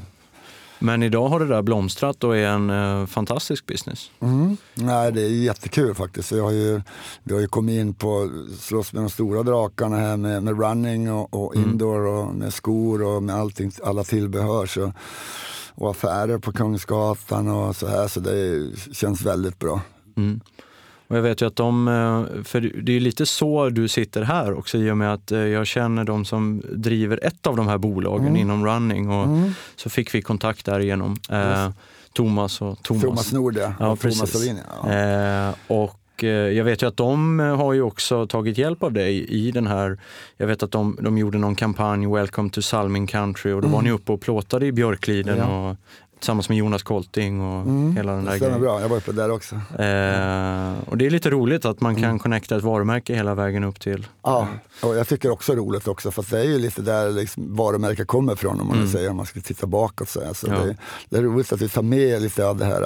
Men 0.79 1.03
idag 1.03 1.27
har 1.27 1.39
det 1.39 1.45
där 1.47 1.61
blomstrat 1.61 2.23
och 2.23 2.37
är 2.37 2.47
en 2.47 2.69
eh, 2.69 3.05
fantastisk 3.05 3.65
business. 3.65 4.11
Mm. 4.19 4.57
Nej, 4.73 5.11
det 5.11 5.21
är 5.21 5.29
jättekul 5.29 5.95
faktiskt. 5.95 6.31
Vi 6.31 6.39
har 6.39 6.51
ju, 6.51 6.81
vi 7.23 7.33
har 7.33 7.41
ju 7.41 7.47
kommit 7.47 7.79
in 7.79 7.93
på 7.93 8.29
slåss 8.59 8.93
med 8.93 9.03
de 9.03 9.09
stora 9.09 9.43
drakarna 9.43 9.97
här 9.97 10.17
med, 10.17 10.43
med 10.43 10.59
running 10.59 11.11
och, 11.11 11.33
och 11.33 11.55
Mm. 11.55 11.69
indoor 11.69 12.05
och 12.07 12.33
med 12.35 12.53
skor 12.53 13.03
och 13.03 13.23
med 13.23 13.35
allting, 13.35 13.71
alla 13.83 14.03
tillbehör. 14.03 14.65
Så, 14.65 14.93
och 15.75 15.89
affärer 15.91 16.37
på 16.37 16.51
Kungsgatan 16.51 17.47
och 17.47 17.75
så 17.75 17.87
här. 17.87 18.07
Så 18.07 18.19
det 18.19 18.69
känns 18.91 19.21
väldigt 19.21 19.59
bra. 19.59 19.81
Mm. 20.17 20.39
Och 21.07 21.17
jag 21.17 21.21
vet 21.21 21.41
ju 21.41 21.45
att 21.47 21.55
de, 21.55 21.87
eh, 21.87 22.43
för 22.43 22.61
det 22.81 22.95
är 22.95 22.99
lite 22.99 23.25
så 23.25 23.69
du 23.69 23.87
sitter 23.87 24.21
här 24.21 24.53
också 24.57 24.77
i 24.77 24.91
och 24.91 24.97
med 24.97 25.13
att 25.13 25.31
eh, 25.31 25.39
jag 25.39 25.67
känner 25.67 26.03
de 26.03 26.25
som 26.25 26.61
driver 26.71 27.19
ett 27.23 27.47
av 27.47 27.55
de 27.55 27.67
här 27.67 27.77
bolagen 27.77 28.27
Mm. 28.27 28.35
inom 28.41 28.65
running 28.65 29.09
och 29.09 29.27
så 29.75 29.89
fick 29.89 30.15
vi 30.15 30.21
kontakt 30.21 30.65
därigenom. 30.65 31.15
Eh, 31.29 31.69
Thomas 32.13 32.61
och 32.61 32.83
Thomas. 32.83 33.03
Thomas 33.03 33.31
Nord 33.33 33.57
ja. 33.57 33.73
Ja, 33.79 33.87
och 33.89 33.99
Thomas. 33.99 34.31
Solin. 34.31 34.59
Ja. 34.83 34.91
Eh, 34.93 35.55
och 35.67 35.99
jag 36.53 36.63
vet 36.63 36.81
ju 36.81 36.87
att 36.87 36.97
de 36.97 37.39
har 37.39 37.73
ju 37.73 37.81
också 37.81 38.27
tagit 38.27 38.57
hjälp 38.57 38.83
av 38.83 38.93
dig 38.93 39.25
i 39.29 39.51
den 39.51 39.67
här, 39.67 39.99
jag 40.37 40.47
vet 40.47 40.63
att 40.63 40.71
de, 40.71 40.97
de 41.01 41.17
gjorde 41.17 41.37
någon 41.37 41.55
kampanj, 41.55 42.07
Welcome 42.07 42.49
to 42.49 42.61
Salming 42.61 43.07
Country 43.07 43.51
och 43.51 43.61
då 43.61 43.67
var 43.67 43.81
ni 43.81 43.91
uppe 43.91 44.11
och 44.11 44.21
plåtade 44.21 44.65
i 44.65 44.71
Björkliden 44.71 45.37
Mm. 45.37 45.49
Ja. 45.49 45.69
och, 45.69 45.75
tillsammans 46.19 46.49
med 46.49 46.57
Jonas 46.57 46.83
Kolting 46.83 47.41
och 47.41 47.93
hela 47.95 48.11
den 48.11 48.25
där 48.25 48.31
det 48.31 48.39
grejen. 48.39 48.61
bra, 48.61 48.81
jag 48.81 48.89
var 48.89 48.97
uppe 48.97 49.11
där 49.11 49.31
också. 49.31 49.55
Eh, 49.55 50.73
och 50.89 50.97
det 50.97 51.05
är 51.05 51.09
lite 51.09 51.29
roligt 51.29 51.65
att 51.65 51.81
man 51.81 51.91
Mm. 51.91 52.03
kan 52.03 52.19
connecta 52.19 52.55
ett 52.57 52.63
varumärke 52.63 53.15
hela 53.15 53.35
vägen 53.35 53.63
upp 53.63 53.79
till. 53.79 54.07
Ja, 54.23 54.47
och 54.83 54.95
jag 54.95 55.07
tycker 55.07 55.29
också 55.31 55.53
roligt 55.55 55.87
också 55.87 56.11
för 56.11 56.25
det 56.31 56.39
är 56.39 56.43
ju 56.43 56.59
lite 56.59 56.81
där 56.81 57.09
liksom 57.11 57.55
varumärket 57.55 58.07
kommer 58.07 58.33
ifrån 58.33 58.61
om 58.61 58.67
man 58.67 58.79
vill 58.79 58.91
säga, 58.91 59.09
om 59.11 59.17
man 59.17 59.25
ska 59.25 59.39
titta 59.41 59.67
bakåt. 59.67 60.09
Så, 60.09 60.19
Mm. 60.47 60.59
Ja. 60.59 60.65
det, 60.65 60.75
det 61.09 61.17
är 61.17 61.21
roligt 61.21 61.53
att 61.53 61.61
vi 61.61 61.69
tar 61.69 61.81
med 61.81 62.21
lite 62.21 62.47
av 62.47 62.57
det 62.57 62.65
här 62.65 62.81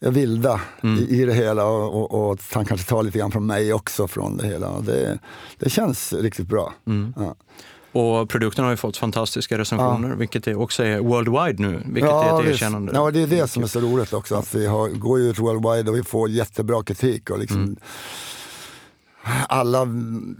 äh, 0.00 0.10
vilda 0.10 0.60
Mm. 0.82 0.98
i, 0.98 1.22
i 1.22 1.24
det 1.24 1.34
hela 1.34 1.64
och, 1.64 1.94
och, 2.14 2.30
och 2.30 2.38
han 2.52 2.64
kanske 2.64 2.88
tar 2.88 3.02
lite 3.02 3.18
grann 3.18 3.30
från 3.30 3.46
mig 3.46 3.72
också 3.72 4.08
från 4.08 4.36
det 4.36 4.46
hela. 4.46 4.80
Det, 4.80 5.18
det 5.58 5.70
känns 5.70 6.12
riktigt 6.12 6.46
bra. 6.48 6.72
Mm. 6.86 7.14
Ja. 7.16 7.34
Och 7.92 8.28
produkten 8.28 8.64
har 8.64 8.70
ju 8.70 8.76
fått 8.76 8.96
fantastiska 8.96 9.58
recensioner, 9.58 10.14
vilket 10.14 10.46
är 10.46 10.58
också 10.58 10.84
är 10.84 10.98
worldwide 11.00 11.62
nu, 11.62 11.82
vilket 11.86 12.12
är 12.12 12.40
ett 12.42 12.48
erkännande. 12.48 12.92
Ja, 12.94 13.10
det 13.10 13.22
är 13.22 13.26
det 13.26 13.48
som 13.48 13.62
är 13.62 13.66
så 13.66 13.80
roligt 13.80 14.12
också. 14.12 14.34
Att 14.34 14.54
vi 14.54 14.66
har, 14.66 14.88
går 14.88 15.20
ut 15.20 15.38
worldwide 15.38 15.90
och 15.90 15.96
vi 15.96 16.02
får 16.02 16.28
jättebra 16.30 16.82
kritik. 16.82 17.30
Och 17.30 17.38
liksom, 17.38 17.62
Mm. 17.62 17.76
alla, 19.48 19.82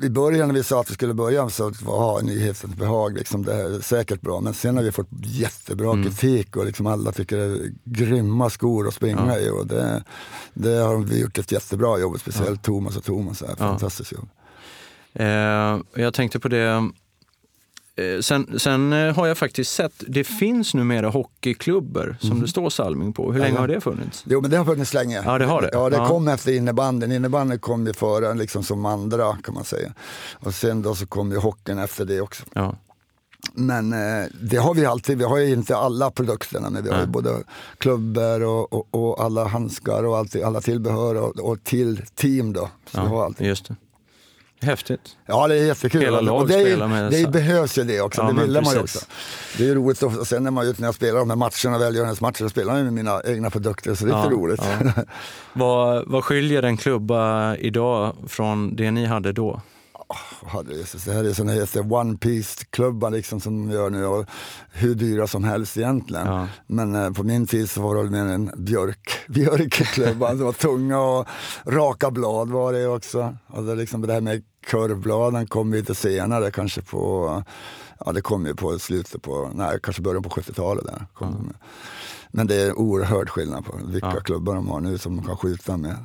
I 0.03 0.11
början 0.11 0.49
när 0.49 0.55
vi 0.55 0.63
sa 0.63 0.81
att 0.81 0.91
vi 0.91 0.95
skulle 0.95 1.15
börja 1.15 1.49
så 1.51 1.73
var 1.83 2.23
nyhetens 2.23 2.75
behag 2.77 3.15
liksom, 3.19 3.43
det 3.45 3.55
är 3.55 3.81
säkert 3.81 4.21
bra. 4.21 4.41
Men 4.41 4.55
sen 4.55 4.77
har 4.77 4.85
vi 4.85 4.93
fått 4.93 5.09
jättebra 5.23 5.93
Mm. 5.93 6.05
kritik 6.05 6.57
och 6.57 6.67
liksom 6.67 6.87
alla 6.87 7.13
tycker 7.13 7.37
det 7.37 7.45
är 7.45 7.73
grymma 7.85 8.51
skor 8.51 8.89
att 8.89 8.95
springa 8.95 9.39
i. 9.39 9.51
Och 9.51 9.67
det, 9.67 10.05
det 10.55 10.77
har 10.77 10.99
vi 10.99 11.21
gjort 11.21 11.39
ett 11.39 11.53
jättebra 11.53 11.99
jobb, 11.99 12.21
speciellt 12.21 12.63
Thomas 12.63 12.97
och 12.97 13.05
Thomas. 13.05 13.43
Här, 13.49 13.57
fantastiskt 13.57 14.13
jobb. 14.13 14.29
Eh, 15.15 16.03
jag 16.05 16.15
tänkte 16.15 16.41
på 16.41 16.49
det, 16.49 16.91
sen, 18.21 18.59
sen 18.59 18.93
eh, 18.93 19.15
har 19.15 19.27
jag 19.27 19.39
faktiskt 19.39 19.73
sett, 19.75 19.93
det 20.09 20.25
finns 20.25 20.75
numera 20.75 21.09
hockeyklubbar 21.09 22.17
som 22.21 22.41
det 22.41 22.49
står 22.49 22.71
Salming 22.71 23.13
på. 23.13 23.33
Hur 23.33 23.41
länge. 23.41 23.55
Ja. 23.55 23.61
har 23.61 23.69
det 23.69 23.81
funnits? 23.81 24.25
Jo 24.27 24.41
men 24.41 24.51
det 24.51 24.57
har 24.57 24.65
funnits 24.65 24.95
länge. 24.95 25.23
Ja, 25.25 25.39
det 25.39 25.45
har 25.45 25.63
det. 25.63 25.71
Ja, 25.73 25.91
det 25.91 25.97
Ja. 25.97 26.09
kom 26.09 26.29
efter 26.29 26.53
innebandyn. 26.57 27.13
Innebandyn 27.13 27.59
kom 27.59 27.87
ju 27.87 27.93
före 27.93 28.35
liksom 28.35 28.63
som 28.63 28.87
andra 28.87 29.37
kan 29.37 29.55
man 29.55 29.65
säga. 29.65 29.93
Och 30.35 30.55
sen 30.55 30.83
då 30.83 30.95
så 30.95 31.07
kom 31.07 31.31
ju 31.33 31.39
hockeyn 31.39 31.79
efter 31.79 32.05
det 32.05 32.21
också. 32.21 32.43
Ja. 32.53 32.75
Men 33.55 33.93
eh, 33.93 34.27
det 34.43 34.57
har 34.57 34.75
vi 34.75 34.87
alltid, 34.87 35.19
vi 35.19 35.25
har 35.25 35.39
ju 35.39 35.53
inte 35.53 35.77
alla 35.77 36.11
produkterna 36.11 36.71
men 36.71 36.85
vi 36.85 36.91
har 36.91 37.01
ju 37.01 37.07
både 37.07 37.43
klubbor 37.79 38.43
och, 38.43 38.73
och, 38.73 38.89
och 38.91 39.25
alla 39.25 39.45
handskar 39.45 40.05
och 40.05 40.19
allt, 40.19 40.43
alla 40.43 40.61
tillbehör 40.61 41.15
och, 41.15 41.51
och 41.51 41.65
till 41.65 42.03
team 42.15 42.53
då. 42.53 42.69
Så 42.91 43.01
vi 43.01 43.07
har 43.07 43.35
ja, 43.39 43.45
just 43.47 43.69
det. 43.69 43.77
Häftigt. 44.63 45.01
Ja 45.27 45.49
det 45.49 45.55
är 45.59 45.65
jättekul. 45.67 46.01
Hela 46.01 46.19
och 46.19 46.25
lag 46.25 46.49
det, 46.49 46.53
spelar 46.61 46.89
med 46.89 47.11
det 47.11 47.23
så- 47.25 47.31
behövs 47.31 47.79
ju 47.79 47.85
det 47.85 48.01
också, 48.01 48.21
Ja, 48.23 48.27
det 48.33 48.41
ville 48.43 48.61
man 48.61 48.75
ju 48.75 48.81
också. 48.81 48.99
Det 49.59 49.69
är 49.69 49.75
roligt 49.75 50.03
och 50.03 50.27
sen 50.27 50.45
när 50.45 50.51
man 50.51 50.75
när 50.79 50.89
jag 50.89 50.95
spelar 50.95 51.19
de 51.19 51.31
här 51.31 51.37
matcherna, 51.37 51.79
välgörenhetsmatcher, 51.79 52.39
så 52.39 52.49
spelar 52.49 52.77
jag 52.77 52.85
med 52.85 52.93
mina 52.93 53.21
egna 53.25 53.51
produkter 53.51 53.95
så 53.95 54.05
det 54.05 54.11
är 54.11 54.17
Ja, 54.17 54.23
lite 54.25 54.35
roligt. 54.35 54.61
ja. 54.97 55.03
Vad, 55.53 56.05
vad 56.09 56.25
skiljer 56.25 56.63
en 56.63 56.77
klubba 56.77 57.57
idag 57.57 58.17
från 58.27 58.77
det 58.77 58.91
ni 58.91 59.05
hade 59.07 59.33
då? 59.33 59.61
Det 61.05 61.13
här 61.13 61.25
är 61.25 61.33
såna 61.33 61.53
heter 61.53 61.93
One 61.93 62.17
Piece-klubbar 62.19 63.11
liksom 63.11 63.41
som 63.41 63.67
de 63.69 63.75
gör 63.75 63.91
nu 63.91 64.07
och 64.07 64.27
hur 64.73 64.95
dyra 64.95 65.27
som 65.27 65.45
helst 65.45 65.77
egentligen. 65.77 66.27
Ja. 66.27 66.47
Men 66.67 66.95
eh, 66.95 67.11
på 67.13 67.23
min 67.23 67.47
tid 67.47 67.71
så 67.71 67.83
var 67.83 68.05
det 68.05 68.11
mer 68.11 68.25
en 68.25 68.51
björk, 68.57 69.11
björkklubba 69.29 70.29
som 70.29 70.41
var 70.45 70.53
tunga 70.53 71.01
och 71.01 71.27
raka 71.67 72.11
blad 72.11 72.51
var 72.51 72.73
det 72.73 72.87
också. 72.87 73.37
Och 73.47 73.63
det, 73.65 73.75
liksom, 73.75 74.01
det 74.07 74.13
här 74.13 74.21
med 74.21 74.43
kurvbladen 74.67 75.47
kom 75.47 75.73
lite 75.73 75.95
senare 75.95 76.51
kanske 76.51 76.83
på, 76.83 77.43
ja 78.07 78.13
det 78.13 78.21
kom 78.21 78.47
ju 78.47 78.55
på 78.55 78.79
slutet 78.79 79.23
på, 79.23 79.51
nej 79.55 79.79
kanske 79.83 80.03
början 80.03 80.23
på 80.23 80.29
70-talet 80.31 80.85
där. 80.85 81.07
Kom 81.15 81.33
de 81.33 81.43
med. 81.47 81.55
Men 82.31 82.47
det 82.47 82.55
är 82.55 82.79
oerhört 82.79 83.29
skillnad 83.29 83.65
på 83.65 83.77
vilka 83.85 84.07
Ja. 84.15 84.21
klubbar 84.21 84.55
de 84.55 84.69
har 84.69 84.81
nu 84.81 84.99
som 84.99 85.17
de 85.17 85.27
kan 85.27 85.37
skjuta 85.37 85.77
med. 85.77 85.97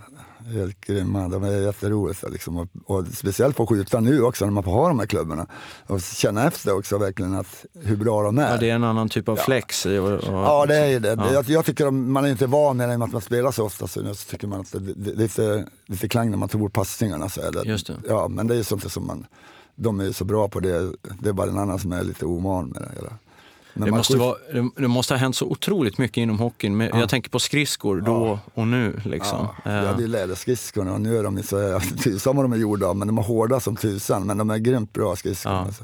Helt 0.53 0.81
grymma, 0.81 1.27
de 1.27 1.43
är 1.43 1.51
jätteroliga 1.51 2.27
liksom. 2.29 2.57
och, 2.57 2.67
och 2.85 3.05
speciellt 3.13 3.55
på 3.55 3.63
att 3.63 3.69
skjuta 3.69 3.99
nu 3.99 4.21
också 4.21 4.45
när 4.45 4.51
man 4.51 4.63
får 4.63 4.71
ha 4.71 4.87
de 4.87 4.99
här 4.99 5.05
klubborna. 5.05 5.47
Och 5.87 6.01
känna 6.01 6.47
efter 6.47 6.77
också 6.77 6.97
verkligen 6.97 7.35
att, 7.35 7.65
hur 7.83 7.95
bra 7.95 8.23
de 8.23 8.37
är. 8.37 8.51
Ja, 8.51 8.57
det 8.57 8.69
är 8.69 8.75
en 8.75 8.83
annan 8.83 9.09
typ 9.09 9.29
av 9.29 9.35
flex. 9.35 9.85
i 9.85 9.97
Och, 9.97 10.11
och, 10.11 10.23
Ja 10.23 10.65
det 10.65 10.75
är 10.75 10.87
ju 10.87 10.99
det. 10.99 11.15
Ja. 11.17 11.33
Jag, 11.33 11.49
jag 11.49 11.65
tycker 11.65 11.87
att 11.87 11.93
man 11.93 12.25
är 12.25 12.29
inte 12.29 12.47
van 12.47 12.77
med 12.77 13.03
att 13.03 13.11
man 13.11 13.21
spelar 13.21 13.51
så 13.51 13.65
ofta 13.65 13.87
så 13.87 14.01
nu 14.01 14.13
tycker 14.13 14.47
man 14.47 14.59
att 14.59 14.71
det, 14.71 14.79
det, 14.79 15.11
är 15.11 15.15
lite, 15.15 15.67
lite 15.85 16.09
klang 16.09 16.31
när 16.31 16.37
man 16.37 16.49
tror 16.49 16.69
passningarna. 16.69 17.29
Så 17.29 17.41
är 17.41 17.51
det. 17.51 17.69
Just 17.69 17.87
det. 17.87 17.93
Ja 18.07 18.27
men 18.27 18.47
det 18.47 18.53
är 18.53 18.57
ju 18.57 18.63
sånt 18.63 18.91
som 18.91 19.07
man, 19.07 19.25
de 19.75 19.99
är 19.99 20.03
ju 20.03 20.13
så 20.13 20.25
bra 20.25 20.47
på 20.47 20.59
det, 20.59 20.91
det 21.19 21.29
är 21.29 21.33
bara 21.33 21.49
en 21.49 21.57
annan 21.57 21.79
som 21.79 21.91
är 21.91 22.03
lite 22.03 22.25
ovan 22.25 22.67
med 22.67 22.81
det 22.81 22.95
hela. 22.95 23.13
Det 23.85 23.91
måste, 23.91 24.17
vara, 24.17 24.35
det, 24.75 24.87
måste 24.87 25.13
ha 25.13 25.19
hänt 25.19 25.35
så 25.35 25.45
otroligt 25.45 25.97
mycket 25.97 26.17
inom 26.17 26.39
hockeyn. 26.39 26.77
Men 26.77 26.99
Jag 26.99 27.09
tänker 27.09 27.29
på 27.29 27.39
skridskor 27.39 28.01
då 28.01 28.39
och 28.53 28.67
nu. 28.67 29.01
Liksom. 29.05 29.47
Ja, 29.63 29.71
Eh, 29.71 29.85
hade 29.85 30.01
ju 30.01 30.07
läderskridskorna 30.07 30.93
och 30.93 31.01
nu 31.01 31.17
är 31.17 31.23
de 31.23 31.37
ju 31.37 31.43
så, 31.43 31.79
tusan 32.03 32.35
vad 32.35 32.45
de 32.45 32.53
är 32.53 32.57
gjorda 32.57 32.87
av, 32.87 32.95
men 32.95 33.07
de 33.07 33.17
är 33.17 33.21
hårda 33.21 33.59
som 33.59 33.75
tusan. 33.75 34.27
Men 34.27 34.37
de 34.37 34.49
är 34.49 34.57
grymt 34.57 34.93
bra 34.93 35.15
skridskor. 35.15 35.51
Ja. 35.51 35.59
Alltså. 35.59 35.83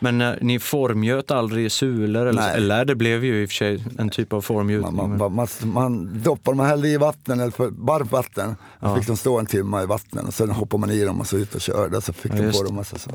Men 0.00 0.20
eh, 0.20 0.32
ni 0.40 0.58
formgöt 0.58 1.30
aldrig 1.30 1.72
sulor? 1.72 2.26
Eller, 2.26 2.54
eller 2.54 2.84
det 2.84 2.94
blev 2.94 3.24
ju 3.24 3.42
i 3.42 3.46
och 3.46 3.48
för 3.48 3.54
sig 3.54 3.84
en 3.98 4.08
typ 4.10 4.32
av 4.32 4.40
formgjutning. 4.40 4.96
Man, 4.96 5.18
man, 5.18 5.34
man, 5.34 5.48
man 5.62 6.22
doppar, 6.22 6.54
man 6.54 6.66
hällde 6.66 6.88
i 6.88 6.96
vatten, 6.96 7.40
eller 7.40 7.50
för 7.50 7.70
varmt 7.70 8.12
vatten. 8.12 8.56
Ja. 8.80 8.96
fick 8.96 9.06
de 9.06 9.16
stå 9.16 9.38
en 9.38 9.46
timme 9.46 9.82
i 9.82 9.86
vattnet 9.86 10.24
och 10.26 10.34
sen 10.34 10.50
hoppar 10.50 10.78
man 10.78 10.90
i 10.90 11.04
dem 11.04 11.20
och 11.20 11.26
så 11.26 11.36
ut 11.36 11.54
och 11.54 11.60
körde. 11.60 12.00
Så 12.00 12.12
fick 12.12 12.32
Ja, 12.32 12.42
de 12.42 12.52
på 12.52 12.62
dem. 12.62 12.78
Alltså, 12.78 12.98
så. 12.98 13.10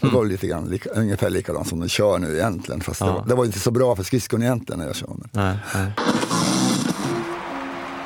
Det 0.00 0.06
var 0.08 0.24
lite 0.24 0.46
grann, 0.46 0.64
lika, 0.64 0.90
ungefär 0.90 1.30
likadant 1.30 1.68
som 1.68 1.80
de 1.80 1.88
kör 1.88 2.18
nu 2.18 2.34
egentligen. 2.38 2.80
Fast 2.80 3.00
det, 3.00 3.06
Ja. 3.06 3.12
var, 3.12 3.24
det 3.26 3.34
var 3.34 3.44
inte 3.44 3.58
så 3.58 3.70
bra 3.70 3.96
för 3.96 4.02
skridskon 4.02 4.42
egentligen 4.42 4.78
när 4.78 4.86
jag 4.86 4.96
kör. 4.96 5.08
Men. 5.08 5.28
Nej, 5.32 5.56
nej. 5.74 5.92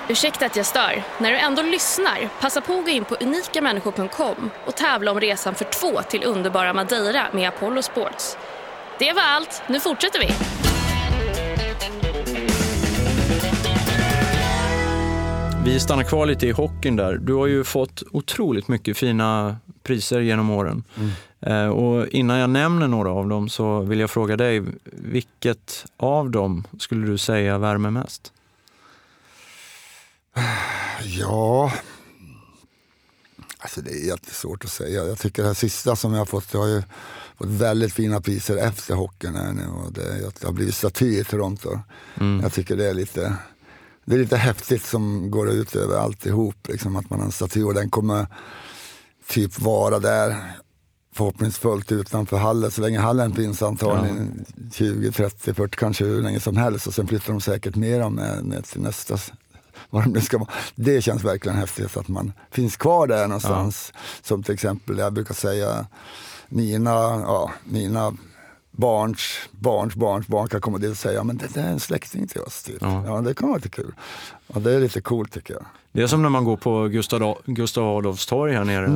Ursäkta 0.08 0.46
att 0.46 0.56
jag 0.56 0.66
stör. 0.66 1.02
När 1.18 1.30
du 1.30 1.38
ändå 1.38 1.62
lyssnar, 1.62 2.28
passa 2.40 2.60
på 2.60 2.72
att 2.78 2.84
gå 2.84 2.90
in 2.90 3.04
på 3.04 3.14
unikamänniskor.com 3.20 4.50
och 4.66 4.74
tävla 4.76 5.10
om 5.10 5.20
resan 5.20 5.54
för 5.54 5.64
två 5.64 6.00
till 6.10 6.24
underbara 6.24 6.72
Madeira 6.72 7.26
med 7.32 7.48
Apollo 7.48 7.82
Sports. 7.82 8.36
Det 8.98 9.12
var 9.12 9.22
allt. 9.22 9.62
Nu 9.68 9.80
fortsätter 9.80 10.18
vi. 10.18 10.28
Vi 15.68 15.80
stannar 15.80 16.02
kvar 16.04 16.26
lite 16.26 16.46
i 16.46 16.50
hockeyn 16.50 16.96
där. 16.96 17.16
Du 17.18 17.34
har 17.34 17.46
ju 17.46 17.64
fått 17.64 18.02
otroligt 18.10 18.68
mycket 18.68 18.96
fina 18.96 19.56
priser 19.82 20.20
genom 20.20 20.50
åren. 20.50 20.82
Eh, 21.40 21.66
Och 21.68 22.06
innan 22.08 22.38
jag 22.38 22.50
nämner 22.50 22.88
några 22.88 23.10
av 23.10 23.28
dem 23.28 23.48
så 23.48 23.80
vill 23.80 24.00
jag 24.00 24.10
fråga 24.10 24.36
dig, 24.36 24.62
vilket 24.92 25.84
av 25.96 26.30
dem 26.30 26.64
skulle 26.78 27.06
du 27.06 27.18
säga 27.18 27.58
värmer 27.58 27.90
mest? 27.90 28.32
Ja, 31.02 31.72
alltså 33.58 33.80
det 33.80 33.90
är 33.90 34.06
jättesvårt 34.06 34.64
att 34.64 34.70
säga. 34.70 35.04
Jag 35.04 35.18
tycker 35.18 35.42
det 35.42 35.48
här 35.48 35.54
sista 35.54 35.96
som 35.96 36.12
jag 36.12 36.20
har 36.20 36.26
fått, 36.26 36.52
jag 36.54 36.60
har 36.60 36.68
ju 36.68 36.82
fått 37.38 37.48
väldigt 37.48 37.92
fina 37.92 38.20
priser 38.20 38.56
efter 38.56 38.94
hockeyn 38.94 39.34
här 39.34 39.52
nu. 39.52 39.66
Och 39.66 39.92
det, 39.92 40.30
det 40.40 40.46
har 40.46 40.52
blivit 40.52 40.74
staty 40.74 41.20
i 41.20 41.24
Toronto. 41.24 41.78
Jag 42.42 42.52
tycker 42.52 42.76
det 42.76 42.88
är 42.90 42.94
lite 42.94 43.36
det 44.08 44.14
är 44.14 44.18
lite 44.18 44.36
häftigt 44.36 44.82
som 44.82 45.30
går 45.30 45.50
ut 45.50 45.76
över 45.76 45.96
alltihop. 45.96 46.68
Liksom, 46.68 46.96
att 46.96 47.10
man 47.10 47.18
har 47.18 47.26
en 47.26 47.32
staty 47.32 47.62
och 47.62 47.74
den 47.74 47.90
kommer 47.90 48.26
typ 49.28 49.60
vara 49.60 49.98
där 49.98 50.36
förhoppningsfullt 51.14 51.92
utanför 51.92 52.36
hallen 52.36 52.70
så 52.70 52.80
länge 52.80 52.98
hallen 52.98 53.34
finns 53.34 53.62
antagligen 53.62 54.44
20, 54.72 55.12
30, 55.12 55.54
40 55.54 55.76
kanske 55.76 56.04
hur 56.04 56.22
länge 56.22 56.40
som 56.40 56.56
helst 56.56 56.86
och 56.86 56.94
sen 56.94 57.06
flyttar 57.06 57.32
de 57.32 57.40
säkert 57.40 57.76
med, 57.76 58.12
med 58.12 58.64
till 58.64 58.80
nästa 58.80 59.18
vad 59.90 60.04
de 60.04 60.12
nu 60.12 60.20
ska 60.20 60.38
vara. 60.38 60.50
Det 60.74 61.02
känns 61.02 61.24
verkligen 61.24 61.58
häftigt 61.58 61.96
att 61.96 62.08
man 62.08 62.32
finns 62.50 62.76
kvar 62.76 63.06
där 63.06 63.26
någonstans. 63.26 63.92
Som 64.22 64.42
till 64.42 64.54
exempel, 64.54 64.98
jag 64.98 65.12
brukar 65.12 65.34
säga 65.34 65.86
mina, 66.48 66.90
ja, 66.90 67.52
mina 67.64 68.16
barns 68.78 69.48
barns 69.50 69.94
barns 69.94 70.26
barn 70.26 70.48
kan 70.48 70.60
komma 70.60 70.78
dit 70.78 70.90
och 70.90 70.96
säga 70.96 71.24
men 71.24 71.36
det 71.36 71.54
där 71.54 71.62
är 71.62 71.70
en 71.70 71.80
släkting 71.80 72.26
till 72.26 72.40
oss. 72.40 72.62
Typ. 72.62 72.76
Ja. 72.80 73.02
Ja. 73.06 73.20
det 73.20 73.34
kan 73.34 73.48
vara 73.48 73.56
lite 73.56 73.68
kul. 73.68 73.94
Ja, 74.46 74.60
det 74.60 74.72
är 74.72 74.80
lite 74.80 75.00
coolt 75.00 75.32
tycker 75.32 75.54
jag. 75.54 75.64
Det 75.92 76.02
är 76.02 76.06
som 76.06 76.22
när 76.22 76.28
man 76.28 76.44
går 76.44 76.56
på 76.56 76.88
Gustav, 76.88 77.38
Gustav 77.44 77.96
Adolfs 77.96 78.26
torg 78.26 78.54
här 78.54 78.64
nere 78.64 78.90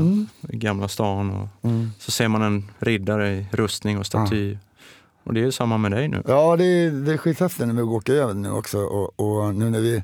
i 0.49 0.57
Gamla 0.57 0.88
stan. 0.88 1.31
Och 1.31 1.68
Så 1.99 2.11
ser 2.11 2.29
man 2.29 2.42
en 2.42 2.71
riddare 2.79 3.31
i 3.33 3.47
rustning 3.53 3.99
och 3.99 4.07
staty. 4.07 4.57
Och 5.25 5.35
det 5.35 5.40
är 5.40 5.45
ju 5.45 5.53
samma 5.53 5.79
med 5.79 5.90
dig 5.90 6.09
nu. 6.09 6.23
Ja, 6.27 6.57
det 6.57 6.64
är, 6.64 6.90
det 6.90 7.12
är 7.12 7.16
skithäftigt 7.16 7.66
när 7.66 7.75
vi 7.75 7.83
åker 7.83 8.12
över 8.12 8.35
nu 8.35 8.51
också. 8.51 8.79
Och, 8.79 9.21
och 9.21 9.55
nu, 9.55 9.71
när 9.71 9.81
vi, 9.81 10.03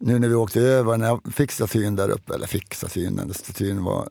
nu 0.00 0.18
när 0.18 0.28
vi 0.28 0.34
åkte 0.34 0.60
över, 0.60 0.96
när 0.96 1.06
jag 1.06 1.20
fick 1.34 1.52
statyn 1.52 1.96
där 1.96 2.10
uppe, 2.10 2.34
eller 2.34 2.46
fick 2.46 2.74
statyn, 2.74 3.34
statyn 3.34 3.84
var, 3.84 4.08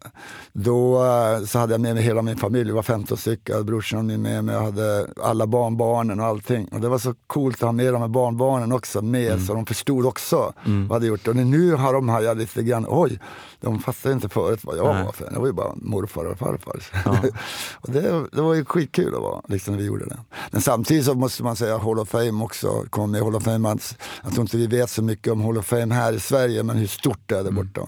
då 0.53 1.05
eh, 1.05 1.45
så 1.45 1.59
hade 1.59 1.73
jag 1.73 1.81
med 1.81 1.95
mig 1.95 2.03
hela 2.03 2.21
min 2.21 2.37
familj, 2.37 2.65
det 2.65 2.73
var 2.73 2.83
15 2.83 3.17
stycken, 3.17 3.55
jag 3.55 3.65
brorsan 3.65 4.07
min 4.07 4.21
med 4.21 4.43
mig, 4.43 4.55
jag 4.55 4.63
hade 4.63 5.07
alla 5.23 5.47
barnbarnen 5.47 6.19
och 6.19 6.25
allting. 6.25 6.67
Och 6.67 6.81
det 6.81 6.89
var 6.89 6.97
så 6.97 7.15
coolt 7.27 7.55
att 7.55 7.61
ha 7.61 7.71
med 7.71 7.93
de 7.93 8.01
här 8.01 8.07
barnbarnen 8.07 8.71
också 8.71 9.01
med, 9.01 9.41
så 9.41 9.53
de 9.53 9.65
förstod 9.65 10.05
också 10.05 10.53
vad 10.65 10.85
jag 10.87 10.93
hade 10.93 11.07
gjort. 11.07 11.27
Och 11.27 11.35
nu 11.35 11.73
har 11.73 11.93
de 11.93 12.09
hajat 12.09 12.37
lite 12.37 12.63
grann, 12.63 12.85
oj, 12.89 13.19
de 13.63 13.79
fattade 13.79 14.13
inte 14.13 14.29
förut 14.29 14.59
vad 14.63 14.77
jag 14.77 14.95
Nej. 14.95 15.05
var 15.05 15.11
för. 15.11 15.31
Det 15.31 15.39
var 15.39 15.47
ju 15.47 15.53
bara 15.53 15.73
morfar 15.75 16.25
och 16.25 16.37
farfar. 16.37 16.83
och 17.73 17.91
det, 17.91 18.25
det 18.31 18.41
var 18.41 18.53
ju 18.53 18.65
skitkul 18.65 19.15
att 19.15 19.21
vara, 19.21 19.41
liksom 19.47 19.77
vi 19.77 19.85
gjorde 19.85 20.05
det. 20.05 20.17
Men 20.51 20.61
samtidigt 20.61 21.05
så 21.05 21.13
måste 21.13 21.43
man 21.43 21.55
säga 21.55 21.77
Hall 21.77 21.99
of 21.99 22.09
Fame 22.09 22.43
också, 22.43 22.85
kom 22.89 23.11
med 23.11 23.21
Hall 23.21 23.35
of 23.35 23.43
Fame. 23.43 23.77
Jag 24.23 24.33
tror 24.33 24.41
inte 24.41 24.57
vi 24.57 24.67
vet 24.67 24.89
så 24.89 25.01
mycket 25.01 25.33
om 25.33 25.41
Hall 25.41 25.57
of 25.57 25.65
Fame 25.65 25.72
här 25.91 26.13
i 26.13 26.19
Sverige, 26.19 26.63
men 26.63 26.77
hur 26.77 26.87
stort 26.87 27.19
det 27.25 27.35
är 27.37 27.43
där 27.43 27.51
borta. 27.51 27.81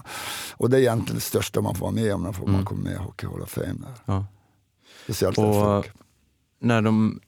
Och 0.56 0.70
det 0.70 0.76
är 0.76 0.80
egentligen 0.80 1.14
det 1.14 1.20
största 1.20 1.60
man 1.60 1.74
får 1.74 1.80
vara 1.86 1.94
med 1.94 2.14
om 2.14 2.22
när 2.22 2.46
man 2.52 2.64
kommer 2.64 2.82
med 2.82 2.92
i 2.92 2.96
Hockey 2.96 3.26
Hall 3.26 3.42
of 3.42 3.48
Fame. 3.50 3.66
Där. 3.66 3.92
Ja. 4.04 4.26
Speciellt 5.04 5.34
för 5.34 5.44
Och 5.44 5.54
folk. 5.84 5.92
när 6.60 6.82
de 6.82 7.20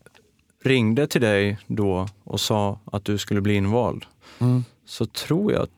ringde 0.62 1.06
till 1.06 1.20
dig 1.20 1.58
då 1.66 2.08
och 2.24 2.40
sa 2.40 2.80
att 2.92 3.04
du 3.04 3.18
skulle 3.18 3.40
bli 3.40 3.54
invald 3.54 4.04
Mm. 4.40 4.64
så 4.86 5.06
tror 5.06 5.52
jag 5.52 5.62
att 5.62 5.70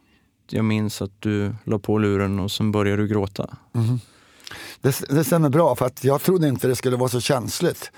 jag 0.50 0.64
minns 0.64 1.02
att 1.02 1.10
du 1.20 1.54
la 1.64 1.78
på 1.78 1.98
luren 1.98 2.40
och 2.40 2.50
sen 2.50 2.72
började 2.72 3.02
du 3.02 3.08
gråta. 3.08 3.56
Det, 4.80 5.02
det 5.08 5.24
stämmer 5.24 5.48
bra, 5.48 5.76
för 5.76 5.86
att 5.86 6.04
jag 6.04 6.22
trodde 6.22 6.48
inte 6.48 6.68
det 6.68 6.76
skulle 6.76 6.96
vara 6.96 7.08
så 7.08 7.20
känsligt. 7.20 7.90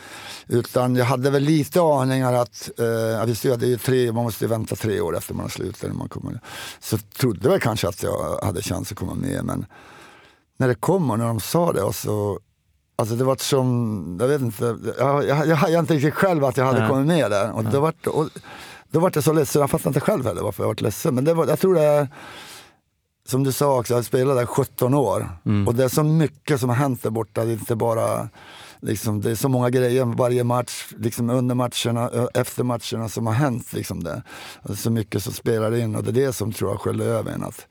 Utan 0.49 0.97
jag 0.97 1.05
hade 1.05 1.31
väl 1.31 1.43
lite 1.43 1.81
aningar 1.81 2.33
att, 2.33 2.71
eh, 2.79 2.87
jag 2.87 3.31
att 3.31 3.61
det 3.61 3.67
är 3.67 3.71
ju 3.71 3.79
tre, 3.79 4.13
man 4.13 4.25
måste 4.25 4.45
ju 4.45 4.49
vänta 4.49 4.77
tre 4.77 5.01
år 5.01 5.17
efter 5.17 5.35
man 5.35 5.45
har 5.45 5.51
slutat. 5.51 5.91
När 5.91 5.97
man 5.97 6.09
kommer. 6.09 6.41
Så 6.81 6.99
trodde 6.99 7.49
jag 7.49 7.63
kanske 7.63 7.89
att 7.89 8.03
jag 8.03 8.39
hade 8.43 8.63
chans 8.63 8.93
att 8.93 8.99
komma 8.99 9.15
med. 9.15 9.45
Men 9.45 9.67
när 10.57 10.69
det 10.69 10.75
kom 10.75 11.11
och 11.11 11.19
när 11.19 11.27
de 11.27 11.41
sa 11.41 11.73
det, 11.73 11.83
och 11.83 11.95
så, 11.95 12.41
alltså 12.97 13.15
det 13.15 13.25
var 13.25 13.37
som, 13.37 14.17
jag 14.21 14.29
vet 14.29 14.41
inte, 14.41 14.77
jag, 14.99 15.29
jag, 15.29 15.71
jag 15.71 15.79
inte 15.81 15.95
riktigt 15.95 16.15
själv 16.15 16.45
att 16.45 16.57
jag 16.57 16.65
hade 16.65 16.81
Nej. 16.81 16.89
kommit 16.89 17.07
med 17.07 17.31
där. 17.31 17.53
Och, 17.53 17.65
då 17.65 17.81
var, 17.81 17.95
och, 18.07 18.29
då 18.91 19.01
var 19.01 19.11
det 19.11 19.23
så 19.23 19.33
ledsen, 19.33 19.61
jag 19.61 19.71
fattade 19.71 19.89
inte 19.89 20.01
själv 20.01 20.27
heller 20.27 20.43
varför 20.43 20.63
jag 20.63 20.69
var 20.69 20.83
ledsen. 20.83 21.15
Men 21.15 21.25
det 21.25 21.35
var, 21.35 21.47
jag 21.47 21.61
tror 21.61 21.75
det 21.75 22.09
som 23.29 23.45
du 23.45 23.53
sa 23.53 23.79
också, 23.79 23.95
jag 23.95 24.05
spelade 24.05 24.41
där 24.41 24.47
17 24.47 24.95
år. 24.95 25.29
Och 25.67 25.75
det 25.75 25.85
är 25.85 25.89
så 25.89 26.03
mycket 26.03 26.61
som 26.61 26.69
har 26.69 26.77
hänt 26.77 27.03
där 27.03 27.11
borta. 27.11 27.45
Det 27.45 27.51
är 27.51 27.53
inte 27.53 27.77
bara, 27.77 28.29
liksom, 28.81 29.21
det 29.21 29.31
är 29.31 29.35
så 29.35 29.49
många 29.49 29.71
grejer 29.71 30.05
varje 30.05 30.45
match, 30.45 30.87
liksom 30.99 31.31
under 31.31 31.55
matcherna, 31.55 32.29
efter 32.35 32.65
matcherna 32.65 33.09
som 33.09 33.27
har 33.27 33.35
hänt. 33.35 33.73
Liksom 33.73 34.05
det. 34.05 34.23
Och 34.63 34.79
så 34.79 34.91
mycket 34.91 35.23
som 35.23 35.33
spelar 35.33 35.75
in 35.77 35.97
och 35.97 36.05
det 36.05 36.11
är 36.11 36.27
det 36.27 36.33
som 36.33 36.53
tror 36.53 36.71
jag 36.71 36.81
sköljde 36.81 37.05
över 37.05 37.33
en. 37.33 37.43
Att 37.43 37.67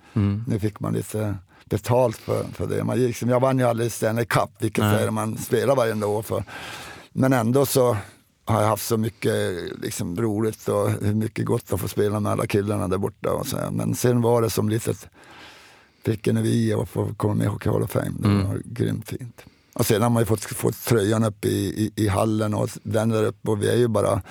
Nu 0.47 0.59
fick 0.59 0.79
man 0.79 0.93
lite 0.93 1.35
betalt 1.65 2.17
för, 2.17 2.43
för 2.53 2.67
det. 2.67 2.83
Man, 2.83 2.97
liksom, 2.97 3.29
jag 3.29 3.39
vann 3.39 3.59
ju 3.59 3.65
aldrig 3.65 3.91
Stanley 3.91 4.25
Cup, 4.25 4.49
vilket 4.59 4.83
Nej. 4.83 5.01
är 5.01 5.05
det 5.05 5.11
man 5.11 5.37
spelar 5.37 5.75
varje 5.75 6.05
år 6.05 6.21
för. 6.21 6.43
Men 7.13 7.33
ändå 7.33 7.65
så 7.65 7.97
har 8.45 8.61
jag 8.61 8.67
haft 8.67 8.87
så 8.87 8.97
mycket 8.97 9.33
liksom, 9.81 10.21
roligt 10.21 10.67
och 10.67 10.89
hur 10.89 11.13
mycket 11.13 11.45
gott 11.45 11.73
att 11.73 11.81
få 11.81 11.87
spela 11.87 12.19
med 12.19 12.31
alla 12.31 12.47
killarna 12.47 12.87
där 12.87 12.97
borta. 12.97 13.31
Och 13.31 13.47
så. 13.47 13.57
Men 13.71 13.95
sen 13.95 14.21
var 14.21 14.41
det 14.41 14.49
som 14.49 14.69
litet 14.69 15.09
pricken 16.03 16.37
över 16.37 16.49
i 16.49 16.73
att 16.73 16.89
få 16.89 17.13
komma 17.17 17.33
med 17.33 17.45
i 17.45 17.47
Hockey 17.47 17.69
Hall 17.69 17.83
of 17.83 17.91
Fame. 17.91 18.11
Det 18.19 18.27
var 18.47 18.61
grymt 18.65 19.09
fint. 19.09 19.45
Och 19.73 19.85
sen 19.85 20.01
har 20.01 20.09
man 20.09 20.21
ju 20.21 20.25
fått, 20.25 20.43
fått 20.43 20.85
tröjan 20.85 21.23
upp 21.23 21.45
i, 21.45 21.49
i, 21.49 21.91
i 22.03 22.07
hallen 22.07 22.53
och 22.53 22.69
den 22.83 23.09
där 23.09 23.23
uppe 23.23 23.51
och 23.51 23.63
vi 23.63 23.69
är 23.69 23.77
ju 23.77 23.87
bara 23.87 24.21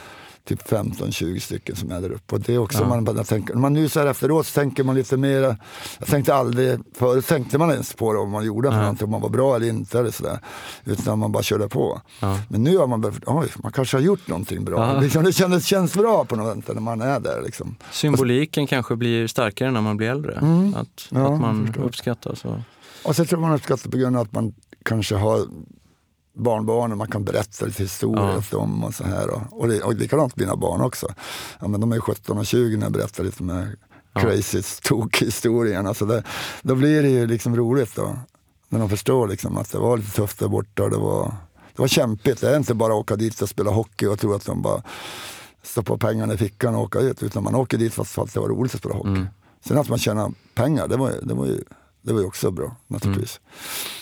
typ 0.45 0.69
15-20 0.71 1.39
stycken 1.39 1.77
som 1.77 1.91
är 1.93 2.01
där 2.01 2.11
uppe. 2.13 2.35
Och 2.35 2.41
det 2.41 2.55
är 2.55 2.59
också 2.59 2.79
Ja. 2.79 2.89
man 2.89 3.05
bara 3.05 3.25
tänker, 3.25 3.55
man 3.55 3.73
nu 3.73 3.89
så 3.89 4.01
här 4.01 4.07
efteråt 4.07 4.47
så 4.47 4.55
tänker 4.61 4.85
man 4.85 4.95
lite 4.95 5.17
mer, 5.17 5.57
jag 5.99 6.09
tänkte 6.09 6.35
aldrig, 6.35 6.79
förut 6.95 7.27
tänkte 7.27 7.59
man 7.59 7.71
ens 7.71 7.95
på 7.95 8.13
det, 8.13 8.19
vad 8.19 8.29
man 8.29 8.45
gjorde 8.45 8.69
för 8.69 8.73
Nej. 8.77 8.83
någonting, 8.83 9.05
om 9.05 9.11
man 9.11 9.21
var 9.21 9.29
bra 9.29 9.57
eller 9.57 9.69
inte 9.69 9.99
eller 9.99 10.11
sådär. 10.11 10.39
Utan 10.85 11.19
man 11.19 11.33
bara 11.33 11.43
körde 11.43 11.69
på. 11.69 12.01
Ja. 12.21 12.39
Men 12.49 12.63
nu 12.63 12.77
har 12.77 12.87
man 12.87 13.01
bara, 13.01 13.13
oj, 13.27 13.49
man 13.63 13.73
kanske 13.73 13.97
har 13.97 14.03
gjort 14.03 14.29
någonting 14.29 14.65
bra. 14.65 14.95
Ja. 14.95 15.01
Liksom, 15.01 15.25
det 15.25 15.33
känns, 15.33 15.67
känns 15.67 15.95
bra 15.95 16.25
på 16.25 16.37
något 16.37 16.65
sätt 16.65 16.75
när 16.75 16.83
man 16.83 17.01
är 17.01 17.21
där. 17.21 17.43
Liksom. 17.45 17.77
Symboliken 17.93 18.67
kanske 18.67 18.97
blir 18.97 19.27
starkare 19.27 19.71
när 19.71 19.81
man 19.81 19.97
blir 19.97 20.09
äldre. 20.11 20.37
Att, 20.37 20.43
Mm. 20.43 20.73
Ja, 20.75 20.81
att 20.81 21.05
jag 21.11 21.41
man 21.41 21.67
förstår. 21.67 21.83
uppskattas. 21.85 22.45
Och, 22.45 22.57
Och 23.05 23.17
så 23.17 23.25
tror 23.25 23.41
man 23.41 23.53
uppskattar 23.55 23.91
på 23.91 23.97
grund 23.97 24.17
av 24.17 24.23
att 24.23 24.33
man 24.33 24.55
kanske 24.85 25.15
har 25.15 25.41
barnbarn 26.41 26.93
och 26.93 26.99
man 26.99 27.09
kan 27.11 27.25
berätta 27.25 27.67
lite 27.67 27.83
historier 27.83 28.25
Ja. 28.29 28.39
efter 28.39 28.57
dem 28.57 28.85
och 28.85 28.95
så 28.95 29.05
här. 29.05 29.31
Och, 29.31 29.61
och, 29.61 29.69
det, 29.69 29.83
och 29.83 29.95
likadant 29.95 30.37
mina 30.37 30.57
barn 30.57 30.81
också. 30.81 31.09
Ja, 31.61 31.69
men 31.69 31.81
de 31.81 31.93
är 31.93 32.01
17 32.01 32.39
och 32.39 32.47
20 32.47 32.77
när 32.77 32.85
jag 32.87 32.93
berättar 32.93 33.25
lite 33.25 33.43
med 33.43 33.77
Ja. 34.13 34.21
crazy 34.21 34.63
tok-historien. 34.83 35.87
Alltså 35.87 36.07
det, 36.07 36.23
då 36.63 36.75
blir 36.75 37.03
det 37.03 37.09
ju 37.09 37.27
liksom 37.27 37.57
roligt 37.57 37.97
då. 37.97 38.17
När 38.69 38.79
de 38.79 38.89
förstår 38.89 39.29
liksom 39.29 39.57
att 39.59 39.73
det 39.73 39.79
var 39.79 39.97
lite 39.97 40.11
tufft 40.11 40.39
där 40.39 40.49
borta. 40.49 40.89
Det, 40.89 40.97
var, 40.97 41.35
det 41.77 41.83
var 41.83 41.89
kämpigt. 41.89 42.41
Det 42.41 42.51
är 42.51 42.57
inte 42.57 42.75
bara 42.75 42.93
att 42.93 42.99
åka 43.01 43.17
dit 43.17 43.43
och 43.43 43.49
spela 43.49 43.71
hockey 43.71 44.07
och 44.07 44.19
tro 44.21 44.35
att 44.35 44.45
de 44.47 44.63
bara 44.63 44.83
stoppar 45.63 45.97
pengarna 45.97 46.35
i 46.35 46.37
fickan 46.37 46.75
och 46.75 46.83
åker 46.83 47.01
ut. 47.01 47.23
Utan 47.23 47.43
man 47.45 47.55
åker 47.55 47.79
dit 47.79 47.95
fast 47.95 48.11
för 48.11 48.23
att 48.23 48.35
det 48.35 48.41
var 48.41 48.49
roligt 48.49 48.75
att 48.75 48.81
spela 48.81 48.95
hockey. 48.95 49.09
Mm. 49.09 49.27
Sen 49.67 49.79
att 49.79 49.89
man 49.89 49.99
tjänar 49.99 50.33
pengar, 50.55 50.89
det 50.89 50.97
var, 50.97 51.13
det 51.23 51.35
var, 51.35 51.47
ju, 51.47 51.65
det 52.03 52.13
var 52.13 52.21
ju 52.21 52.27
också 52.27 52.51
bra 52.51 52.77
naturligtvis. 52.87 53.41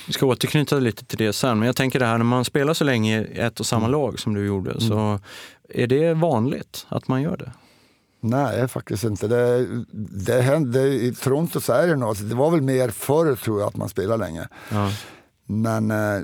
Vi 0.06 0.12
ska 0.12 0.26
återknyta 0.26 0.76
lite 0.76 1.04
till 1.04 1.18
det 1.18 1.32
sen, 1.32 1.58
men 1.58 1.66
jag 1.66 1.76
tänker 1.76 1.98
det 1.98 2.06
här 2.06 2.18
när 2.18 2.24
man 2.24 2.44
spelar 2.44 2.74
så 2.74 2.84
länge 2.84 3.20
i 3.22 3.38
ett 3.38 3.60
och 3.60 3.66
samma 3.66 3.86
Mm. 3.86 3.92
lag 4.00 4.18
som 4.18 4.34
du 4.34 4.46
gjorde, 4.46 4.80
så 4.80 5.20
är 5.68 5.86
det 5.86 6.14
vanligt 6.14 6.86
att 6.88 7.08
man 7.08 7.22
gör 7.22 7.36
det? 7.36 7.52
Nej, 8.20 8.68
faktiskt 8.68 9.04
inte. 9.04 9.28
Det, 9.28 9.66
det 10.26 10.42
hände, 10.42 10.88
I 10.88 11.14
Toronto 11.14 11.60
så 11.60 11.72
är 11.72 11.86
det 11.86 11.96
nog, 11.96 12.08
alltså, 12.08 12.24
det 12.24 12.34
var 12.34 12.50
väl 12.50 12.62
mer 12.62 12.88
förr 12.90 13.36
tror 13.36 13.60
jag 13.60 13.68
att 13.68 13.76
man 13.76 13.88
spelade 13.88 14.24
länge. 14.24 14.48
Ja. 14.70 14.90
Men 15.50 15.90
eh, 15.90 16.22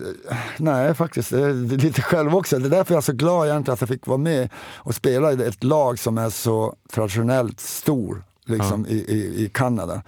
nej, 0.56 0.94
faktiskt, 0.94 1.30
det 1.30 1.40
är 1.40 1.76
lite 1.76 2.02
själv 2.02 2.36
också. 2.36 2.58
Det 2.58 2.66
är 2.66 2.70
därför 2.70 2.94
jag 2.94 2.98
är 2.98 3.02
så 3.02 3.12
glad 3.12 3.46
egentligen 3.48 3.74
att 3.74 3.80
jag 3.80 3.88
fick 3.88 4.06
vara 4.06 4.18
med 4.18 4.48
och 4.56 4.94
spela 4.94 5.32
i 5.32 5.42
ett 5.42 5.64
lag 5.64 5.98
som 5.98 6.18
är 6.18 6.30
så 6.30 6.76
traditionellt 6.92 7.60
stor 7.60 8.24
liksom, 8.46 8.86
ja. 8.88 8.94
i, 8.94 8.98
i, 8.98 9.44
i 9.44 9.50
Kanada. 9.54 10.02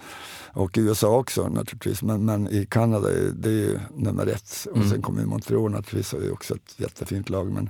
Och 0.57 0.77
i 0.77 0.81
USA 0.81 1.17
också 1.17 1.47
naturligtvis, 1.47 2.01
men, 2.01 2.25
men 2.25 2.47
i 2.47 2.65
Kanada 2.65 3.07
det 3.33 3.49
är 3.49 3.53
ju 3.53 3.79
nummer 3.95 4.27
ett. 4.27 4.67
Och 4.71 4.77
mm. 4.77 4.89
sen 4.89 5.01
kommer 5.01 5.25
Montreal 5.25 5.71
naturligtvis, 5.71 6.21
det 6.21 6.27
är 6.27 6.33
också 6.33 6.55
ett 6.55 6.73
jättefint 6.77 7.29
lag. 7.29 7.51
Men 7.51 7.69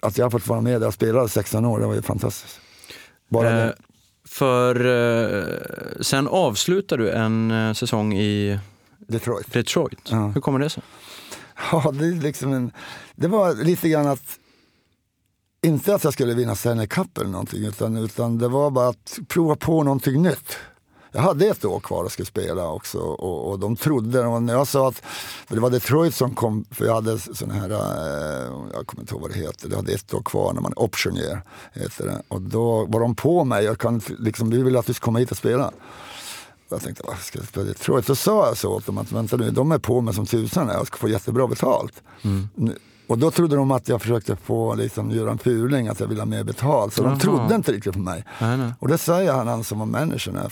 att 0.00 0.18
jag 0.18 0.24
har 0.24 0.30
fått 0.30 0.46
vara 0.46 0.60
med 0.60 0.80
där 0.80 0.88
och 0.88 0.94
spela 0.94 1.28
16 1.28 1.64
år, 1.64 1.80
det 1.80 1.86
var 1.86 1.94
ju 1.94 2.02
fantastiskt. 2.02 2.60
Bara 3.28 3.64
eh, 3.64 3.72
för 4.24 4.86
eh, 4.86 5.44
sen 6.00 6.28
avslutar 6.28 6.98
du 6.98 7.10
en 7.10 7.50
eh, 7.50 7.72
säsong 7.72 8.14
i 8.14 8.58
Detroit. 8.98 9.52
Detroit. 9.52 10.08
Ja. 10.10 10.26
Hur 10.26 10.40
kommer 10.40 10.58
det 10.58 10.70
sig? 10.70 10.82
Ja, 11.72 11.90
det, 11.92 12.04
liksom 12.04 12.52
en, 12.52 12.70
det 13.14 13.28
var 13.28 13.54
lite 13.54 13.88
grann 13.88 14.06
att, 14.06 14.38
inte 15.62 15.94
att 15.94 16.04
jag 16.04 16.12
skulle 16.12 16.34
vinna 16.34 16.54
Stanley 16.54 16.86
Cup 16.86 17.18
eller 17.18 17.30
någonting, 17.30 17.64
utan, 17.64 17.96
utan 17.96 18.38
det 18.38 18.48
var 18.48 18.70
bara 18.70 18.88
att 18.88 19.18
prova 19.28 19.56
på 19.56 19.82
någonting 19.82 20.22
nytt 20.22 20.58
jag 21.16 21.22
hade 21.22 21.46
ett 21.46 21.64
år 21.64 21.80
kvar 21.80 22.04
och 22.04 22.12
skulle 22.12 22.26
spela 22.26 22.68
också 22.68 22.98
och, 22.98 23.50
och 23.50 23.58
de 23.58 23.76
trodde, 23.76 24.26
och 24.26 24.42
när 24.42 24.52
jag 24.52 24.66
sa 24.66 24.88
att, 24.88 25.02
det 25.48 25.60
var 25.60 25.70
Detroit 25.70 26.14
som 26.14 26.34
kom, 26.34 26.64
för 26.70 26.84
jag 26.84 26.94
hade 26.94 27.18
sån 27.18 27.50
här, 27.50 27.70
eh, 27.70 28.52
jag 28.72 28.86
kommer 28.86 29.02
inte 29.02 29.14
ihåg 29.14 29.22
vad 29.22 29.30
det 29.30 29.38
heter, 29.38 29.68
jag 29.68 29.76
hade 29.76 29.92
ett 29.92 30.14
år 30.14 30.22
kvar 30.22 30.52
när 30.52 30.60
man 30.60 30.72
option 30.76 31.16
year, 31.16 31.42
heter 31.72 32.06
det. 32.06 32.22
Och 32.28 32.40
då 32.40 32.84
var 32.84 33.00
de 33.00 33.14
på 33.14 33.44
mig, 33.44 33.64
jag 33.64 33.78
kan, 33.78 34.00
liksom, 34.18 34.50
vi 34.50 34.62
vill 34.62 34.76
att 34.76 34.86
du 34.86 34.92
ska 34.92 35.04
komma 35.04 35.18
hit 35.18 35.30
och 35.30 35.36
spela. 35.36 35.72
Jag 36.68 36.82
tänkte, 36.82 37.02
vad 37.06 37.18
ska 37.18 37.38
jag 37.38 37.48
spela 37.48 37.66
Detroit? 37.66 38.06
Då 38.06 38.14
sa 38.14 38.46
jag 38.46 38.56
så 38.56 38.72
åt 38.72 38.86
dem 38.86 38.98
att 38.98 39.12
vänta 39.12 39.36
nu, 39.36 39.50
de 39.50 39.72
är 39.72 39.78
på 39.78 40.00
mig 40.00 40.14
som 40.14 40.26
tusan, 40.26 40.68
jag 40.68 40.86
ska 40.86 40.96
få 40.96 41.08
jättebra 41.08 41.46
betalt. 41.46 42.02
Mm. 42.22 42.48
Och 43.06 43.18
då 43.18 43.30
trodde 43.30 43.56
de 43.56 43.70
att 43.70 43.88
jag 43.88 44.02
försökte 44.02 44.36
få 44.36 44.74
liksom, 44.74 45.10
göra 45.10 45.30
en 45.30 45.38
fuling, 45.38 45.88
att 45.88 46.00
jag 46.00 46.06
ville 46.06 46.20
ha 46.20 46.26
mer 46.26 46.44
betalt. 46.44 46.94
Så 46.94 47.04
Aha. 47.04 47.10
de 47.10 47.20
trodde 47.20 47.54
inte 47.54 47.72
riktigt 47.72 47.92
på 47.92 47.98
mig. 47.98 48.24
Nej, 48.40 48.56
nej. 48.56 48.72
Och 48.78 48.88
det 48.88 48.98
säger 48.98 49.32
han, 49.32 49.48
han 49.48 49.64
som 49.64 49.78
var 49.78 49.86
manager, 49.86 50.50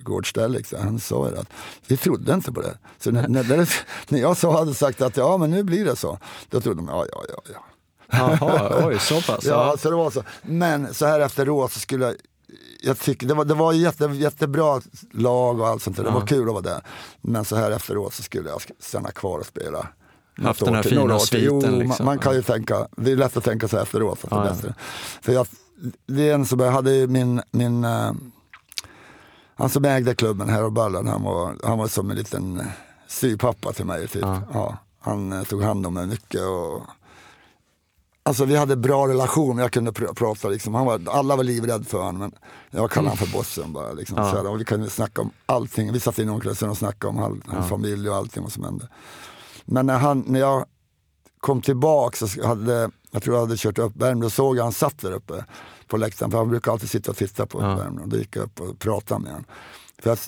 Gård 0.00 0.30
Stellix, 0.30 0.74
han 0.82 1.00
sa 1.00 1.26
att 1.26 1.48
vi 1.86 1.96
trodde 1.96 2.34
inte 2.34 2.52
på 2.52 2.60
det. 2.60 2.78
Så 2.98 3.10
när, 3.10 3.28
när, 3.28 3.68
när 4.12 4.20
jag 4.20 4.36
så 4.36 4.50
hade 4.50 4.74
sagt 4.74 5.00
att 5.00 5.16
ja 5.16 5.36
men 5.36 5.50
nu 5.50 5.62
blir 5.62 5.84
det 5.84 5.96
så, 5.96 6.18
då 6.50 6.60
trodde 6.60 6.76
de 6.76 6.88
ja 6.88 7.06
ja 7.12 7.24
ja. 7.28 7.42
ja. 7.54 7.64
Jaha, 8.10 8.86
oj 8.86 8.98
så 8.98 9.20
pass. 9.20 9.44
ja, 9.44 9.76
så 9.78 9.90
det 9.90 9.96
var 9.96 10.10
så. 10.10 10.22
Men 10.42 10.94
så 10.94 11.06
här 11.06 11.20
efteråt 11.20 11.72
så 11.72 11.80
skulle 11.80 12.04
jag 12.04 12.14
jag 12.80 12.98
tycker, 12.98 13.26
det 13.26 13.34
var, 13.34 13.44
det 13.44 13.54
var 13.54 13.72
jätte, 13.72 14.04
jättebra 14.04 14.80
lag 15.12 15.60
och 15.60 15.68
allt 15.68 15.82
sånt 15.82 15.96
där. 15.96 16.04
Det 16.04 16.10
var 16.10 16.26
kul 16.26 16.48
att 16.48 16.54
vara 16.54 16.62
där. 16.62 16.80
Men 17.20 17.44
så 17.44 17.56
här 17.56 17.70
efteråt 17.70 18.14
så 18.14 18.22
skulle 18.22 18.48
jag 18.48 18.62
stanna 18.80 19.10
kvar 19.10 19.38
och 19.38 19.46
spela 19.46 19.88
haft 20.46 20.64
den 20.64 20.74
här 20.74 20.82
till, 20.82 20.98
fina 20.98 21.18
sviten. 21.18 21.72
Jo, 21.74 21.78
liksom. 21.78 22.06
man, 22.06 22.18
kan 22.18 22.34
ju 22.34 22.42
tänka, 22.42 22.88
det 22.96 23.12
är 23.12 23.16
lätt 23.16 23.36
att 23.36 23.44
tänka 23.44 23.68
sig 23.68 23.82
efteråt. 23.82 24.24
Att 24.24 24.30
ja, 24.30 24.56
det, 24.62 24.74
För 25.22 25.32
jag, 25.32 25.46
det 26.06 26.30
är 26.30 26.34
en 26.34 26.46
som 26.46 26.60
jag 26.60 26.70
hade 26.70 27.06
min, 27.06 27.42
min 27.50 27.84
uh, 27.84 28.12
han 29.54 29.68
som 29.68 29.84
ägde 29.84 30.14
klubben, 30.14 30.48
Harold 30.48 30.72
Ballan, 30.72 31.06
han 31.06 31.22
var, 31.22 31.56
han 31.64 31.78
var 31.78 31.88
som 31.88 32.10
en 32.10 32.16
liten 32.16 32.62
styvpappa 33.08 33.72
till 33.72 33.84
mig. 33.84 34.08
Typ. 34.08 34.22
Ja. 34.22 34.42
ja 34.52 34.78
han 35.00 35.32
uh, 35.32 35.44
tog 35.44 35.62
hand 35.62 35.86
om 35.86 35.94
mig 35.94 36.06
mycket. 36.06 36.40
Och, 36.40 36.82
Alltså 38.28 38.44
vi 38.44 38.56
hade 38.56 38.76
bra 38.76 39.08
relation, 39.08 39.58
jag 39.58 39.72
kunde 39.72 39.92
pr 39.92 40.04
prata 40.14 40.48
liksom. 40.48 40.74
Han 40.74 40.86
var, 40.86 41.00
alla 41.06 41.36
var 41.36 41.44
livrädda 41.44 41.84
för 41.84 41.98
honom 41.98 42.18
men 42.18 42.32
jag 42.70 42.90
kallade 42.90 43.16
honom 43.16 43.26
för 43.26 43.38
bossen 43.38 43.72
bara. 43.72 43.92
Liksom, 43.92 44.16
ja. 44.16 44.48
och 44.48 44.60
vi 44.60 44.64
kunde 44.64 44.90
snacka 44.90 45.22
om 45.22 45.30
allting. 45.46 45.92
Vi 45.92 46.00
satt 46.00 46.18
i 46.18 46.28
omklädningsrummet 46.28 46.72
och 46.72 46.78
snackade 46.78 47.10
om 47.10 47.18
all, 47.18 47.42
hans 47.46 47.64
ja. 47.64 47.68
familj 47.68 48.10
och 48.10 48.16
allting 48.16 48.42
vad 48.42 48.52
som 48.52 48.64
hände. 48.64 48.88
Men 49.70 49.86
när, 49.86 49.98
han, 49.98 50.24
när 50.26 50.40
jag 50.40 50.66
kom 51.40 51.62
tillbaka, 51.62 52.26
så 52.26 52.46
hade, 52.46 52.90
jag 53.10 53.22
tror 53.22 53.36
jag 53.36 53.40
hade 53.40 53.56
kört 53.56 53.78
upp 53.78 53.96
Värmdö, 53.96 54.26
då 54.26 54.30
såg 54.30 54.56
jag 54.56 54.62
han 54.62 54.72
satt 54.72 54.98
där 54.98 55.12
uppe 55.12 55.44
på 55.86 55.96
läktaren. 55.96 56.30
För 56.30 56.38
han 56.38 56.48
brukar 56.48 56.72
alltid 56.72 56.90
sitta 56.90 57.10
och 57.10 57.16
titta 57.16 57.46
på 57.46 57.62
ja. 57.62 57.74
Värmdö. 57.76 58.02
Då 58.06 58.16
gick 58.16 58.36
jag 58.36 58.44
upp 58.44 58.60
och 58.60 58.78
pratade 58.78 59.20
med 59.20 59.32
honom. 59.32 59.44
För 59.98 60.10
jag, 60.10 60.18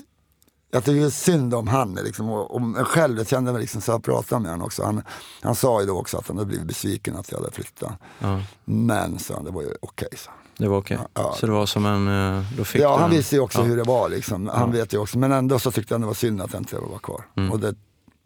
jag 0.70 0.84
tycker 0.84 1.10
synd 1.10 1.54
om 1.54 1.68
han 1.68 1.94
liksom, 1.94 2.30
och, 2.30 2.54
och 2.54 2.88
själv. 2.88 3.18
Jag 3.18 3.28
kände 3.28 3.52
mig 3.52 3.60
liksom 3.60 3.80
så 3.80 3.92
jag 3.92 4.04
pratade 4.04 4.42
med 4.42 4.50
honom 4.50 4.66
också. 4.66 4.84
Han, 4.84 5.02
han 5.40 5.54
sa 5.54 5.80
ju 5.80 5.86
då 5.86 5.98
också 5.98 6.18
att 6.18 6.28
han 6.28 6.36
hade 6.36 6.48
blivit 6.48 6.66
besviken 6.66 7.16
att 7.16 7.32
jag 7.32 7.38
hade 7.38 7.50
flyttat. 7.50 7.92
Ja. 8.18 8.40
Men 8.64 9.18
så, 9.18 9.42
det 9.42 9.50
var 9.50 9.62
ju 9.62 9.74
okej. 9.80 10.08
Okay, 10.12 10.18
Det 10.58 10.68
var 10.68 10.78
okej? 10.78 10.96
Okay. 10.96 11.08
Ja, 11.14 11.36
så 11.40 11.46
det 11.46 11.52
var 11.52 11.66
som 11.66 11.86
en... 11.86 12.08
Eh, 12.08 12.44
då 12.56 12.64
fick 12.64 12.82
ja, 12.82 12.98
han 12.98 13.10
visste 13.10 13.36
ju 13.36 13.40
också 13.40 13.62
hur 13.62 13.76
det 13.76 13.82
var. 13.84 14.08
Liksom. 14.08 14.48
Han 14.48 14.72
vet 14.72 14.94
ju 14.94 14.98
också. 14.98 15.18
Men 15.18 15.32
ändå 15.32 15.58
så 15.58 15.70
tyckte 15.70 15.94
han 15.94 16.00
det 16.00 16.06
var 16.06 16.14
synd 16.14 16.42
att 16.42 16.52
jag 16.52 16.60
inte 16.60 16.76
var 16.76 16.98
kvar. 16.98 17.24
Mm. 17.36 17.52
Och 17.52 17.60
det 17.60 17.74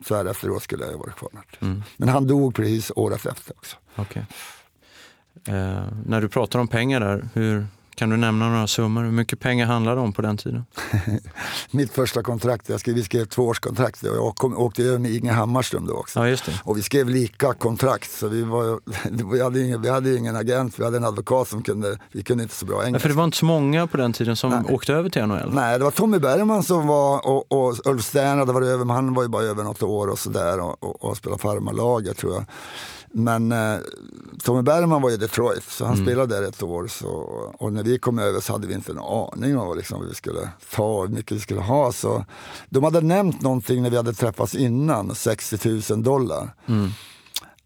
så 0.04 0.14
här 0.14 0.24
efteråt 0.24 0.62
skulle 0.62 0.84
jag 0.84 0.98
varit 0.98 1.16
kvar. 1.16 1.30
Mm. 1.60 1.82
Men 1.96 2.08
han 2.08 2.26
dog 2.26 2.54
precis 2.54 2.92
året 2.96 3.26
efter 3.26 3.54
också. 3.56 3.76
Okay. 3.96 4.22
Eh, 5.46 5.84
när 6.06 6.20
du 6.20 6.28
pratar 6.28 6.58
om 6.58 6.68
pengar 6.68 7.00
där, 7.00 7.28
hur, 7.34 7.66
kan 7.94 8.10
du 8.10 8.16
nämna 8.16 8.48
några 8.48 8.66
summor? 8.66 9.02
Hur 9.02 9.10
mycket 9.10 9.40
pengar 9.40 9.66
handlade 9.66 9.96
det 9.96 10.00
om 10.00 10.12
på 10.12 10.22
den 10.22 10.36
tiden? 10.36 10.64
Mitt 11.70 11.92
första 11.92 12.22
kontrakt, 12.22 12.68
jag 12.68 12.80
skrev, 12.80 12.94
vi 12.94 13.02
skrev 13.02 13.24
tvåårskontrakt 13.24 14.02
jag 14.02 14.36
kom, 14.36 14.58
åkte 14.58 14.82
över 14.82 14.98
med 14.98 15.10
Inge 15.10 15.32
Hammarström 15.32 15.86
då 15.86 15.94
också. 15.94 16.26
Ja. 16.28 16.36
Och 16.64 16.78
vi 16.78 16.82
skrev 16.82 17.08
lika 17.08 17.54
kontrakt 17.54 18.10
så 18.10 18.28
vi, 18.28 18.42
var, 18.42 18.80
vi, 19.32 19.42
hade 19.42 19.60
ingen, 19.60 19.82
vi 19.82 19.88
hade 19.88 20.16
ingen 20.16 20.36
agent, 20.36 20.78
vi 20.78 20.84
hade 20.84 20.96
en 20.96 21.04
advokat 21.04 21.48
som 21.48 21.62
kunde, 21.62 21.98
vi 22.12 22.22
kunde 22.22 22.42
inte 22.42 22.54
så 22.54 22.66
bra 22.66 22.84
engelska. 22.84 22.96
Ja, 22.96 23.00
för 23.00 23.08
det 23.08 23.14
var 23.14 23.24
inte 23.24 23.36
så 23.36 23.44
många 23.44 23.86
på 23.86 23.96
den 23.96 24.12
tiden 24.12 24.36
som 24.36 24.50
Nej. 24.50 24.74
åkte 24.74 24.92
över 24.92 25.10
till 25.10 25.26
NHL? 25.26 25.50
Nej, 25.52 25.78
det 25.78 25.84
var 25.84 25.90
Tommy 25.90 26.18
Bergman 26.18 26.62
som 26.62 26.86
var 26.86 27.26
och, 27.26 27.52
och 27.52 27.76
Ulf 27.84 28.04
Stern 28.04 28.38
hade 28.38 28.52
varit 28.52 28.68
över, 28.68 28.84
men 28.84 28.96
han 28.96 29.14
var 29.14 29.22
ju 29.22 29.28
bara 29.28 29.42
över 29.42 29.64
något 29.64 29.82
år 29.82 30.08
och 30.08 30.18
sådär 30.18 30.60
och, 30.60 30.82
och, 30.82 31.04
och 31.04 31.16
spelade 31.16 31.42
farmarlaget 31.42 32.16
tror 32.16 32.34
jag. 32.34 32.44
Men 33.16 33.52
eh, 33.52 33.78
Tommy 34.42 34.62
Bergman 34.62 35.02
var 35.02 35.10
i 35.10 35.16
Detroit, 35.16 35.64
så 35.68 35.84
han 35.84 35.94
mm. 35.94 36.06
spelade 36.06 36.34
där 36.34 36.48
ett 36.48 36.62
år. 36.62 36.86
Så, 36.86 37.08
och 37.58 37.72
när 37.72 37.82
vi 37.82 37.98
kom 37.98 38.18
över 38.18 38.40
så 38.40 38.52
hade 38.52 38.66
vi 38.66 38.74
inte 38.74 38.92
en 38.92 38.98
aning 38.98 39.58
om 39.58 39.76
liksom, 39.76 39.98
vad 39.98 40.08
vi 40.08 40.14
skulle 40.14 40.48
ta 40.74 40.84
och 40.84 41.08
hur 41.08 41.14
mycket 41.14 41.32
vi 41.32 41.40
skulle 41.40 41.60
ha. 41.60 41.92
Så, 41.92 42.24
de 42.68 42.84
hade 42.84 43.00
nämnt 43.00 43.42
någonting 43.42 43.82
när 43.82 43.90
vi 43.90 43.96
hade 43.96 44.12
träffats 44.12 44.54
innan, 44.54 45.14
60 45.14 45.92
000 45.92 46.02
dollar. 46.02 46.54
Mm. 46.66 46.90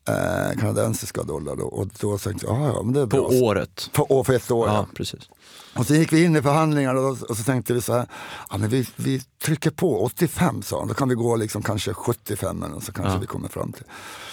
Eh, 0.08 0.58
kanadensiska 0.60 1.22
dollar. 1.22 1.56
Då. 1.56 1.64
Och 1.64 1.88
då 2.00 2.18
tänkte 2.18 2.46
jag, 2.46 2.60
ja 2.60 2.82
men 2.82 2.94
det 2.94 3.00
är 3.00 3.06
bra. 3.06 3.28
På 3.28 3.34
året? 3.34 3.90
På, 3.92 4.24
för 4.24 4.32
ett 4.32 4.50
år, 4.50 4.68
ja. 4.68 4.86
precis. 4.94 5.28
Och 5.74 5.86
så 5.86 5.94
gick 5.94 6.12
vi 6.12 6.24
in 6.24 6.36
i 6.36 6.42
förhandlingar 6.42 6.94
och, 6.94 7.22
och 7.22 7.36
så 7.36 7.42
tänkte 7.42 7.74
vi 7.74 7.80
så 7.80 7.92
här, 7.92 8.06
ja, 8.50 8.56
men 8.56 8.68
vi, 8.68 8.88
vi 8.96 9.22
trycker 9.42 9.70
på 9.70 10.04
85 10.04 10.62
sa 10.62 10.78
han, 10.78 10.88
då 10.88 10.94
kan 10.94 11.08
vi 11.08 11.14
gå 11.14 11.36
liksom 11.36 11.62
kanske 11.62 11.94
75 11.94 12.62
eller 12.62 12.80
så 12.80 12.92
kanske 12.92 13.12
ja. 13.12 13.18
vi 13.18 13.26
kommer 13.26 13.48
fram 13.48 13.72
till. 13.72 13.84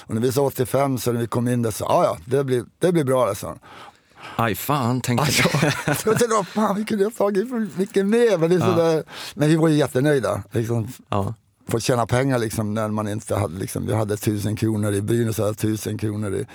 Och 0.05 0.13
när 0.13 0.21
vi 0.21 0.31
sa 0.31 0.41
85 0.41 0.97
så 0.97 1.11
när 1.11 1.19
vi 1.19 1.27
kom 1.27 1.47
in 1.47 1.61
där 1.61 1.71
så, 1.71 1.83
ja 1.83 2.03
ja, 2.03 2.17
det 2.25 2.43
blir, 2.43 2.65
det 2.79 2.91
blir 2.91 3.03
bra 3.03 3.25
det 3.25 3.35
sa 3.35 3.47
han. 3.47 3.59
Aj 4.35 4.55
fan, 4.55 5.01
tänkte 5.01 5.31
jag. 5.43 5.73
jag 5.85 5.97
tänkte, 6.19 6.43
fan 6.43 6.75
vi 6.75 6.85
kunde 6.85 7.03
ha 7.03 7.11
tagit 7.11 7.77
mycket 7.77 8.05
mer. 8.05 8.37
Men, 8.37 8.49
det 8.49 8.55
är 8.55 8.59
ja. 8.59 8.65
sådär, 8.65 9.03
men 9.33 9.49
vi 9.49 9.55
var 9.55 9.67
ju 9.67 9.75
jättenöjda. 9.75 10.43
Liksom. 10.51 10.87
Ja 11.09 11.33
få 11.67 11.79
tjäna 11.79 12.05
pengar 12.05 12.39
liksom 12.39 12.73
när 12.73 12.87
man 12.87 13.07
inte 13.07 13.35
hade, 13.35 13.59
liksom, 13.59 13.87
vi 13.87 13.93
hade 13.93 14.17
tusen 14.17 14.55
kronor 14.55 14.93
i 14.93 15.01
Brynäs, 15.01 15.37
hade 15.37 15.53
tusen 15.53 15.97
kronor 15.97 16.35
i, 16.35 16.45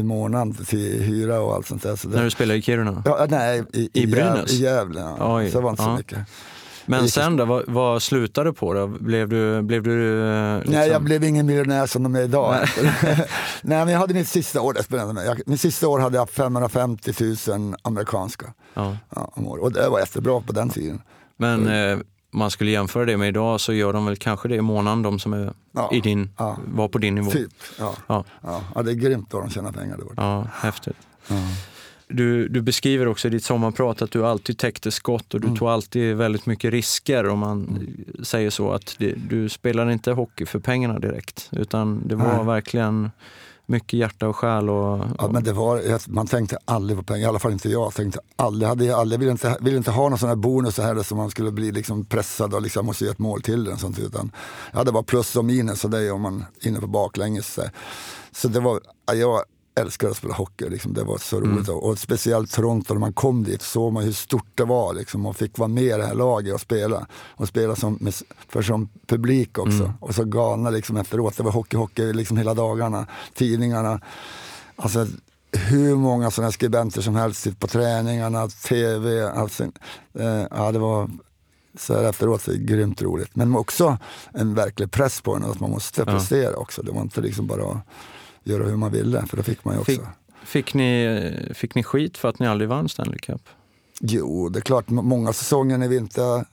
i 0.00 0.02
månaden 0.02 0.54
till 0.54 1.02
hyra 1.02 1.40
och 1.40 1.54
allt 1.54 1.66
sånt 1.66 1.82
där. 1.82 1.96
Så 1.96 2.08
när 2.08 2.24
du 2.24 2.30
spelade 2.30 2.58
i 2.58 2.62
Kiruna? 2.62 3.02
Ja, 3.04 3.26
nej, 3.28 3.64
i, 3.72 3.80
i, 3.80 3.90
I 3.92 4.06
Brynäs? 4.06 4.52
I 4.52 4.62
Gävle, 4.62 5.00
ja. 5.00 5.36
Oj, 5.36 5.50
så 5.50 5.58
det 5.58 5.64
var 5.64 5.70
inte 5.70 5.82
ja. 5.82 5.86
så 5.86 5.96
mycket. 5.96 6.18
Men 6.88 7.08
sen 7.08 7.36
då, 7.36 7.44
vad, 7.44 7.64
vad 7.66 8.02
slutade 8.02 8.50
du 8.50 8.54
på 8.54 8.74
då? 8.74 8.86
Blev 8.86 9.28
du... 9.28 9.62
Blev 9.62 9.82
du 9.82 10.56
liksom... 10.56 10.74
Nej, 10.74 10.88
jag 10.88 11.02
blev 11.02 11.24
ingen 11.24 11.46
miljonär 11.46 11.86
som 11.86 12.02
de 12.02 12.16
är 12.16 12.22
idag. 12.22 12.66
Nej, 12.82 12.94
nej 13.62 13.84
men 13.84 13.88
jag 13.88 13.98
hade 13.98 14.14
mitt 14.14 14.28
sista 14.28 14.60
år, 14.60 14.76
jag, 14.90 15.40
mitt 15.46 15.60
sista 15.60 15.88
år 15.88 15.98
hade 15.98 16.16
jag 16.16 16.30
550 16.30 17.12
000 17.48 17.74
amerikanska 17.82 18.46
ja. 18.74 18.96
Ja, 19.14 19.30
om 19.34 19.46
året. 19.46 19.62
Och 19.62 19.72
det 19.72 19.88
var 19.88 19.98
jättebra 20.00 20.40
på 20.40 20.52
den 20.52 20.70
tiden. 20.70 21.02
Men 21.36 21.68
eh, 21.68 21.98
man 22.30 22.50
skulle 22.50 22.70
jämföra 22.70 23.04
det 23.04 23.16
med 23.16 23.28
idag 23.28 23.60
så 23.60 23.72
gör 23.72 23.92
de 23.92 24.06
väl 24.06 24.16
kanske 24.16 24.48
det 24.48 24.54
i 24.54 24.60
månaden, 24.60 25.02
de 25.02 25.18
som 25.18 25.32
är 25.32 25.52
ja, 25.72 25.90
i 25.92 26.00
din, 26.00 26.30
ja. 26.36 26.58
var 26.66 26.88
på 26.88 26.98
din 26.98 27.14
nivå. 27.14 27.30
Typ, 27.30 27.52
ja. 27.78 27.94
Ja. 28.06 28.24
Ja. 28.74 28.82
det 28.82 28.90
är 28.90 28.94
grymt 28.94 29.32
vad 29.32 29.42
de 29.42 29.50
tjänar 29.50 29.72
pengar. 29.72 29.96
Det 29.96 30.04
ja, 30.16 30.46
häftigt. 30.52 30.96
Du, 32.08 32.48
du 32.48 32.62
beskriver 32.62 33.08
också 33.08 33.28
i 33.28 33.30
ditt 33.30 33.44
sommarprat 33.44 34.02
att 34.02 34.10
du 34.10 34.26
alltid 34.26 34.58
täckte 34.58 34.90
skott 34.90 35.34
och 35.34 35.40
du 35.40 35.46
mm. 35.46 35.58
tog 35.58 35.68
alltid 35.68 36.16
väldigt 36.16 36.46
mycket 36.46 36.70
risker 36.70 37.28
om 37.28 37.38
man 37.38 37.68
mm. 37.68 38.24
säger 38.24 38.50
så. 38.50 38.72
att 38.72 38.96
det, 38.98 39.14
Du 39.28 39.48
spelade 39.48 39.92
inte 39.92 40.12
hockey 40.12 40.46
för 40.46 40.58
pengarna 40.58 40.98
direkt 40.98 41.48
utan 41.52 42.08
det 42.08 42.14
var 42.14 42.36
Nej. 42.36 42.46
verkligen 42.46 43.10
mycket 43.68 43.98
hjärta 43.98 44.28
och 44.28 44.36
själ. 44.36 44.70
Och, 44.70 45.00
och... 45.00 45.06
Ja, 45.18 45.28
men 45.32 45.44
det 45.44 45.52
var, 45.52 46.10
man 46.10 46.26
tänkte 46.26 46.58
aldrig 46.64 46.98
på 46.98 47.04
pengar, 47.04 47.22
i 47.22 47.26
alla 47.26 47.38
fall 47.38 47.52
inte 47.52 47.68
jag. 47.68 47.94
tänkte 47.94 48.20
aldrig, 48.36 48.68
hade 48.68 48.84
jag 48.84 49.00
aldrig, 49.00 49.20
ville, 49.20 49.32
inte, 49.32 49.56
ville 49.60 49.76
inte 49.76 49.90
ha 49.90 50.08
någon 50.08 50.18
sån 50.18 50.28
här 50.28 50.36
bonus 50.36 50.74
så 50.74 50.82
här 50.82 51.02
som 51.02 51.18
man 51.18 51.30
skulle 51.30 51.50
bli 51.50 51.72
liksom 51.72 52.04
pressad 52.04 52.54
och 52.54 52.62
liksom 52.62 52.86
måste 52.86 53.04
ge 53.04 53.10
ett 53.10 53.18
mål 53.18 53.42
till. 53.42 53.68
Och 53.68 53.80
sånt, 53.80 53.98
utan 53.98 54.32
jag 54.70 54.78
hade 54.78 54.92
bara 54.92 55.02
plus 55.02 55.36
och 55.36 55.44
minus 55.44 55.84
och 55.84 55.90
det 55.90 55.98
är 55.98 56.12
om 56.12 56.20
man 56.20 56.44
är 56.60 56.68
inne 56.68 56.80
på 56.80 56.86
baklänges. 56.86 57.58
Så 58.32 58.48
det 58.48 58.60
var, 58.60 58.80
jag, 59.14 59.42
älskade 59.80 60.10
att 60.10 60.16
spela 60.16 60.34
hockey. 60.34 60.68
Liksom. 60.68 60.94
Det 60.94 61.04
var 61.04 61.18
så 61.18 61.40
roligt. 61.40 61.68
Och, 61.68 61.88
och 61.88 61.98
speciellt 61.98 62.52
Toronto, 62.52 62.94
när 62.94 63.00
man 63.00 63.12
kom 63.12 63.44
dit 63.44 63.62
såg 63.62 63.92
man 63.92 64.04
hur 64.04 64.12
stort 64.12 64.50
det 64.54 64.64
var. 64.64 64.94
Liksom, 64.94 65.26
och 65.26 65.36
fick 65.36 65.58
vara 65.58 65.68
med 65.68 65.84
i 65.84 65.88
det 65.88 66.06
här 66.06 66.14
laget 66.14 66.54
och 66.54 66.60
spela. 66.60 67.06
Och 67.12 67.48
spela 67.48 67.76
som, 67.76 68.10
för 68.48 68.62
som 68.62 68.88
publik 69.06 69.58
också. 69.58 69.92
Och 70.00 70.14
så 70.14 70.24
galna 70.24 70.70
liksom, 70.70 70.96
efteråt. 70.96 71.36
Det 71.36 71.42
var 71.42 71.52
hockey, 71.52 71.76
hockey 71.76 72.12
liksom 72.12 72.36
hela 72.36 72.54
dagarna. 72.54 73.06
Tidningarna. 73.34 74.00
Alltså, 74.76 75.06
hur 75.52 75.96
många 75.96 76.30
sådana 76.30 76.52
skribenter 76.52 77.00
som 77.00 77.16
helst 77.16 77.58
på 77.58 77.66
träningarna, 77.66 78.48
tv. 78.48 79.30
Alltså, 79.30 79.64
eh, 80.18 80.46
ja, 80.50 80.72
det 80.72 80.78
var 80.78 81.10
så 81.78 81.94
här 81.94 82.04
efteråt 82.04 82.42
så 82.42 82.50
är 82.50 82.54
det 82.54 82.64
grymt 82.64 83.02
roligt. 83.02 83.36
Men 83.36 83.56
också 83.56 83.98
en 84.32 84.54
verklig 84.54 84.90
press 84.90 85.20
på 85.20 85.34
en 85.34 85.44
att 85.44 85.60
man 85.60 85.70
måste 85.70 86.04
prestera 86.04 86.56
också. 86.56 86.82
Det 86.82 86.92
var 86.92 87.02
inte 87.02 87.20
liksom 87.20 87.46
bara 87.46 87.80
göra 88.48 88.64
hur 88.64 88.76
man 88.76 88.92
ville, 88.92 89.26
för 89.26 89.36
det 89.36 89.42
fick 89.42 89.64
man 89.64 89.74
ju 89.74 89.80
också. 89.80 89.92
Fick, 89.92 90.00
fick, 90.44 90.74
ni, 90.74 91.50
fick 91.54 91.74
ni 91.74 91.82
skit 91.82 92.18
för 92.18 92.28
att 92.28 92.38
ni 92.38 92.46
aldrig 92.46 92.68
vann 92.68 92.88
Stanley 92.88 93.18
Cup? 93.18 93.42
Jo, 94.00 94.48
det 94.48 94.58
är 94.58 94.60
klart, 94.60 94.90
många 94.90 95.32
säsonger 95.32 95.78
när 95.78 95.88
vi 95.88 95.96
inte, 95.96 96.44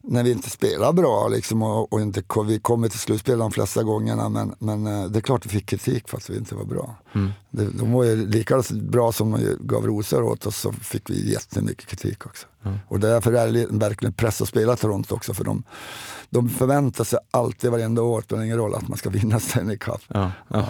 när 0.00 0.22
vi 0.22 0.30
inte 0.30 0.50
spelar 0.50 0.92
bra 0.92 1.28
liksom, 1.28 1.62
och, 1.62 1.92
och 1.92 2.00
inte, 2.00 2.22
vi 2.46 2.58
kommer 2.58 2.88
till 2.88 2.98
slutspel 2.98 3.38
de 3.38 3.52
flesta 3.52 3.82
gångerna, 3.82 4.28
men, 4.28 4.54
men 4.58 4.86
eh, 4.86 5.04
det 5.04 5.18
är 5.18 5.20
klart 5.20 5.46
vi 5.46 5.50
fick 5.50 5.66
kritik 5.66 6.08
för 6.08 6.16
att 6.16 6.30
vi 6.30 6.36
inte 6.36 6.54
var 6.54 6.64
bra. 6.64 6.96
Mm. 7.12 7.30
Det, 7.50 7.64
de 7.64 7.92
var 7.92 8.04
ju 8.04 8.26
lika 8.26 8.62
bra 8.72 9.12
som 9.12 9.30
de 9.30 9.56
gav 9.60 9.86
rosor 9.86 10.22
åt 10.22 10.46
oss 10.46 10.56
så 10.56 10.72
fick 10.72 11.10
vi 11.10 11.32
jättemycket 11.32 11.86
kritik 11.86 12.26
också. 12.26 12.46
Mm. 12.64 12.78
Och 12.88 13.00
därför 13.00 13.32
är 13.32 13.52
det 13.52 13.66
verkligen 13.70 14.12
press 14.12 14.42
att 14.42 14.48
spela 14.48 14.76
Toronto 14.76 15.14
också, 15.14 15.34
för 15.34 15.44
de, 15.44 15.62
de 16.30 16.48
förväntar 16.48 17.04
sig 17.04 17.18
alltid 17.30 17.70
varenda 17.70 18.02
år, 18.02 18.22
spelar 18.22 18.42
ingen 18.42 18.56
roll, 18.56 18.74
att 18.74 18.88
man 18.88 18.98
ska 18.98 19.10
vinna 19.10 19.40
Stanley 19.40 19.78
Cup. 19.78 20.00
Ja, 20.08 20.32
ja. 20.48 20.68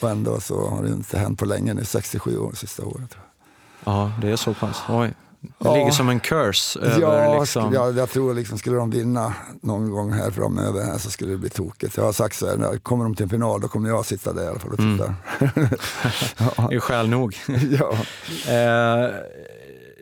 Och 0.00 0.10
ändå 0.10 0.40
så 0.40 0.68
har 0.68 0.82
det 0.82 0.88
inte 0.88 1.18
hänt 1.18 1.38
på 1.38 1.44
länge 1.44 1.74
nu, 1.74 1.84
67 1.84 2.38
år 2.38 2.52
sista 2.54 2.84
året. 2.84 3.10
Tror 3.10 3.22
jag. 3.84 3.92
ja, 3.94 4.12
det 4.20 4.30
är 4.30 4.36
så 4.36 4.54
pass. 4.54 4.82
Oj. 4.88 5.14
Det 5.40 5.48
Ja. 5.58 5.74
ligger 5.74 5.90
som 5.90 6.08
en 6.08 6.20
curse 6.20 6.78
över 6.80 7.00
Ja, 7.00 7.40
liksom... 7.40 7.62
skulle- 7.62 7.76
jag, 7.84 7.96
jag 7.98 8.10
tror 8.10 8.34
liksom, 8.34 8.58
skulle 8.58 8.76
de 8.76 8.90
vinna 8.90 9.34
någon 9.62 9.90
gång 9.90 10.12
här 10.12 10.30
framöver 10.30 10.84
här 10.84 10.98
så 10.98 11.10
skulle 11.10 11.30
det 11.30 11.38
bli 11.38 11.48
tokigt. 11.50 11.96
Jag 11.96 12.04
har 12.04 12.12
sagt 12.12 12.36
så 12.36 12.46
här, 12.46 12.78
kommer 12.78 13.04
de 13.04 13.14
till 13.14 13.22
en 13.22 13.28
final 13.30 13.60
då 13.60 13.68
kommer 13.68 13.88
jag 13.88 14.06
sitta 14.06 14.32
där 14.32 14.44
i 14.44 14.46
alla 14.46 14.58
fall 14.58 14.70
och 14.70 14.76
titta. 14.78 15.14
Det 16.68 16.74
är 16.74 16.80
skäl 16.80 17.08
nog. 17.08 17.36
ja. 17.70 17.92
Eh, 18.52 19.10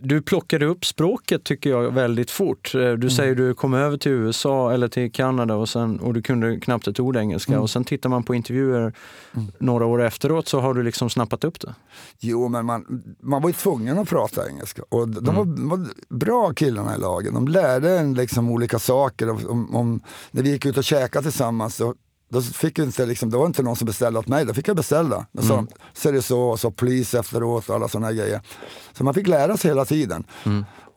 du 0.02 0.22
plockade 0.22 0.66
upp 0.66 0.84
språket 0.84 1.44
tycker 1.44 1.70
jag 1.70 1.90
väldigt 1.90 2.30
fort. 2.30 2.74
Eh, 2.74 2.92
Du 2.92 3.10
säger 3.10 3.34
du 3.34 3.54
kom 3.54 3.74
över 3.74 3.96
till 3.96 4.12
USA 4.12 4.72
eller 4.72 4.88
till 4.88 5.12
Kanada 5.12 5.54
och, 5.54 5.68
sen, 5.68 6.00
och 6.00 6.14
du 6.14 6.22
kunde 6.22 6.60
knappt 6.60 6.88
ett 6.88 7.00
ord 7.00 7.16
engelska 7.16 7.60
och 7.60 7.70
sen 7.70 7.84
tittar 7.84 8.08
man 8.08 8.22
på 8.22 8.34
intervjuer 8.34 8.92
några 9.58 9.86
år 9.86 10.02
efteråt 10.02 10.48
så 10.48 10.60
har 10.60 10.74
du 10.74 10.82
liksom 10.82 11.10
snappat 11.10 11.44
upp 11.44 11.60
det. 11.60 11.74
Jo, 12.20 12.48
men 12.48 12.66
man, 12.66 13.02
man 13.20 13.42
var 13.42 13.48
ju 13.48 13.54
tvungen 13.54 13.98
att 13.98 14.08
prata 14.08 14.48
engelska. 14.48 14.82
Och 14.88 15.08
de 15.08 15.34
var, 15.34 15.68
var 15.68 15.86
bra 16.08 16.52
killarna 16.52 16.96
i 16.96 17.00
lagen. 17.00 17.34
De 17.34 17.48
lärde 17.48 17.98
en 17.98 18.14
liksom 18.14 18.50
olika 18.50 18.78
saker. 18.78 19.50
Om, 19.50 19.76
om, 19.76 20.00
när 20.30 20.42
vi 20.42 20.50
gick 20.50 20.66
ut 20.66 20.76
och 20.78 20.84
käkade 20.84 21.22
tillsammans 21.22 21.76
så 21.76 21.94
då 22.30 22.42
fick 22.42 22.78
inte, 22.78 23.06
liksom, 23.06 23.30
det 23.30 23.36
var 23.36 23.46
inte 23.46 23.62
någon 23.62 23.76
som 23.76 23.86
beställde 23.86 24.18
åt 24.18 24.28
mig, 24.28 24.44
då 24.44 24.54
fick 24.54 24.68
jag 24.68 24.76
beställa. 24.76 25.26
Då 25.32 25.42
sa 25.42 25.56
de, 25.56 25.68
så 25.92 26.08
är 26.08 26.12
det 26.12 26.22
så, 26.22 26.40
och 26.40 26.60
så 26.60 26.70
polis 26.70 27.14
efteråt 27.14 27.68
och 27.68 27.74
alla 27.74 27.88
sådana 27.88 28.12
grejer. 28.12 28.40
Så 28.92 29.04
man 29.04 29.14
fick 29.14 29.26
lära 29.26 29.56
sig 29.56 29.70
hela 29.70 29.84
tiden. 29.84 30.24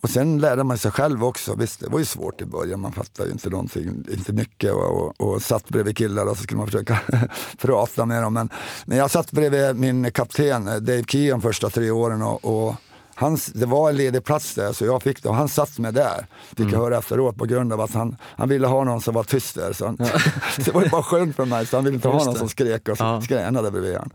Och 0.03 0.09
sen 0.09 0.39
lärde 0.39 0.63
man 0.63 0.77
sig 0.77 0.91
själv 0.91 1.23
också. 1.23 1.55
Visst, 1.55 1.79
det 1.79 1.89
var 1.89 1.99
ju 1.99 2.05
svårt 2.05 2.41
i 2.41 2.45
början, 2.45 2.79
man 2.79 2.91
fattade 2.91 3.29
ju 3.29 3.33
inte 3.33 3.49
någonting, 3.49 4.05
inte 4.11 4.33
mycket. 4.33 4.73
Och, 4.73 5.11
och, 5.19 5.21
och 5.21 5.41
satt 5.41 5.69
bredvid 5.69 5.97
killar 5.97 6.25
och 6.25 6.37
så 6.37 6.43
skulle 6.43 6.57
man 6.57 6.67
försöka 6.67 6.99
prata 7.57 8.05
med 8.05 8.23
dem. 8.23 8.33
Men, 8.33 8.49
men 8.85 8.97
jag 8.97 9.11
satt 9.11 9.31
bredvid 9.31 9.75
min 9.75 10.11
kapten 10.11 10.67
eh, 10.67 10.75
Dave 10.75 11.29
de 11.29 11.41
första 11.41 11.69
tre 11.69 11.91
åren 11.91 12.21
och, 12.21 12.45
och 12.45 12.75
hans, 13.15 13.45
det 13.45 13.65
var 13.65 13.89
en 13.89 13.95
ledig 13.97 14.23
plats 14.23 14.55
där 14.55 14.73
så 14.73 14.85
jag 14.85 15.03
fick 15.03 15.23
det 15.23 15.29
och 15.29 15.35
han 15.35 15.47
satt 15.49 15.79
med 15.79 15.93
där. 15.93 16.25
Fick 16.57 16.71
jag 16.73 16.79
höra 16.79 16.97
efteråt 16.97 17.37
på 17.37 17.45
grund 17.45 17.73
av 17.73 17.81
att 17.81 17.93
han, 17.93 18.15
han 18.37 18.49
ville 18.49 18.67
ha 18.67 18.83
någon 18.83 19.01
som 19.01 19.13
var 19.13 19.23
tyst 19.23 19.55
där. 19.55 19.73
Så 19.73 19.85
han, 19.85 19.95
det 20.65 20.73
var 20.73 20.83
ju 20.83 20.89
bara 20.89 21.03
skönt 21.03 21.35
för 21.35 21.45
mig 21.45 21.65
så 21.65 21.77
han 21.77 21.83
ville 21.83 21.95
inte 21.95 22.07
ha 22.07 22.15
Just 22.15 22.25
någon 22.25 22.33
det. 22.33 22.39
som 22.39 22.49
skrek 22.49 22.89
och 22.89 22.95
Ja. 22.99 23.21
skränade 23.21 23.71
bredvid 23.71 23.97
han. 23.97 24.09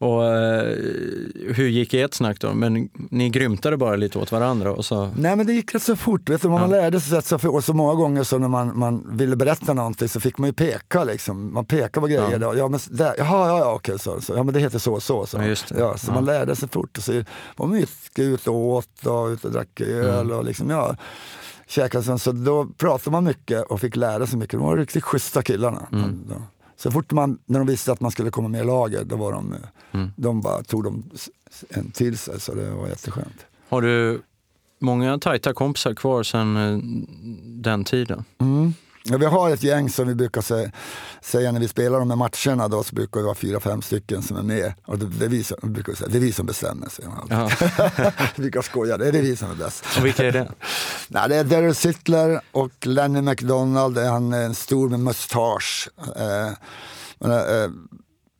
Och 0.00 0.26
eh, 0.26 0.76
hur 1.54 1.68
gick 1.68 1.94
ert 1.94 2.14
snack 2.14 2.40
då? 2.40 2.54
Men 2.54 2.88
ni 3.10 3.28
grymtade 3.30 3.76
bara 3.76 3.96
lite 3.96 4.18
åt 4.18 4.32
varandra 4.32 4.72
och 4.72 4.84
så... 4.84 5.10
Nej 5.16 5.36
men 5.36 5.46
det 5.46 5.52
gick 5.52 5.74
rätt 5.74 5.82
så 5.82 5.96
fort, 5.96 6.28
vet 6.30 6.42
du, 6.42 6.48
man 6.48 6.70
lärde 6.70 7.00
sig 7.00 7.18
rätt 7.18 7.26
så 7.26 7.38
fort. 7.38 7.54
Och 7.54 7.64
så 7.64 7.72
många 7.74 7.94
gånger 7.94 8.22
så 8.22 8.38
när 8.38 8.48
man, 8.48 8.78
man 8.78 9.16
ville 9.16 9.36
berätta 9.36 9.72
någonting 9.74 10.08
så 10.08 10.20
fick 10.20 10.38
man 10.38 10.48
ju 10.48 10.52
peka 10.52 11.04
liksom. 11.04 11.54
Man 11.54 11.64
pekade 11.64 12.00
på 12.00 12.06
grejer. 12.06 12.30
Ja. 12.30 12.38
Ja. 12.40 12.54
Ja, 12.56 12.68
men 12.68 12.80
där, 12.90 13.14
jaha, 13.18 13.48
ja, 13.48 13.58
ja, 13.58 13.72
okej, 13.74 13.98
så, 13.98 14.20
så. 14.20 14.32
Ja 14.36 14.42
men 14.42 14.54
det 14.54 14.60
heter 14.60 14.78
så 14.78 14.94
och 14.94 15.02
så. 15.02 15.26
så. 15.26 15.36
Ja. 15.36 15.44
Ja, 15.78 15.96
så 15.96 16.06
Ja. 16.10 16.14
man 16.14 16.24
lärde 16.24 16.56
sig 16.56 16.68
fort. 16.68 16.96
Och 16.98 17.04
så 17.04 17.12
var 17.56 17.66
man 17.66 17.84
ute 18.18 18.50
och 18.50 18.56
åt 18.56 19.06
och 19.06 19.26
ute 19.28 19.46
och 19.46 19.52
drack 19.52 19.80
öl 19.80 20.20
Mm. 20.26 20.38
och 20.38 20.44
liksom, 20.44 20.70
ja. 20.70 20.96
Käkade 21.66 22.04
sen, 22.04 22.18
så 22.18 22.32
då 22.32 22.66
pratade 22.66 23.10
man 23.10 23.24
mycket 23.24 23.62
och 23.62 23.80
fick 23.80 23.96
lära 23.96 24.26
sig 24.26 24.38
mycket. 24.38 24.58
De 24.58 24.66
var 24.66 24.76
riktigt 24.76 25.04
schyssta 25.04 25.42
killarna. 25.42 25.86
Mm. 25.92 26.24
Så 26.82 26.90
fort 26.90 27.12
man, 27.12 27.38
när 27.46 27.58
de 27.58 27.66
visste 27.68 27.92
att 27.92 28.00
man 28.00 28.10
skulle 28.10 28.30
komma 28.30 28.48
med 28.48 28.60
i 28.60 28.64
laget, 28.64 29.08
då 29.08 29.16
var 29.16 29.32
de, 29.32 29.54
Mm. 29.92 30.10
de 30.16 30.40
bara 30.40 30.62
tog 30.62 30.84
dem 30.84 31.10
s- 31.14 31.28
en 31.68 31.90
till 31.90 32.18
sig. 32.18 32.40
Så 32.40 32.54
det 32.54 32.70
var 32.70 32.88
jätteskönt. 32.88 33.46
Har 33.68 33.82
du 33.82 34.22
många 34.78 35.18
tajta 35.18 35.52
kompisar 35.52 35.94
kvar 35.94 36.22
sedan 36.22 36.56
eh, 36.56 36.78
den 37.62 37.84
tiden? 37.84 38.24
Mm. 38.38 38.74
Ja, 39.04 39.16
vi 39.16 39.26
har 39.26 39.50
ett 39.50 39.62
gäng 39.62 39.90
som 39.90 40.08
vi 40.08 40.14
brukar 40.14 40.40
säga, 40.40 40.70
säga 41.20 41.52
när 41.52 41.60
vi 41.60 41.68
spelar 41.68 41.98
de 41.98 42.10
här 42.10 42.16
matcherna, 42.16 42.68
då, 42.68 42.82
så 42.82 42.94
brukar 42.94 43.20
det 43.20 43.26
vara 43.26 43.34
fyra, 43.34 43.60
fem 43.60 43.82
stycken 43.82 44.22
som 44.22 44.36
är 44.36 44.42
med. 44.42 44.72
Och 44.84 44.98
det, 44.98 45.06
det, 45.06 45.24
är, 45.24 45.28
vi 45.28 45.44
som, 45.44 45.56
brukar 45.62 45.92
säga, 45.92 46.08
det 46.08 46.18
är 46.18 46.20
vi 46.20 46.32
som 46.32 46.46
bestämmer, 46.46 46.88
säger 46.88 47.08
man 47.08 47.18
alltid. 47.18 47.68
Ja. 47.78 48.10
vi 48.36 48.42
brukar 48.42 48.62
skoja, 48.62 48.98
det 48.98 49.08
är 49.08 49.12
vi 49.12 49.36
som 49.36 49.50
är 49.50 49.54
bäst. 49.54 49.84
Och 49.98 50.06
vilka 50.06 50.26
är 50.26 50.32
det? 50.32 50.52
Nej, 51.08 51.28
det 51.28 51.36
är 51.36 51.44
Daryl 51.44 51.74
Sittler 51.74 52.40
och 52.52 52.86
Lenny 52.86 53.20
McDonald, 53.20 53.98
är 53.98 54.10
han 54.10 54.32
är 54.32 54.44
en 54.44 54.54
stor 54.54 54.88
med 54.88 55.00
mustasch. 55.00 55.88
Eh, 56.16 56.52
men, 57.18 57.30
eh, 57.30 57.70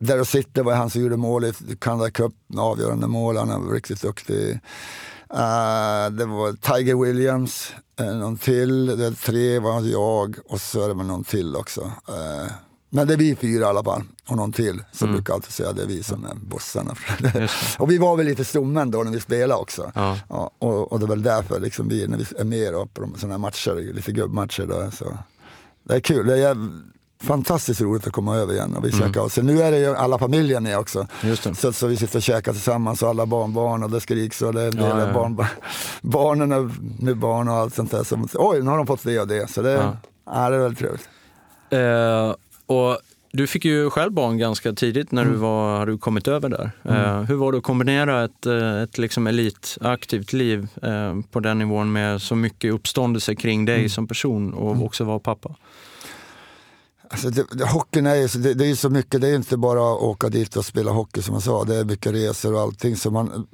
Daryl 0.00 0.26
Sittler 0.26 0.62
var 0.62 0.74
han 0.74 0.90
som 0.90 1.02
gjorde 1.02 1.16
mål 1.16 1.44
i 1.44 1.52
Canada 1.78 2.10
Cup, 2.10 2.32
avgörande 2.56 3.06
mål, 3.06 3.36
han 3.36 3.66
var 3.66 3.74
riktigt 3.74 4.02
duktig. 4.02 4.60
Eh, 5.34 6.10
det 6.10 6.24
var 6.24 6.52
Tiger 6.52 6.94
Williams, 6.94 7.72
eh, 8.00 8.16
någon 8.16 8.36
till, 8.36 8.86
det 8.86 9.14
tre 9.14 9.58
var 9.58 9.80
jag 9.80 10.36
och 10.48 10.60
så 10.60 10.84
är 10.84 10.88
det 10.88 10.94
någon 10.94 11.24
till 11.24 11.56
också. 11.56 11.80
Eh, 12.08 12.52
men 12.92 13.06
det 13.06 13.14
är 13.14 13.18
vi 13.18 13.36
fyra 13.36 13.62
i 13.62 13.64
alla 13.64 13.84
fall, 13.84 14.02
och 14.28 14.36
någon 14.36 14.52
till. 14.52 14.82
Så 14.92 15.04
jag 15.04 15.12
brukar 15.12 15.34
alltid 15.34 15.52
säga 15.52 15.72
det 15.72 15.82
är 15.82 15.86
vi 15.86 16.02
som 16.02 16.24
är 16.24 16.34
bossarna. 16.34 16.94
Och 17.78 17.90
vi 17.90 17.98
var 17.98 18.16
väl 18.16 18.26
lite 18.26 18.44
stommen 18.44 18.90
då 18.90 19.02
när 19.02 19.12
vi 19.12 19.20
spelade 19.20 19.60
också. 19.60 19.92
Ja. 19.94 20.18
Ja, 20.28 20.50
och, 20.58 20.92
och 20.92 21.00
det 21.00 21.06
är 21.06 21.08
väl 21.08 21.22
därför 21.22 21.60
liksom 21.60 21.88
vi, 21.88 22.06
när 22.06 22.18
vi 22.18 22.24
är 22.38 22.44
med 22.44 22.72
då, 22.72 22.86
på 22.86 23.08
sådana 23.16 23.34
här 23.34 23.38
matcher, 23.38 23.92
lite 23.94 24.12
gubbmatcher, 24.12 24.66
då, 24.66 24.90
så 24.90 25.18
det 25.84 25.94
är 25.94 26.00
kul. 26.00 26.26
Det 26.26 26.38
är 26.38 26.56
fantastiskt 27.20 27.80
roligt 27.80 28.06
att 28.06 28.12
komma 28.12 28.36
över 28.36 28.52
igen 28.54 28.76
och 28.76 28.84
vi 28.84 28.92
käkar. 28.92 29.20
Och 29.20 29.32
sen 29.32 29.46
nu 29.46 29.62
är 29.62 29.70
det 29.70 29.78
ju 29.78 29.96
alla 29.96 30.18
familjer 30.18 30.60
med 30.60 30.78
också. 30.78 31.06
Så, 31.54 31.72
så 31.72 31.86
vi 31.86 31.96
sitter 31.96 32.16
och 32.18 32.22
käkar 32.22 32.52
tillsammans 32.52 33.02
och 33.02 33.08
alla 33.08 33.26
barnbarn 33.26 33.82
och 33.82 33.90
det 33.90 34.00
skriks 34.00 34.42
och 34.42 34.54
det 34.54 34.62
är 34.62 34.72
Ja, 34.78 35.00
ja. 35.06 35.12
Barn, 35.12 35.44
barnen 36.02 36.72
med 37.00 37.16
barn 37.16 37.48
och 37.48 37.54
allt 37.54 37.74
sånt 37.74 37.90
där. 37.90 38.04
Så, 38.04 38.18
oj, 38.34 38.62
nu 38.62 38.70
har 38.70 38.76
de 38.76 38.86
fått 38.86 39.04
det 39.04 39.20
och 39.20 39.28
det. 39.28 39.50
Så 39.50 39.62
det, 39.62 39.70
Ja. 39.70 39.96
ja. 40.26 40.48
det 40.50 40.56
är 40.56 40.60
väldigt 40.60 40.78
trevligt. 40.78 41.08
Eh, 41.70 42.34
och 42.76 42.98
du 43.32 43.46
fick 43.46 43.64
ju 43.64 43.90
själv 43.90 44.12
barn 44.12 44.38
ganska 44.38 44.72
tidigt 44.72 45.12
när 45.12 45.22
du 45.24 45.28
Mm. 45.30 45.40
var, 45.40 45.78
hade 45.78 45.98
kommit 45.98 46.28
över 46.28 46.48
där. 46.48 46.70
Eh, 46.84 47.20
hur 47.22 47.34
var 47.34 47.52
det 47.52 47.58
att 47.58 47.64
kombinera 47.64 48.24
ett, 48.24 48.46
eh, 48.46 48.82
ett 48.82 48.98
liksom 48.98 49.26
elitaktivt 49.26 50.32
liv 50.32 50.68
eh, 50.82 51.14
på 51.30 51.40
den 51.40 51.58
nivån 51.58 51.92
med 51.92 52.22
så 52.22 52.34
mycket 52.34 52.72
uppståndelse 52.74 53.34
kring 53.34 53.64
dig 53.64 53.76
Mm. 53.78 53.88
som 53.88 54.06
person 54.08 54.54
och 54.54 54.84
också 54.84 55.04
vara 55.04 55.18
pappa? 55.18 55.54
Alltså 57.12 57.30
det, 57.30 57.46
det, 57.52 57.66
hockeyn 57.66 58.06
är 58.06 58.14
ju 58.14 58.28
så, 58.28 58.38
det, 58.38 58.54
det 58.54 58.66
är 58.66 58.74
så 58.74 58.90
mycket, 58.90 59.20
det 59.20 59.28
är 59.28 59.36
inte 59.36 59.56
bara 59.56 59.94
att 59.94 60.02
åka 60.02 60.28
dit 60.28 60.56
och 60.56 60.64
spela 60.64 60.90
hockey 60.90 61.22
som 61.22 61.34
jag 61.34 61.42
sa, 61.42 61.64
det 61.64 61.76
är 61.76 61.84
mycket 61.84 62.12
resor 62.12 62.54
och 62.54 62.60
allting. 62.60 62.96
Så 62.96 63.10
man, 63.10 63.46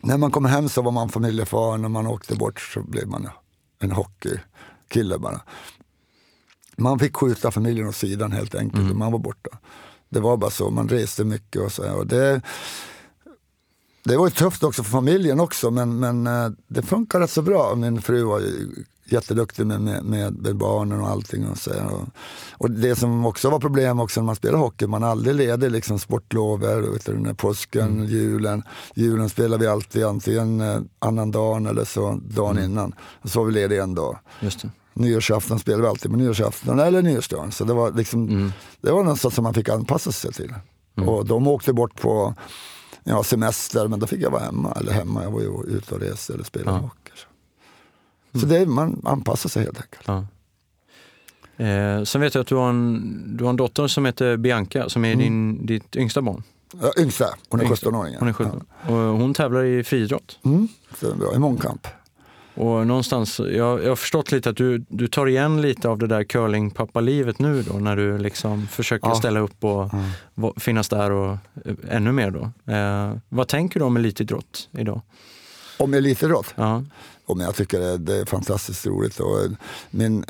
när 0.00 0.18
man 0.18 0.30
kom 0.30 0.44
hem 0.44 0.68
så 0.68 0.82
var 0.82 0.92
man 0.92 1.08
familjefar, 1.08 1.78
när 1.78 1.88
man 1.88 2.06
åkte 2.06 2.36
bort 2.36 2.60
så 2.60 2.82
blev 2.82 3.08
man 3.08 3.28
en 3.78 3.92
hockeykille 3.92 5.18
bara. 5.18 5.40
Man 6.76 6.98
fick 6.98 7.16
skjuta 7.16 7.50
familjen 7.50 7.88
åt 7.88 7.96
sidan 7.96 8.32
helt 8.32 8.54
enkelt, 8.54 8.96
man 8.96 9.12
var 9.12 9.18
borta. 9.18 9.50
Det 10.08 10.20
var 10.20 10.36
bara 10.36 10.50
så, 10.50 10.70
man 10.70 10.88
reste 10.88 11.24
mycket 11.24 11.62
och 11.62 11.72
så. 11.72 11.92
Och 11.92 12.06
det, 12.06 12.40
det 14.06 14.16
var 14.16 14.26
ju 14.26 14.30
tufft 14.30 14.62
också 14.62 14.82
för 14.82 14.90
familjen 14.90 15.40
också, 15.40 15.70
men, 15.70 15.98
men 15.98 16.26
eh, 16.26 16.50
det 16.68 16.82
funkar 16.82 17.20
rätt 17.20 17.30
så 17.30 17.42
bra. 17.42 17.74
Min 17.74 18.02
fru 18.02 18.22
var 18.22 18.42
jätteduktig 19.04 19.66
med, 19.66 19.80
med, 19.80 20.04
med, 20.34 20.56
barnen 20.56 21.00
och 21.00 21.08
allting. 21.08 21.48
Och, 21.48 21.58
så, 21.58 21.70
och, 21.70 22.08
och 22.52 22.70
det 22.70 22.96
som 22.96 23.26
också 23.26 23.50
var 23.50 23.60
problem 23.60 24.00
också 24.00 24.20
när 24.20 24.26
man 24.26 24.36
spelar 24.36 24.58
hockey, 24.58 24.86
man 24.86 25.02
är 25.02 25.06
aldrig 25.06 25.34
ledig 25.34 25.70
liksom 25.70 25.98
sportlover, 25.98 26.80
vet 26.80 27.06
du, 27.06 27.34
påsken, 27.34 28.06
julen. 28.06 28.62
Julen 28.94 29.28
spelar 29.28 29.58
vi 29.58 29.66
alltid 29.66 30.04
antingen 30.04 30.60
eh, 30.60 30.80
annan 30.98 31.30
dagen 31.30 31.66
eller 31.66 31.84
så 31.84 32.20
dagen 32.24 32.58
innan. 32.58 32.94
Och 33.22 33.30
så 33.30 33.38
var 33.38 33.46
vi 33.46 33.52
lediga 33.52 33.82
en 33.82 33.94
dag. 33.94 34.18
Just 34.40 34.62
det. 34.62 34.70
Nyårsafton 34.94 35.58
spelade 35.58 35.82
vi 35.82 35.88
alltid 35.88 36.10
på 36.10 36.16
nyårsafton 36.16 36.78
eller 36.78 37.02
nyårsdagen. 37.02 37.52
Så 37.52 37.64
det 37.64 37.74
var, 37.74 37.92
liksom, 37.92 38.52
det 38.80 38.92
var 38.92 39.04
något 39.04 39.34
som 39.34 39.44
man 39.44 39.54
fick 39.54 39.68
anpassa 39.68 40.12
sig 40.12 40.32
till. 40.32 40.54
Mm. 40.96 41.08
Och 41.08 41.26
de 41.26 41.46
åkte 41.46 41.72
bort 41.72 42.00
på 42.00 42.34
ja, 43.06 43.22
semester, 43.22 43.88
men 43.88 44.00
då 44.00 44.06
fick 44.06 44.20
jag 44.20 44.30
vara 44.30 44.42
hemma. 44.42 44.72
Eller 44.72 44.92
hemma, 44.92 45.22
jag 45.22 45.30
var 45.30 45.40
ju 45.40 45.76
ute 45.76 45.94
och 45.94 46.00
reste 46.00 46.34
eller 46.34 46.44
spelade 46.44 46.78
ja. 46.78 46.82
hockey. 46.82 47.12
Så, 48.32 48.40
så 48.40 48.46
det, 48.46 48.66
man 48.66 49.02
anpassar 49.04 49.48
sig 49.48 49.64
helt 49.64 49.80
enkelt. 49.80 50.02
Ja. 50.06 50.26
Eh, 51.64 52.02
sen 52.04 52.20
vet 52.20 52.34
jag 52.34 52.42
att 52.42 52.46
du 52.46 52.54
har, 52.54 52.68
en, 52.68 53.36
du 53.36 53.44
har 53.44 53.50
en 53.50 53.56
dotter 53.56 53.86
som 53.86 54.04
heter 54.04 54.36
Bianca, 54.36 54.88
som 54.88 55.04
är 55.04 55.12
mm. 55.12 55.18
din, 55.24 55.66
ditt 55.66 55.96
yngsta 55.96 56.22
barn. 56.22 56.42
Ja, 56.80 56.92
yngsta, 56.98 57.26
hon 57.48 57.60
är 57.60 57.64
17-åring. 57.64 58.16
Hon 58.18 58.28
är 58.28 58.32
17. 58.32 58.66
Ja. 58.86 58.92
Och 58.92 59.18
hon 59.18 59.34
tävlar 59.34 59.64
i 59.64 59.84
friidrott. 59.84 60.38
Mm, 60.44 60.68
det 61.00 61.06
är 61.06 61.14
bra, 61.14 61.34
i 61.34 61.38
mångkamp. 61.38 61.86
Och 62.56 62.86
någonstans, 62.86 63.38
jag, 63.38 63.84
jag 63.84 63.88
har 63.88 63.96
förstått 63.96 64.32
lite 64.32 64.50
att 64.50 64.56
du, 64.56 64.84
du 64.88 65.06
tar 65.06 65.26
igen 65.26 65.60
lite 65.60 65.88
av 65.88 65.98
det 65.98 66.06
där 66.06 66.24
curling-pappa-livet 66.24 67.38
nu 67.38 67.62
då, 67.62 67.72
när 67.78 67.96
du 67.96 68.18
liksom 68.18 68.66
försöker 68.68 69.08
ja. 69.08 69.14
ställa 69.14 69.40
upp 69.40 69.64
och 69.64 69.90
mm. 69.94 70.52
finnas 70.56 70.88
där 70.88 71.10
och 71.10 71.30
eh, 71.64 71.74
ännu 71.90 72.12
mer 72.12 72.30
då. 72.30 72.72
Eh, 72.72 73.16
vad 73.28 73.48
tänker 73.48 73.80
du 73.80 73.86
om 73.86 73.96
elitidrott 73.96 74.68
idag? 74.72 75.00
Om 75.78 75.94
elitidrott? 75.94 76.54
Ja. 76.54 76.84
Och 77.26 77.42
jag 77.42 77.54
tycker 77.54 77.80
det, 77.80 77.98
det, 77.98 78.16
är 78.16 78.24
fantastiskt 78.24 78.86
roligt. 78.86 79.20
Och 79.20 79.38
min 79.90 80.24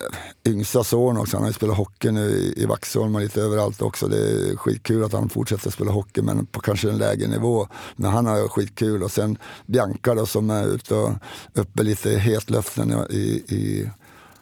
yngsta 0.47 0.85
son 0.85 1.17
också, 1.17 1.37
han 1.37 1.43
har 1.43 1.51
ju 1.51 1.55
spelat 1.55 1.77
hockey 1.77 2.11
nu 2.11 2.29
i, 2.31 2.63
i 2.63 2.67
Vaxholm 2.67 3.15
och 3.15 3.21
lite 3.21 3.43
överallt 3.43 3.83
också. 3.83 4.09
Det 4.09 4.19
är 4.19 4.57
skitkul 4.57 5.05
att 5.05 5.13
han 5.13 5.29
fortsätter 5.29 5.71
spela 5.71 5.91
hockey 5.91 6.23
men 6.23 6.47
på 6.47 6.61
kanske 6.61 6.91
en 6.91 6.99
lägre 6.99 7.29
nivå. 7.29 7.69
Men 7.97 8.11
han 8.11 8.27
har 8.27 8.49
skitkul. 8.49 9.03
Och 9.03 9.11
sen 9.11 9.39
Bianca 9.67 10.15
då, 10.15 10.27
som 10.27 10.51
är 10.51 10.67
ute 10.67 10.95
och 10.95 11.13
uppe 11.55 11.83
lite 11.83 12.11
i 12.11 12.19
hetluften 12.19 12.95
i, 13.11 13.45
i, 13.49 13.91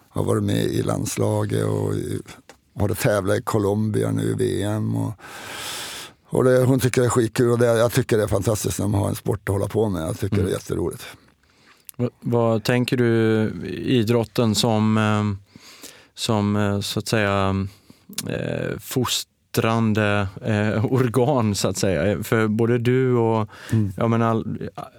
har 0.09 0.25
varit 0.25 0.43
med 0.43 0.65
i 0.65 0.83
landslaget 0.83 1.65
och 1.65 1.93
har 2.81 2.95
tävlat 2.95 3.39
i 3.39 3.43
Colombia 3.43 4.11
nu 4.11 4.23
i 4.23 4.35
VM. 4.35 4.97
Och, 4.97 5.13
och 6.27 6.45
det, 6.45 6.65
hon 6.65 6.81
tycker 6.81 7.01
det 7.01 7.07
är 7.07 7.11
skitkul 7.11 7.51
och 7.51 7.59
det, 7.59 7.67
jag 7.67 7.93
tycker 7.93 8.17
det 8.17 8.23
är 8.23 8.29
fantastiskt 8.29 8.79
när 8.79 8.89
man 8.89 9.01
har 9.01 9.09
en 9.09 9.15
sport 9.15 9.49
att 9.49 9.53
hålla 9.53 9.69
på 9.69 9.89
med. 9.89 10.03
Jag 10.03 10.19
tycker 10.19 10.37
mm. 10.37 10.47
det 10.47 10.53
är 10.53 10.55
jätteroligt. 10.55 11.03
Vad 12.21 12.65
tänker 12.65 12.97
du 12.97 13.51
idrotten 13.73 14.55
som, 14.55 14.99
eh, 14.99 15.51
som 16.15 16.57
eh, 16.57 16.81
så 16.81 16.99
att 16.99 17.09
säga 17.09 17.67
eh, 18.29 18.79
fost 18.79 19.29
fostrande 19.55 20.29
eh, 20.45 20.85
organ 20.85 21.55
så 21.55 21.69
att 21.69 21.77
säga. 21.77 22.23
För 22.23 22.49
både 22.49 22.79
du 22.79 23.15
och 23.17 23.49
mm. 23.73 23.93
ja, 23.97 24.09
men 24.09 24.23
all, 24.23 24.59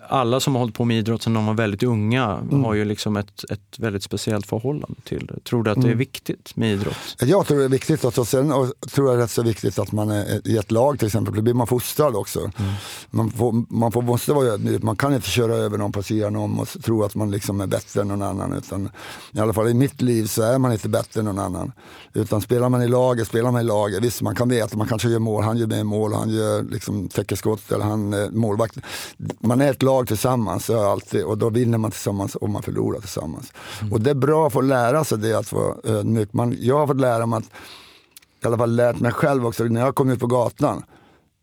alla 0.10 0.40
som 0.40 0.56
har 0.56 0.60
hållit 0.60 0.76
på 0.76 0.86
med 0.86 0.98
idrott 0.98 1.24
sedan 1.24 1.34
de 1.34 1.46
var 1.46 1.54
väldigt 1.54 1.84
unga 1.84 2.24
mm. 2.24 2.64
har 2.64 2.74
ju 2.74 2.86
liksom 2.86 3.18
ett, 3.18 3.44
ett 3.52 3.80
väldigt 3.80 4.04
speciellt 4.04 4.48
förhållande 4.48 5.02
till 5.04 5.26
det. 5.26 5.40
Tror 5.44 5.64
du 5.64 5.72
att 5.72 5.76
det 5.76 5.82
är 5.82 5.86
mm. 5.86 5.98
viktigt 5.98 6.56
med 6.56 6.74
idrott? 6.74 6.96
Jag 7.20 7.48
tror 7.48 7.60
det 7.60 7.66
är 7.66 7.70
viktigt 7.70 8.04
och 8.04 8.28
sen 8.28 8.52
och 8.52 8.74
tror 8.92 9.10
jag 9.10 9.20
det 9.20 9.24
är 9.24 9.28
så 9.28 9.44
viktigt 9.44 9.80
att 9.80 9.92
man 9.92 10.10
är 10.10 10.48
i 10.48 10.58
ett 10.58 10.72
lag 10.72 11.00
till 11.00 11.08
exempel. 11.08 11.36
Då 11.36 11.42
blir 11.42 11.54
man 11.54 11.68
fostrad 11.68 12.16
också. 12.16 12.40
Mm. 12.40 12.72
Man, 13.10 13.32
får, 13.32 13.66
man 13.70 13.92
får, 13.92 14.02
måste 14.02 14.34
vara 14.34 14.48
ödmjuk. 14.48 14.84
Man 14.84 14.96
kan 14.96 15.14
inte 15.14 15.30
köra 15.30 15.56
över 15.56 15.78
någon 15.78 15.92
på 15.92 16.04
sidan 16.04 16.36
om 16.36 16.60
och 16.60 16.68
tro 16.68 17.04
att 17.04 17.16
man 17.16 17.32
liksom 17.32 17.62
är 17.62 17.68
bättre 17.68 18.02
än 18.02 18.08
någon 18.08 18.22
annan. 18.22 18.54
Utan, 18.54 18.90
I 19.32 19.40
alla 19.40 19.54
fall 19.54 19.68
i 19.68 19.74
mitt 19.74 20.02
liv 20.02 20.26
så 20.26 20.42
är 20.42 20.58
man 20.58 20.74
inte 20.74 20.90
bättre 20.90 21.20
än 21.20 21.26
någon 21.26 21.40
annan. 21.40 21.72
Utan 22.14 22.42
spelar 22.42 22.70
man 22.70 22.82
i 22.82 22.88
laget, 22.88 23.28
spelar 23.28 23.52
man 23.52 23.62
i 23.62 23.64
laget. 23.64 24.04
Visst, 24.04 24.22
man 24.22 24.36
kan 24.36 24.45
veta 24.50 24.66
att 24.66 24.76
man 24.76 24.88
kanske 24.88 25.10
gör 25.10 25.20
mål. 25.20 25.44
Han 25.44 25.58
gör 25.58 25.68
mer 25.68 25.84
mål, 25.84 26.14
han 26.14 26.30
gör 26.30 26.64
liksom, 26.64 27.10
täcker 27.10 27.36
skott 27.36 27.72
eller 27.72 27.86
han 27.86 28.14
är 28.14 28.30
målvakt. 28.30 28.78
Man 29.40 29.62
är 29.62 29.72
ett 29.72 29.84
lag 29.84 30.08
tillsammans 30.08 30.70
alltid, 30.70 31.24
och 31.24 31.38
då 31.38 31.50
vinner 31.50 31.78
man 31.78 31.92
tillsammans 31.92 32.36
och 32.36 32.50
man 32.50 32.64
förlorar 32.64 33.00
tillsammans. 33.00 33.54
Mm. 33.82 33.94
Och 33.94 34.02
det 34.02 34.10
är 34.10 34.16
bra 34.16 34.48
att 34.48 34.54
få 34.54 34.62
lära 34.62 35.04
sig 35.04 35.18
det, 35.18 35.34
att 35.34 35.52
vara 35.52 35.76
ödmjuk. 35.84 36.34
Man, 36.34 36.58
jag 36.60 36.78
har 36.78 36.88
fått 36.88 37.00
lära 37.00 37.26
mig 37.26 37.38
att, 37.38 37.46
i 38.44 38.48
alla 38.48 38.58
fall 38.58 38.76
lärt 38.76 39.00
mig 39.00 39.12
själv 39.12 39.48
också, 39.48 39.64
när 39.64 39.82
jag 39.82 39.96
kom 39.96 40.10
ut 40.10 40.20
på 40.20 40.28
gatan 40.28 40.84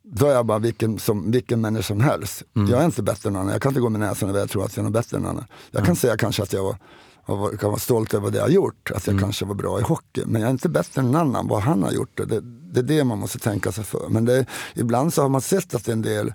då 0.05 0.27
är 0.27 0.35
jag 0.35 0.47
bara 0.47 0.59
vilken, 0.59 0.99
som, 0.99 1.31
vilken 1.31 1.61
människa 1.61 1.83
som 1.83 2.01
helst. 2.01 2.43
Mm. 2.57 2.71
Jag 2.71 2.81
är 2.81 2.85
inte 2.85 3.03
bättre 3.03 3.29
än 3.29 3.33
någon 3.33 3.43
annan. 3.43 3.53
Jag 3.53 3.63
kan 3.63 3.71
inte 3.71 3.81
gå 3.81 3.89
med 3.89 4.01
näsan 4.01 4.29
över 4.29 4.41
jag 4.41 4.51
tror 4.51 4.65
att 4.65 4.77
jag 4.77 4.87
är 4.87 4.91
bättre 4.91 5.17
än 5.17 5.23
någon 5.23 5.31
annan. 5.31 5.47
Jag 5.71 5.79
mm. 5.79 5.87
kan 5.87 5.97
säga 5.97 6.17
kanske 6.17 6.43
att 6.43 6.53
jag 6.53 6.65
var 6.65 6.77
och 7.25 7.61
kan 7.61 7.70
vara 7.70 7.81
stolt 7.81 8.14
över 8.14 8.31
det 8.31 8.37
jag 8.37 8.45
har 8.45 8.51
gjort. 8.51 8.91
Att 8.95 9.07
jag 9.07 9.12
mm. 9.12 9.25
kanske 9.25 9.45
var 9.45 9.55
bra 9.55 9.81
i 9.81 9.83
hockey. 9.83 10.23
Men 10.27 10.43
jag 10.43 10.49
är 10.49 10.53
inte 10.53 10.68
bättre 10.68 11.01
än 11.01 11.07
någon 11.07 11.16
annan, 11.16 11.49
vad 11.49 11.62
han 11.62 11.83
har 11.83 11.93
gjort. 11.93 12.16
Det, 12.16 12.41
det 12.73 12.81
är 12.81 12.85
det 12.85 13.05
man 13.05 13.18
måste 13.18 13.39
tänka 13.39 13.73
sig 13.73 13.85
för. 13.85 14.09
Men 14.09 14.25
det, 14.25 14.47
ibland 14.75 15.14
så 15.14 15.23
har 15.23 15.29
man 15.29 15.41
sett 15.41 15.75
att 15.75 15.89
en 15.89 16.03
del 16.03 16.35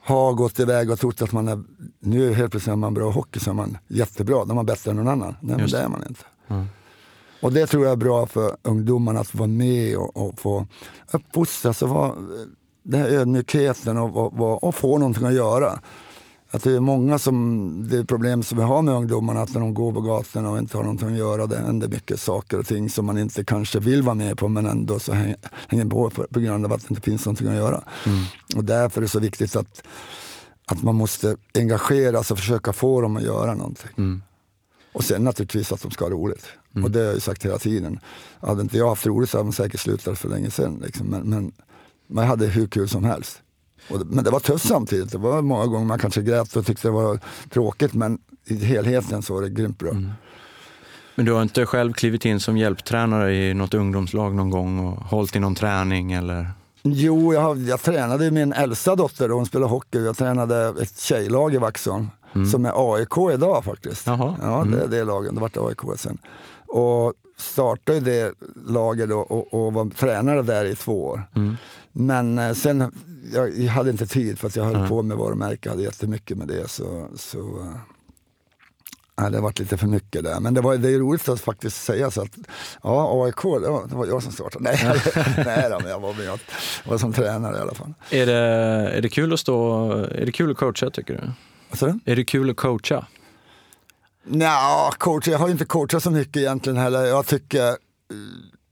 har 0.00 0.32
gått 0.32 0.60
iväg 0.60 0.90
och 0.90 0.98
trott 0.98 1.22
att 1.22 1.32
man 1.32 1.48
är, 1.48 1.62
nu 2.00 2.34
helt 2.34 2.50
plötsligt 2.50 2.72
är 2.72 2.76
man 2.76 2.94
bra 2.94 3.08
i 3.08 3.12
hockey 3.12 3.40
så 3.40 3.50
är 3.50 3.54
man 3.54 3.78
jättebra, 3.88 4.44
då 4.44 4.50
är 4.50 4.54
man 4.54 4.66
bättre 4.66 4.90
än 4.90 4.96
någon 4.96 5.08
annan. 5.08 5.36
Nej 5.40 5.56
men 5.56 5.70
det 5.70 5.78
är 5.78 5.88
man 5.88 6.04
inte. 6.08 6.24
Mm. 6.48 6.66
Och 7.42 7.52
det 7.52 7.66
tror 7.66 7.84
jag 7.84 7.92
är 7.92 7.96
bra 7.96 8.26
för 8.26 8.56
ungdomarna 8.62 9.20
att 9.20 9.34
vara 9.34 9.46
med 9.46 9.96
och, 9.96 10.16
och 10.16 10.38
få 10.40 10.66
uppfostras 11.10 11.82
och 11.82 11.88
vara, 11.88 12.14
den 12.82 13.00
här 13.00 13.08
ödmjukheten 13.08 13.98
och, 13.98 14.16
och, 14.16 14.40
och, 14.40 14.64
och 14.64 14.74
få 14.74 14.98
någonting 14.98 15.26
att 15.26 15.34
göra 15.34 15.80
att 16.50 16.62
det 16.62 16.72
är 16.72 16.80
många 16.80 17.18
som, 17.18 17.88
det 17.90 18.04
problem 18.04 18.42
som 18.42 18.58
vi 18.58 18.64
har 18.64 18.82
med 18.82 18.94
ungdomarna, 18.94 19.42
att 19.42 19.54
när 19.54 19.60
de 19.60 19.74
går 19.74 19.92
på 19.92 20.00
gatorna 20.00 20.50
och 20.50 20.58
inte 20.58 20.76
har 20.76 20.84
någonting 20.84 21.08
att 21.08 21.18
göra, 21.18 21.46
det 21.46 21.56
händer 21.56 21.88
mycket 21.88 22.20
saker 22.20 22.58
och 22.58 22.66
ting 22.66 22.90
som 22.90 23.06
man 23.06 23.18
inte 23.18 23.44
kanske 23.44 23.80
vill 23.80 24.02
vara 24.02 24.14
med 24.14 24.38
på 24.38 24.48
men 24.48 24.66
ändå 24.66 24.98
så 24.98 25.12
hänger 25.12 25.84
på 25.84 26.10
på, 26.10 26.26
på 26.30 26.40
grund 26.40 26.64
av 26.64 26.72
att 26.72 26.80
det 26.80 26.90
inte 26.90 27.02
finns 27.02 27.26
någonting 27.26 27.48
att 27.48 27.54
göra. 27.54 27.84
Mm. 28.06 28.24
Och 28.56 28.64
därför 28.64 29.00
är 29.00 29.02
det 29.02 29.08
så 29.08 29.20
viktigt 29.20 29.56
att, 29.56 29.82
att 30.66 30.82
man 30.82 30.94
måste 30.94 31.36
engagera 31.54 32.22
sig 32.22 32.34
och 32.34 32.38
försöka 32.38 32.72
få 32.72 33.00
dem 33.00 33.16
att 33.16 33.22
göra 33.22 33.54
någonting. 33.54 33.90
Mm. 33.96 34.22
Och 34.92 35.04
sen 35.04 35.24
naturligtvis 35.24 35.72
att 35.72 35.82
de 35.82 35.90
ska 35.90 36.04
ha 36.04 36.10
roligt. 36.10 36.46
Mm. 36.74 36.84
Och 36.84 36.90
det 36.90 36.98
har 36.98 37.06
jag 37.06 37.22
sagt 37.22 37.44
hela 37.44 37.58
tiden. 37.58 38.00
Hade 38.40 38.62
inte 38.62 38.78
jag 38.78 38.88
haft 38.88 39.06
roligt 39.06 39.30
så 39.30 39.36
hade 39.36 39.44
man 39.44 39.52
säkert 39.52 39.80
slutat 39.80 40.18
för 40.18 40.28
länge 40.28 40.50
sedan. 40.50 40.82
Liksom. 40.84 41.06
Men, 41.06 41.22
men 41.22 41.52
man 42.06 42.26
hade 42.26 42.46
hur 42.46 42.66
kul 42.66 42.88
som 42.88 43.04
helst. 43.04 43.42
Och, 43.90 44.06
men 44.06 44.24
det 44.24 44.30
var 44.30 44.40
tufft 44.40 44.68
samtidigt. 44.68 45.12
Det 45.12 45.18
var 45.18 45.42
många 45.42 45.66
gånger 45.66 45.86
man 45.86 45.98
kanske 45.98 46.22
grät 46.22 46.56
och 46.56 46.66
tyckte 46.66 46.88
det 46.88 46.92
var 46.92 47.20
tråkigt 47.50 47.94
men 47.94 48.18
i 48.44 48.64
helheten 48.64 49.22
så 49.22 49.34
var 49.34 49.42
det 49.42 49.50
grymt 49.50 49.78
bra. 49.78 49.90
Mm. 49.90 50.10
Men 51.14 51.26
du 51.26 51.32
har 51.32 51.42
inte 51.42 51.66
själv 51.66 51.92
klivit 51.92 52.24
in 52.24 52.40
som 52.40 52.56
hjälptränare 52.56 53.34
i 53.34 53.54
något 53.54 53.74
ungdomslag 53.74 54.34
någon 54.34 54.50
gång 54.50 54.78
och 54.78 55.02
hållit 55.02 55.36
i 55.36 55.40
någon 55.40 55.54
träning 55.54 56.12
eller? 56.12 56.50
Jo, 56.82 57.34
jag, 57.34 57.58
jag 57.58 57.82
tränade 57.82 58.30
min 58.30 58.52
äldsta 58.52 58.96
dotter, 58.96 59.28
hon 59.28 59.46
spelar 59.46 59.66
hockey. 59.68 60.04
Jag 60.04 60.16
tränade 60.16 60.74
ett 60.82 61.00
tjejlag 61.00 61.54
i 61.54 61.58
Vaxholm 61.58 62.08
mm. 62.34 62.46
som 62.46 62.66
är 62.66 62.94
AIK 62.94 63.34
idag 63.34 63.64
faktiskt. 63.64 64.06
Jaha. 64.06 64.34
Ja, 64.42 64.64
det 64.70 64.76
är 64.76 64.80
mm. 64.80 64.90
det 64.90 65.04
laget. 65.04 65.34
Det 65.34 65.40
vart 65.40 65.56
AIK 65.56 65.80
sen. 65.96 66.18
Och 66.66 67.12
startade 67.36 68.00
det 68.00 68.34
laget 68.66 69.10
och, 69.10 69.30
och, 69.30 69.54
och 69.54 69.72
var 69.72 69.90
tränare 69.90 70.42
där 70.42 70.64
i 70.64 70.74
två 70.74 71.04
år. 71.04 71.22
Mm. 71.36 71.56
Men 71.98 72.38
eh, 72.38 72.52
sen, 72.52 72.92
jag, 73.32 73.58
jag, 73.58 73.72
hade 73.72 73.90
inte 73.90 74.06
tid 74.06 74.38
för 74.38 74.46
att 74.46 74.56
jag 74.56 74.64
höll 74.64 74.76
mm. 74.76 74.88
på 74.88 75.02
med 75.02 75.16
varumärke, 75.16 75.70
hade 75.70 75.82
jättemycket 75.82 76.38
med 76.38 76.48
det. 76.48 76.70
Så, 76.70 77.08
så 77.16 77.38
äh, 79.20 79.30
det 79.30 79.36
har 79.36 79.42
varit 79.42 79.58
lite 79.58 79.76
för 79.76 79.86
mycket 79.86 80.24
där. 80.24 80.40
Men 80.40 80.54
det, 80.54 80.60
var, 80.60 80.76
det 80.76 80.90
är 80.90 80.98
roligt 80.98 81.28
att 81.28 81.40
faktiskt 81.40 81.84
säga 81.84 82.10
så 82.10 82.22
att 82.22 82.38
ja, 82.82 83.24
AIK, 83.24 83.42
det 83.42 83.70
var, 83.70 83.86
det 83.86 83.94
var 83.94 84.06
jag 84.06 84.22
som 84.22 84.32
startade. 84.32 84.64
Nej, 84.64 85.02
nej 85.44 85.70
då, 85.70 85.78
men 85.80 85.90
jag 85.90 86.00
var 86.00 86.14
med 86.14 86.26
jag 86.26 86.38
var 86.84 86.98
som 86.98 87.12
tränare 87.12 87.56
i 87.56 87.60
alla 87.60 87.74
fall. 87.74 87.94
Är 88.10 88.26
det, 88.26 88.34
är 88.96 89.02
det 89.02 89.08
kul 89.08 89.32
att 89.32 89.40
stå, 89.40 89.90
är 89.92 90.26
det 90.26 90.32
kul 90.32 90.50
att 90.50 90.56
coacha 90.56 90.90
tycker 90.90 91.14
du? 91.14 91.86
Du? 91.86 92.12
Är 92.12 92.16
det 92.16 92.24
kul 92.24 92.50
att 92.50 92.56
coacha? 92.56 93.06
Nja, 94.24 94.90
coach, 94.98 95.28
jag 95.28 95.38
har 95.38 95.48
inte 95.48 95.64
coachat 95.64 96.02
så 96.02 96.10
mycket 96.10 96.36
egentligen 96.36 96.76
heller. 96.76 97.04
Jag 97.04 97.26
tycker 97.26 97.76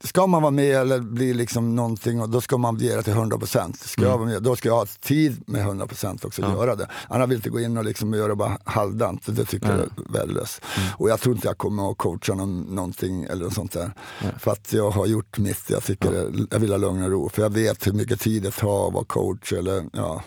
ska 0.06 0.26
man 0.26 0.42
vara 0.42 0.50
med 0.50 0.76
eller 0.76 1.00
bli 1.00 1.34
liksom 1.34 1.76
någonting, 1.76 2.30
då 2.30 2.40
ska 2.40 2.56
man 2.56 2.76
ge 2.76 2.96
det 2.96 3.02
till 3.02 3.12
100 3.12 3.38
procent. 3.38 3.80
Ska 3.80 4.14
mm. 4.14 4.42
då 4.42 4.56
ska 4.56 4.68
jag 4.68 4.76
ha 4.76 4.86
tid 4.86 5.42
med 5.46 5.60
100 5.60 5.86
procent 5.86 6.24
också 6.24 6.42
att 6.42 6.50
ja. 6.50 6.56
göra 6.56 6.76
det. 6.76 6.88
Annars 7.08 7.28
vill 7.28 7.34
jag 7.34 7.38
inte 7.38 7.50
gå 7.50 7.60
in 7.60 7.76
och 7.76 7.84
liksom 7.84 8.14
göra 8.14 8.34
bara 8.34 8.58
halvdant. 8.64 9.22
Det 9.26 9.44
tycker 9.44 9.66
mm. 9.66 9.78
jag 9.78 10.06
är 10.06 10.12
värdelöst. 10.12 10.62
Mm. 10.76 10.88
Och 10.98 11.10
jag 11.10 11.20
tror 11.20 11.34
inte 11.34 11.48
jag 11.48 11.58
kommer 11.58 11.90
att 11.90 11.98
coacha 11.98 12.34
någon, 12.34 12.60
någonting 12.60 13.24
eller 13.24 13.44
något 13.44 13.54
sånt 13.54 13.72
där. 13.72 13.90
För 14.38 14.50
att 14.50 14.72
jag 14.72 14.90
har 14.90 15.06
gjort 15.06 15.38
mitt. 15.38 15.70
Jag, 15.70 15.84
tycker 15.84 16.12
ja. 16.12 16.46
jag 16.50 16.58
vill 16.58 16.70
ha 16.70 16.78
lugn 16.78 17.02
och 17.02 17.10
ro. 17.10 17.28
För 17.28 17.42
jag 17.42 17.50
vet 17.50 17.86
hur 17.86 17.92
mycket 17.92 18.20
tid 18.20 18.42
det 18.42 18.50
tar 18.50 18.88
att 18.88 18.94
vara 18.94 19.04
coach 19.04 19.52
eller 19.52 19.84
ja, 19.92 20.22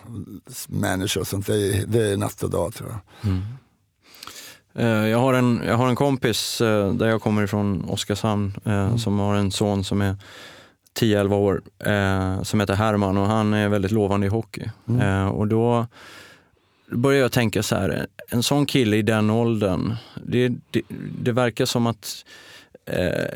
manager 0.68 1.20
och 1.20 1.28
sånt. 1.28 1.48
Det 1.48 1.68
är, 1.68 1.86
det 1.88 2.12
är 2.12 2.18
natt 2.18 2.44
och 2.44 2.50
dag 2.50 2.74
tror 2.74 2.90
jag. 2.90 3.32
Eh, 4.76 5.08
jag 5.08 5.20
har 5.20 5.34
en, 5.34 5.62
jag 5.66 5.78
har 5.78 5.88
en 5.88 5.96
kompis 5.96 6.62
eh, 6.62 6.94
där 6.94 7.08
jag 7.08 7.22
kommer 7.22 7.44
ifrån, 7.44 7.86
Oskarshamn, 7.90 8.54
eh, 8.66 8.74
mm. 8.74 8.98
som 8.98 9.20
har 9.20 9.36
en 9.36 9.52
son 9.52 9.84
som 9.84 10.02
är 10.02 10.16
10-11 11.00 11.34
år, 11.34 11.62
som 12.44 12.60
heter 12.60 12.74
Herman 12.74 13.18
och 13.18 13.28
han 13.28 13.54
är 13.54 13.70
väldigt 13.70 13.92
lovande 13.92 14.28
i 14.28 14.30
hockey. 14.30 14.70
Mm. 14.88 15.28
Och 15.28 15.48
då 15.48 15.88
börjar 16.92 17.22
jag 17.22 17.32
tänka 17.32 17.64
så 17.64 17.76
här, 17.76 18.08
en 18.30 18.44
sån 18.44 18.66
kille 18.66 18.98
i 18.98 19.02
den 19.02 19.30
åldern, 19.30 19.96
det, 20.24 20.52
det, 20.72 20.82
det 21.22 21.32
verkar 21.32 21.66
som 21.66 21.88
att 21.88 22.26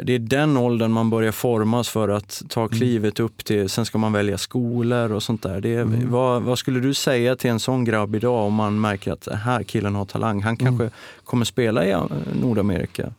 det 0.03 0.13
är 0.13 0.19
den 0.19 0.57
åldern 0.57 0.91
man 0.91 1.09
börjar 1.09 1.31
formas 1.31 1.89
för 1.89 2.09
att 2.09 2.41
ta 2.49 2.59
mm. 2.59 2.69
klivet 2.69 3.19
upp 3.19 3.45
till, 3.45 3.69
sen 3.69 3.85
ska 3.85 3.97
man 3.97 4.13
välja 4.13 4.37
skolor 4.37 5.11
och 5.11 5.23
sånt 5.23 5.43
där. 5.43 5.61
Det 5.61 5.75
mm. 5.75 6.11
vad, 6.11 6.43
vad, 6.43 6.59
skulle 6.59 6.79
du 6.79 6.93
säga 6.93 7.35
till 7.35 7.49
en 7.49 7.59
sån 7.59 7.85
grabb 7.85 8.15
idag 8.15 8.45
om 8.45 8.53
man 8.53 8.81
märker 8.81 9.11
att 9.11 9.21
den 9.21 9.37
här 9.37 9.63
killen 9.63 9.95
har 9.95 10.05
talang? 10.05 10.41
Han 10.41 10.57
kanske 10.57 10.83
mm. 10.83 10.93
kommer 11.23 11.45
spela 11.45 11.85
i 11.85 11.97
Nordamerika. 12.41 13.13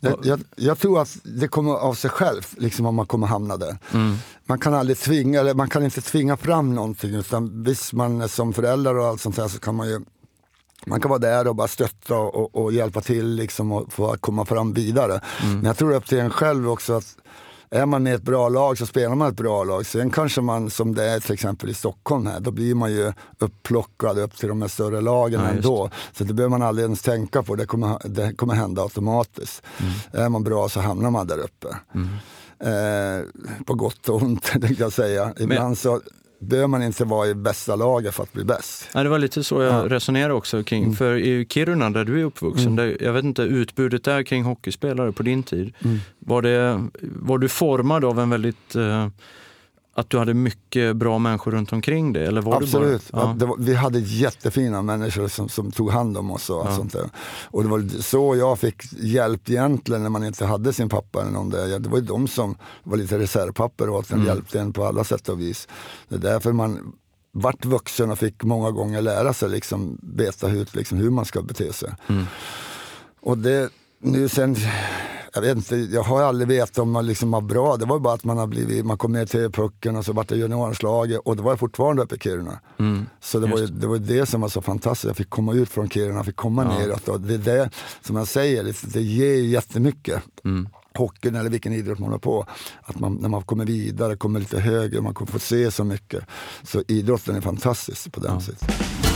Jag, 0.00 0.18
jag, 0.22 0.40
jag, 0.56 0.78
tror 0.78 1.00
att 1.00 1.16
det 1.22 1.48
kommer 1.48 1.72
av 1.72 1.94
sig 1.94 2.10
själv, 2.10 2.42
liksom 2.56 2.86
om 2.86 2.94
man 2.94 3.06
kommer 3.06 3.26
hamna 3.26 3.56
där. 3.56 3.76
Mm. 3.94 4.16
Man 4.46 4.58
kan 4.58 4.74
aldrig 4.74 4.98
tvinga, 4.98 5.40
eller 5.40 5.54
man 5.54 5.68
kan 5.68 5.84
inte 5.84 6.00
tvinga 6.00 6.36
fram 6.36 6.74
någonting. 6.74 7.14
Utan 7.14 7.62
visst, 7.62 7.92
man 7.92 8.28
som 8.28 8.52
förälder 8.52 8.98
och 8.98 9.06
allt 9.06 9.20
sånt 9.20 9.36
där 9.36 9.48
så 9.48 9.58
kan 9.58 9.74
man 9.74 9.88
ju 9.88 10.00
man 10.86 11.00
kan 11.00 11.08
vara 11.08 11.18
där 11.18 11.48
och 11.48 11.56
bara 11.56 11.68
stötta 11.68 12.16
och, 12.16 12.56
och, 12.56 12.72
hjälpa 12.72 13.00
till 13.00 13.34
liksom 13.34 13.72
och 13.72 13.92
få 13.92 14.16
komma 14.20 14.44
fram 14.44 14.72
vidare. 14.72 15.20
Mm. 15.42 15.54
Men 15.56 15.64
jag 15.64 15.76
tror 15.76 15.94
upp 15.94 16.06
till 16.06 16.18
en 16.18 16.30
själv 16.30 16.70
också 16.70 16.92
att 16.92 17.16
är 17.70 17.86
man 17.86 18.02
med 18.02 18.14
ett 18.14 18.22
bra 18.22 18.48
lag 18.48 18.78
så 18.78 18.86
spelar 18.86 19.14
man 19.14 19.28
ett 19.28 19.36
bra 19.36 19.64
lag. 19.64 19.86
Sen 19.86 20.10
kanske 20.10 20.40
man, 20.40 20.70
som 20.70 20.94
det 20.94 21.04
är 21.04 21.20
till 21.20 21.32
exempel 21.32 21.70
i 21.70 21.74
Stockholm 21.74 22.26
här, 22.26 22.40
då 22.40 22.50
blir 22.50 22.74
man 22.74 22.92
ju 22.92 23.12
upplockad 23.38 24.18
upp 24.18 24.36
till 24.36 24.48
de 24.48 24.62
här 24.62 24.68
större 24.68 25.00
lagen 25.00 25.40
ja, 25.40 25.48
ändå. 25.48 25.90
Så 26.12 26.24
det 26.24 26.34
behöver 26.34 26.50
man 26.50 26.62
aldrig 26.62 26.84
ens 26.84 27.02
tänka 27.02 27.42
på, 27.42 27.54
det 27.54 27.66
kommer, 27.66 27.98
det 28.04 28.34
kommer 28.34 28.54
hända 28.54 28.82
automatiskt. 28.82 29.62
Mm. 29.78 30.24
Är 30.24 30.28
man 30.28 30.44
bra 30.44 30.68
så 30.68 30.80
hamnar 30.80 31.10
man 31.10 31.26
där 31.26 31.38
uppe. 31.38 31.76
Mm. 31.94 32.08
Eh, 32.60 33.24
på 33.64 33.74
gott 33.74 34.08
och 34.08 34.22
ont, 34.22 34.42
tänkte 34.60 34.82
jag 34.82 34.92
säga. 34.92 35.32
Ibland 35.38 35.64
Men... 35.64 35.76
så 35.76 36.00
behöver 36.40 36.68
man 36.68 36.82
inte 36.82 37.04
vara 37.04 37.28
i 37.28 37.34
bästa 37.34 37.76
laget 37.76 38.14
för 38.14 38.22
att 38.22 38.32
bli 38.32 38.44
bäst. 38.44 38.88
Ja, 38.94 39.02
det 39.02 39.08
var 39.08 39.18
lite 39.18 39.44
så 39.44 39.62
jag 39.62 39.74
ja. 39.74 39.88
resonerade 39.88 40.34
också 40.34 40.62
kring. 40.62 40.82
Mm. 40.82 40.96
För 40.96 41.16
i 41.16 41.46
Kiruna 41.48 41.90
där 41.90 42.04
du 42.04 42.20
är 42.20 42.24
uppvuxen, 42.24 42.66
mm. 42.66 42.76
där, 42.76 42.96
jag 43.00 43.12
vet 43.12 43.24
inte 43.24 43.42
utbudet 43.42 44.04
där 44.04 44.22
kring 44.22 44.44
hockeyspelare 44.44 45.12
på 45.12 45.22
din 45.22 45.42
tid. 45.42 45.74
Mm. 45.84 45.98
Var, 46.18 46.42
det, 46.42 46.88
var 47.00 47.38
du 47.38 47.48
formad 47.48 48.04
av 48.04 48.20
en 48.20 48.30
väldigt 48.30 48.76
eh, 48.76 49.08
att 49.98 50.10
du 50.10 50.18
hade 50.18 50.34
mycket 50.34 50.96
bra 50.96 51.18
människor 51.18 51.52
runt 51.52 51.72
omkring 51.72 52.12
dig? 52.12 52.26
Eller 52.26 52.40
var 52.40 52.62
Absolut. 52.62 53.12
Bara, 53.12 53.36
ja. 53.40 53.46
var, 53.46 53.56
vi 53.58 53.74
hade 53.74 53.98
jättefina 53.98 54.82
människor 54.82 55.28
som, 55.28 55.48
som 55.48 55.72
tog 55.72 55.90
hand 55.90 56.18
om 56.18 56.30
oss. 56.30 56.50
Och, 56.50 56.66
ja. 56.66 56.76
sånt 56.76 56.92
där. 56.92 57.10
och 57.44 57.62
det 57.62 57.68
var 57.68 58.02
så 58.02 58.36
jag 58.36 58.58
fick 58.58 58.82
hjälp 58.92 59.50
egentligen 59.50 60.02
när 60.02 60.10
man 60.10 60.24
inte 60.24 60.44
hade 60.44 60.72
sin 60.72 60.88
pappa. 60.88 61.20
Eller 61.20 61.30
någon 61.30 61.50
där. 61.50 61.78
Det 61.78 61.88
var 61.88 61.98
ju 61.98 62.04
de 62.04 62.28
som 62.28 62.56
var 62.82 62.96
lite 62.96 63.18
reservpapper 63.18 63.88
åt 63.88 64.10
en, 64.10 64.16
mm. 64.16 64.26
hjälpte 64.26 64.60
en 64.60 64.72
på 64.72 64.84
alla 64.84 65.04
sätt 65.04 65.28
och 65.28 65.40
vis. 65.40 65.68
Det 66.08 66.14
är 66.14 66.18
därför 66.18 66.52
man 66.52 66.92
vart 67.32 67.64
vuxen 67.64 68.10
och 68.10 68.18
fick 68.18 68.42
många 68.42 68.70
gånger 68.70 69.02
lära 69.02 69.32
sig 69.32 69.48
liksom, 69.48 69.98
veta 70.02 70.48
ut 70.48 70.74
liksom, 70.74 70.98
hur 70.98 71.10
man 71.10 71.24
ska 71.24 71.42
bete 71.42 71.72
sig. 71.72 71.90
Mm. 72.06 72.24
Och 73.20 73.38
det, 73.38 73.70
nu 74.00 74.28
sen 74.28 74.56
jag 75.44 75.54
vet 75.54 75.56
inte, 75.56 75.76
jag 75.76 76.02
har 76.02 76.22
aldrig 76.22 76.48
vetat 76.48 76.78
om 76.78 76.90
man 76.90 77.06
liksom 77.06 77.30
var 77.30 77.40
bra. 77.40 77.76
Det 77.76 77.86
var 77.86 77.98
bara 77.98 78.14
att 78.14 78.24
man 78.24 78.38
har 78.38 78.46
blivit, 78.46 78.84
man 78.84 78.98
kom 78.98 79.12
ner 79.12 79.26
till 79.26 79.50
pucken 79.50 79.96
och 79.96 80.04
så 80.04 80.12
vart 80.12 80.28
det 80.28 80.36
juniorlandslaget 80.36 81.20
och 81.24 81.36
det 81.36 81.42
var 81.42 81.56
fortfarande 81.56 82.02
uppe 82.02 82.14
i 82.14 82.18
Kiruna. 82.18 82.60
Mm, 82.78 83.06
så 83.20 83.38
det 83.38 83.46
var, 83.46 83.58
ju, 83.58 83.66
det 83.66 83.86
var 83.86 83.98
det 83.98 84.26
som 84.26 84.40
var 84.40 84.48
så 84.48 84.62
fantastiskt, 84.62 85.08
jag 85.08 85.16
fick 85.16 85.30
komma 85.30 85.54
ut 85.54 85.68
från 85.68 85.90
Kiruna, 85.90 86.24
fick 86.24 86.36
komma 86.36 86.64
ja. 86.64 86.78
neråt. 86.78 87.08
Och 87.08 87.20
det 87.20 87.34
är 87.34 87.38
det 87.38 87.70
som 88.02 88.16
jag 88.16 88.28
säger, 88.28 88.74
det 88.92 89.02
ger 89.02 89.34
jättemycket. 89.34 90.22
Mm 90.44 90.68
hockeyn 90.98 91.34
eller 91.34 91.50
vilken 91.50 91.72
idrott 91.72 91.98
man 91.98 92.10
har 92.10 92.18
på. 92.18 92.46
Att 92.82 93.00
man, 93.00 93.14
när 93.14 93.28
man 93.28 93.42
kommer 93.42 93.64
vidare, 93.64 94.16
kommer 94.16 94.40
lite 94.40 94.60
högre, 94.60 95.00
man 95.00 95.14
kommer 95.14 95.30
få 95.30 95.38
se 95.38 95.70
så 95.70 95.84
mycket. 95.84 96.24
Så 96.62 96.82
idrotten 96.88 97.36
är 97.36 97.40
fantastisk 97.40 98.12
på 98.12 98.20
den 98.20 98.34
ja. 98.34 98.40
sättet. 98.40 99.07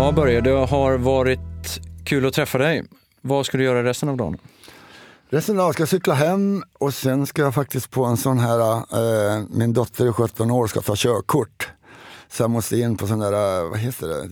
Ja, 0.00 0.12
Börje, 0.12 0.40
det 0.40 0.50
har 0.50 0.98
varit 0.98 1.40
kul 2.04 2.26
att 2.26 2.34
träffa 2.34 2.58
dig. 2.58 2.84
Vad 3.20 3.46
ska 3.46 3.58
du 3.58 3.64
göra 3.64 3.84
resten 3.84 4.08
av 4.08 4.16
dagen? 4.16 4.38
Resten 5.30 5.54
av 5.54 5.58
dagen 5.58 5.72
ska 5.72 5.80
jag 5.82 5.88
cykla 5.88 6.14
hem 6.14 6.62
och 6.78 6.94
sen 6.94 7.26
ska 7.26 7.42
jag 7.42 7.54
faktiskt 7.54 7.90
på 7.90 8.04
en 8.04 8.16
sån 8.16 8.38
här, 8.38 8.76
eh, 8.76 9.42
min 9.50 9.72
dotter 9.72 10.06
är 10.06 10.12
17 10.12 10.50
år 10.50 10.66
ska 10.66 10.80
ta 10.80 10.94
körkort. 10.96 11.68
Så 12.28 12.42
jag 12.42 12.50
måste 12.50 12.76
in 12.76 12.96
på 12.96 13.06
sån 13.06 13.18
där, 13.18 13.68
vad 13.68 13.78
heter 13.78 14.08
det, 14.08 14.28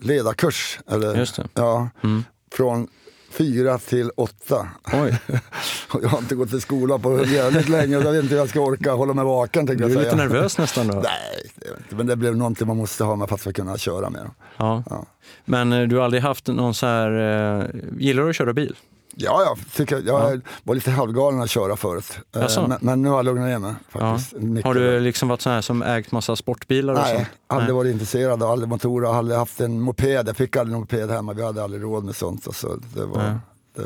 ledarkurs. 0.00 0.78
Eller, 0.90 1.16
Just 1.16 1.36
det. 1.36 1.48
Ja, 1.54 1.88
mm. 2.02 2.24
Från 2.52 2.88
fyra 3.36 3.78
till 3.78 4.10
åtta. 4.16 4.68
Oj. 4.92 5.20
jag 6.02 6.08
har 6.08 6.18
inte 6.18 6.34
gått 6.34 6.50
till 6.50 6.60
skolan 6.60 7.02
på 7.02 7.24
jävligt 7.24 7.68
länge 7.68 7.92
jag 7.92 8.12
vet 8.12 8.22
inte 8.22 8.34
hur 8.34 8.40
jag 8.40 8.48
ska 8.48 8.60
orka 8.60 8.92
hålla 8.92 9.14
mig 9.14 9.24
vaken. 9.24 9.66
Du 9.66 9.72
är 9.72 9.78
säga. 9.78 9.98
lite 10.00 10.16
nervös 10.16 10.58
nästan 10.58 10.86
då? 10.86 10.94
Nej, 10.94 11.52
det 11.88 11.96
men 11.96 12.06
det 12.06 12.16
blev 12.16 12.36
någonting 12.36 12.66
man 12.66 12.76
måste 12.76 13.04
ha 13.04 13.16
med 13.16 13.28
för 13.28 13.50
att 13.50 13.56
kunna 13.56 13.78
köra 13.78 14.10
med. 14.10 14.30
Ja. 14.56 14.82
ja. 14.90 15.06
Men 15.44 15.72
eh, 15.72 15.82
du 15.82 15.96
har 15.96 16.04
aldrig 16.04 16.22
haft 16.22 16.46
någon 16.46 16.74
så 16.74 16.86
här, 16.86 17.10
eh, 17.10 17.66
gillar 17.98 18.22
du 18.22 18.30
att 18.30 18.36
köra 18.36 18.52
bil? 18.52 18.76
Ja, 19.18 19.42
jag, 19.42 19.58
tycker, 19.72 19.96
jag 19.96 20.34
ja. 20.34 20.40
var 20.62 20.74
lite 20.74 20.90
halvgalen 20.90 21.40
att 21.40 21.50
köra 21.50 21.76
förut. 21.76 22.18
Eh, 22.36 22.68
men, 22.68 22.78
men, 22.80 23.02
nu 23.02 23.08
har 23.08 23.16
jag 23.16 23.24
lugnat 23.24 23.48
ner 23.48 23.58
mig. 23.58 23.74
Faktiskt. 23.88 24.32
Ja. 24.32 24.60
Har 24.64 24.74
du 24.74 25.00
liksom 25.00 25.28
varit 25.28 25.40
sån 25.40 25.52
här 25.52 25.60
som 25.60 25.82
ägt 25.82 26.12
massa 26.12 26.36
sportbilar? 26.36 26.94
Nej, 26.94 27.14
och 27.14 27.20
så? 27.20 27.26
aldrig 27.54 27.68
Nej. 27.68 27.76
varit 27.76 27.92
intresserad 27.92 28.42
av 28.42 28.50
aldrig 28.50 28.68
motorer, 28.68 29.18
aldrig 29.18 29.38
haft 29.38 29.60
en 29.60 29.80
moped. 29.80 30.28
Jag 30.28 30.36
fick 30.36 30.56
aldrig 30.56 30.74
en 30.74 30.80
moped 30.80 31.10
hemma, 31.10 31.32
vi 31.32 31.44
hade 31.44 31.64
aldrig 31.64 31.82
råd 31.82 32.04
med 32.04 32.16
sånt. 32.16 32.56
Så 32.56 32.76
det, 32.94 33.04
var, 33.04 33.40
det 33.76 33.82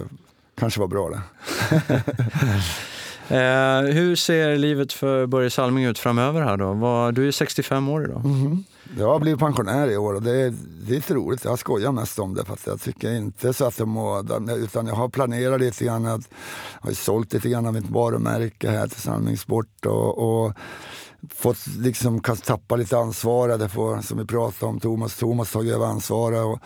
kanske 0.59 0.81
var 0.81 0.89
bra 0.89 1.11
det. 1.11 1.21
eh, 3.37 3.95
hur 3.95 4.17
ser 4.17 4.57
livet 4.57 4.93
för 4.93 5.27
Börje 5.27 5.51
Salming 5.51 5.85
ut 5.85 5.99
framöver 5.99 6.43
här 6.43 6.57
då? 6.57 7.11
du 7.11 7.29
är 7.29 7.33
65 7.33 7.89
år 7.89 8.05
idag. 8.05 8.25
Mm 8.25 8.37
-hmm. 8.37 8.65
Jag 8.99 9.07
har 9.07 9.21
blivit 9.21 9.41
pensionär 9.41 9.91
i 9.91 9.97
år 9.97 10.15
och 10.15 10.23
det 10.23 10.41
är, 10.41 10.55
lite 10.87 11.15
roligt. 11.15 11.45
Jag 11.45 11.59
skojar 11.59 11.93
mest 11.93 12.19
om 12.19 12.35
det 12.35 12.45
för 12.45 12.53
att 12.53 12.67
jag 12.67 12.81
tycker 12.81 13.13
inte 13.13 13.53
så 13.53 13.65
att 13.65 13.79
jag 13.79 13.89
mår, 13.89 14.51
utan 14.59 14.87
jag 14.87 14.95
har 14.95 15.09
planerat 15.09 15.61
lite 15.61 15.85
grann. 15.85 16.05
Jag 16.05 16.23
har 16.81 16.93
sålt 16.93 17.33
lite 17.33 17.49
grann 17.49 17.67
av 17.67 17.75
mitt 17.75 17.91
varumärke 17.91 18.71
här 18.71 18.89
till 18.89 19.01
Salmingsport 19.01 19.87
och, 19.87 20.19
och 20.19 20.53
fått 21.35 21.67
liksom 21.67 22.21
kanske 22.23 22.47
tappa 22.47 22.77
lite 22.77 22.99
ansvar. 22.99 23.49
Det 23.49 24.03
som 24.03 24.19
vi 24.19 24.25
pratade 24.25 24.71
om, 24.73 24.81
Thomas, 24.81 25.17
Thomas 25.17 25.53
tagit 25.53 25.75
över 25.75 25.87
ansvaret. 25.87 26.45
Och, 26.45 26.59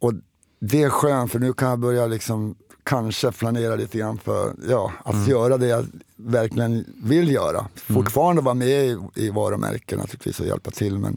och 0.00 0.12
det 0.60 0.82
är 0.82 0.90
skönt 0.90 1.32
för 1.32 1.38
nu 1.38 1.52
kan 1.52 1.68
jag 1.68 1.78
börja 1.78 2.06
liksom 2.06 2.56
kanske 2.86 3.32
planera 3.32 3.76
lite 3.76 3.98
grann 3.98 4.18
för 4.18 4.54
ja, 4.68 4.92
att 5.04 5.14
mm. 5.14 5.28
göra 5.28 5.56
det 5.56 5.66
jag 5.66 5.86
verkligen 6.16 6.84
vill 7.02 7.32
göra. 7.32 7.58
Mm. 7.58 7.70
Fortfarande 7.74 8.42
vara 8.42 8.54
med 8.54 8.86
i, 8.86 8.98
i 9.14 9.30
varumärken 9.30 9.98
naturligtvis 9.98 10.40
och 10.40 10.46
hjälpa 10.46 10.70
till 10.70 10.98
men, 10.98 11.16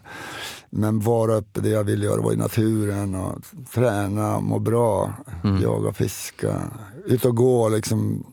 men 0.70 1.00
vara 1.00 1.36
uppe 1.36 1.62
det 1.62 1.70
jag 1.70 1.84
vill 1.84 2.04
göra, 2.04 2.22
vara 2.22 2.34
i 2.34 2.38
naturen 2.38 3.16
och 3.16 3.42
träna, 3.74 4.40
må 4.40 4.60
bra, 4.60 5.14
mm. 5.44 5.62
jaga, 5.62 5.94
fiska, 5.94 6.62
ut 7.06 7.26
och 7.26 7.36
gå 7.36 7.70
liksom 7.70 8.26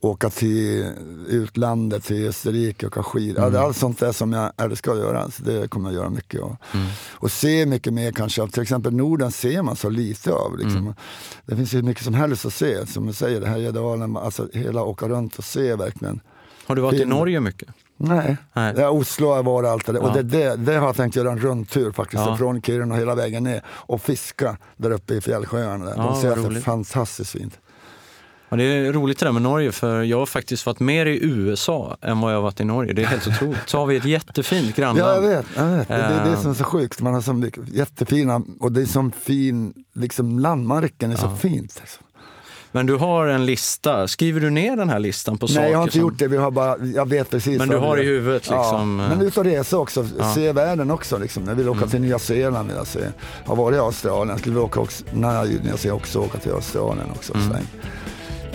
åka 0.00 0.30
till 0.30 0.92
utlandet, 1.28 2.04
till 2.04 2.28
Österrike, 2.28 2.86
åka 2.86 3.02
skidor. 3.02 3.46
Mm. 3.46 3.62
Allt 3.62 3.76
sånt 3.76 4.00
där 4.00 4.12
som 4.12 4.32
jag 4.32 4.52
älskar 4.56 4.92
att 4.92 4.98
göra, 4.98 5.30
så 5.30 5.42
det 5.42 5.68
kommer 5.68 5.90
jag 5.90 5.96
göra 5.96 6.10
mycket 6.10 6.40
av. 6.40 6.56
Mm. 6.74 6.86
Och 7.12 7.30
se 7.32 7.66
mycket 7.66 7.92
mer 7.92 8.12
kanske. 8.12 8.48
Till 8.48 8.62
exempel 8.62 8.92
Norden 8.92 9.32
ser 9.32 9.62
man 9.62 9.76
så 9.76 9.88
lite 9.88 10.32
av. 10.32 10.58
Liksom. 10.58 10.76
Mm. 10.76 10.94
Det 11.46 11.56
finns 11.56 11.74
ju 11.74 11.82
mycket 11.82 12.04
som 12.04 12.14
helst 12.14 12.46
att 12.46 12.54
se. 12.54 12.86
Som 12.86 13.06
du 13.06 13.12
säger, 13.12 13.42
Härjedalen, 13.42 14.16
alltså 14.16 14.48
hela 14.52 14.82
åka 14.82 15.08
runt 15.08 15.38
och 15.38 15.44
se 15.44 15.74
verkligen. 15.76 16.20
Har 16.66 16.76
du 16.76 16.82
varit 16.82 16.98
film. 16.98 17.12
i 17.12 17.14
Norge 17.14 17.40
mycket? 17.40 17.68
Nej, 17.96 18.36
Nej. 18.52 18.74
Ja, 18.76 18.90
Oslo 18.90 19.28
har 19.28 19.42
varit 19.42 19.68
allt 19.68 19.86
det 19.86 19.92
ja. 19.92 20.00
Och 20.00 20.14
det, 20.14 20.22
det, 20.22 20.56
det, 20.56 20.74
har 20.74 20.86
jag 20.86 20.96
tänkt 20.96 21.16
göra 21.16 21.32
en 21.32 21.38
rundtur 21.38 21.92
faktiskt. 21.92 22.22
Ja. 22.26 22.36
Från 22.36 22.62
Kiruna 22.62 22.96
hela 22.96 23.14
vägen 23.14 23.44
ner 23.44 23.64
och 23.68 24.00
fiska 24.00 24.56
där 24.76 24.90
uppe 24.90 25.14
i 25.14 25.20
fjällsjöarna. 25.20 25.92
Ja, 25.96 26.02
De 26.02 26.20
ser 26.20 26.30
att 26.30 26.50
det 26.50 26.56
är 26.56 26.60
fantastiskt 26.60 27.30
fint. 27.30 27.58
Ja, 28.50 28.56
det 28.56 28.64
är 28.64 28.92
roligt 28.92 29.18
det 29.18 29.26
där 29.26 29.32
med 29.32 29.42
Norge 29.42 29.72
för 29.72 30.02
jag 30.02 30.18
har 30.18 30.26
faktiskt 30.26 30.66
varit 30.66 30.80
mer 30.80 31.06
i 31.06 31.18
USA 31.22 31.96
än 32.00 32.20
vad 32.20 32.34
jag 32.34 32.42
varit 32.42 32.60
i 32.60 32.64
Norge. 32.64 32.92
Det 32.92 33.02
är 33.02 33.06
helt 33.06 33.26
otroligt. 33.26 33.58
Så 33.66 33.78
har 33.78 33.86
vi 33.86 33.96
ett 33.96 34.04
jättefint 34.04 34.76
grannland. 34.76 35.10
Ja, 35.10 35.14
jag 35.14 35.36
vet. 35.36 35.46
Jag 35.56 35.66
vet. 35.66 35.88
Det, 35.88 35.94
är 35.94 36.30
det 36.30 36.36
som 36.36 36.50
är 36.50 36.54
så 36.54 36.64
sjukt. 36.64 37.00
Man 37.00 37.14
har 37.14 37.20
så 37.20 37.32
mycket, 37.32 37.68
jättefina, 37.68 38.42
och 38.60 38.72
det 38.72 38.82
är 38.82 38.86
så 38.86 39.10
fin, 39.22 39.74
liksom 39.92 40.38
landmarken 40.38 41.12
är 41.12 41.16
så 41.16 41.36
fint. 41.36 41.80
Liksom. 41.80 42.04
Men 42.72 42.86
du 42.86 42.96
har 42.96 43.26
en 43.26 43.46
lista. 43.46 44.08
Skriver 44.08 44.40
du 44.40 44.50
ner 44.50 44.76
den 44.76 44.88
här 44.88 44.98
listan 44.98 45.38
på 45.38 45.48
saker? 45.48 45.60
Nej, 45.60 45.70
jag 45.70 45.78
har 45.78 45.82
inte 45.82 45.92
som... 45.92 46.00
gjort 46.00 46.18
det. 46.18 46.28
Vi 46.28 46.36
har 46.36 46.50
bara, 46.50 46.76
jag 46.94 47.08
vet 47.08 47.30
precis. 47.30 47.58
Men 47.58 47.68
du 47.68 47.76
har 47.76 47.98
i 47.98 48.04
huvudet 48.04 48.42
liksom? 48.42 48.98
Ja, 49.00 49.08
men 49.08 49.20
ut 49.20 49.36
och 49.36 49.44
resa 49.44 49.78
också. 49.78 50.06
Ja. 50.18 50.34
Se 50.34 50.52
världen 50.52 50.90
också. 50.90 51.18
Liksom. 51.18 51.48
Jag 51.48 51.54
vill 51.54 51.68
åka 51.68 51.78
mm. 51.78 51.90
till 51.90 52.00
Nya 52.00 52.18
Zeeland. 52.18 52.68
Vill 52.68 52.76
jag 52.76 52.86
se. 52.86 53.00
Har 53.46 53.56
varit 53.56 53.76
i 53.76 53.78
Australien. 53.78 54.28
Jag 54.28 54.38
skulle 54.38 54.54
vilja 54.54 54.66
åka 54.66 54.80
också, 54.80 55.04
när 55.12 55.60
jag 55.68 55.78
ska 55.78 55.92
också 55.92 56.18
åka 56.18 56.38
till 56.38 56.52
Australien 56.52 57.10
också. 57.10 57.34
Mm. 57.34 57.56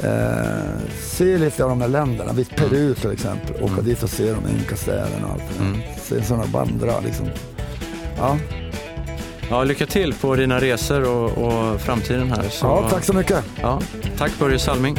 Eh, 0.04 0.90
se 1.02 1.38
lite 1.38 1.64
av 1.64 1.70
de 1.70 1.82
här 1.82 1.88
länderna, 1.88 2.34
vid 2.34 2.56
Peru 2.56 2.96
till 2.96 3.12
exempel. 3.12 3.56
Åka 3.56 3.74
mm. 3.74 3.86
dit 3.86 4.04
och 4.04 4.10
se 4.10 4.32
de 4.32 4.48
inkastäderna 4.48 5.28
och 5.28 5.34
allt 5.34 5.44
det 5.58 5.64
mm. 5.64 5.82
Se 5.98 6.24
sådana 6.24 6.46
vandra 6.46 7.00
liksom. 7.00 7.30
Ja. 8.18 8.38
Ja, 9.50 9.64
lycka 9.64 9.86
till 9.86 10.14
på 10.14 10.36
dina 10.36 10.62
resor 10.62 11.10
och, 11.10 11.30
och 11.30 11.82
framtiden 11.82 12.32
här. 12.32 12.50
Så, 12.50 12.66
ja, 12.66 12.90
tack 12.90 13.04
så 13.04 13.14
mycket. 13.14 13.44
Ja, 13.62 13.82
tack 14.18 14.40
Börje 14.40 14.60
Salming. 14.60 14.96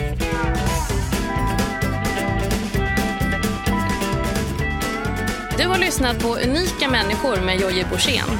Du 5.58 5.66
har 5.66 5.78
lyssnat 5.78 6.22
på 6.22 6.28
Unika 6.28 6.90
människor 6.90 7.44
med 7.46 7.60
Jojje 7.60 7.86
Borssén 7.90 8.38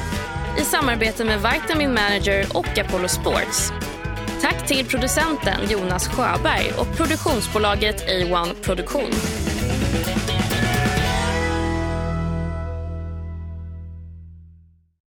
i 0.61 0.63
samarbete 0.63 1.23
med 1.23 1.39
Vitamin 1.39 1.93
Manager 1.93 2.45
och 2.53 2.77
Apollo 2.77 3.07
Sports. 3.07 3.71
Tack 4.41 4.67
till 4.67 4.85
producenten 4.85 5.69
Jonas 5.69 6.07
Sjöberg 6.07 6.71
och 6.77 6.97
produktionsbolaget 6.97 8.07
A1 8.07 8.53
Produktion. 8.61 9.11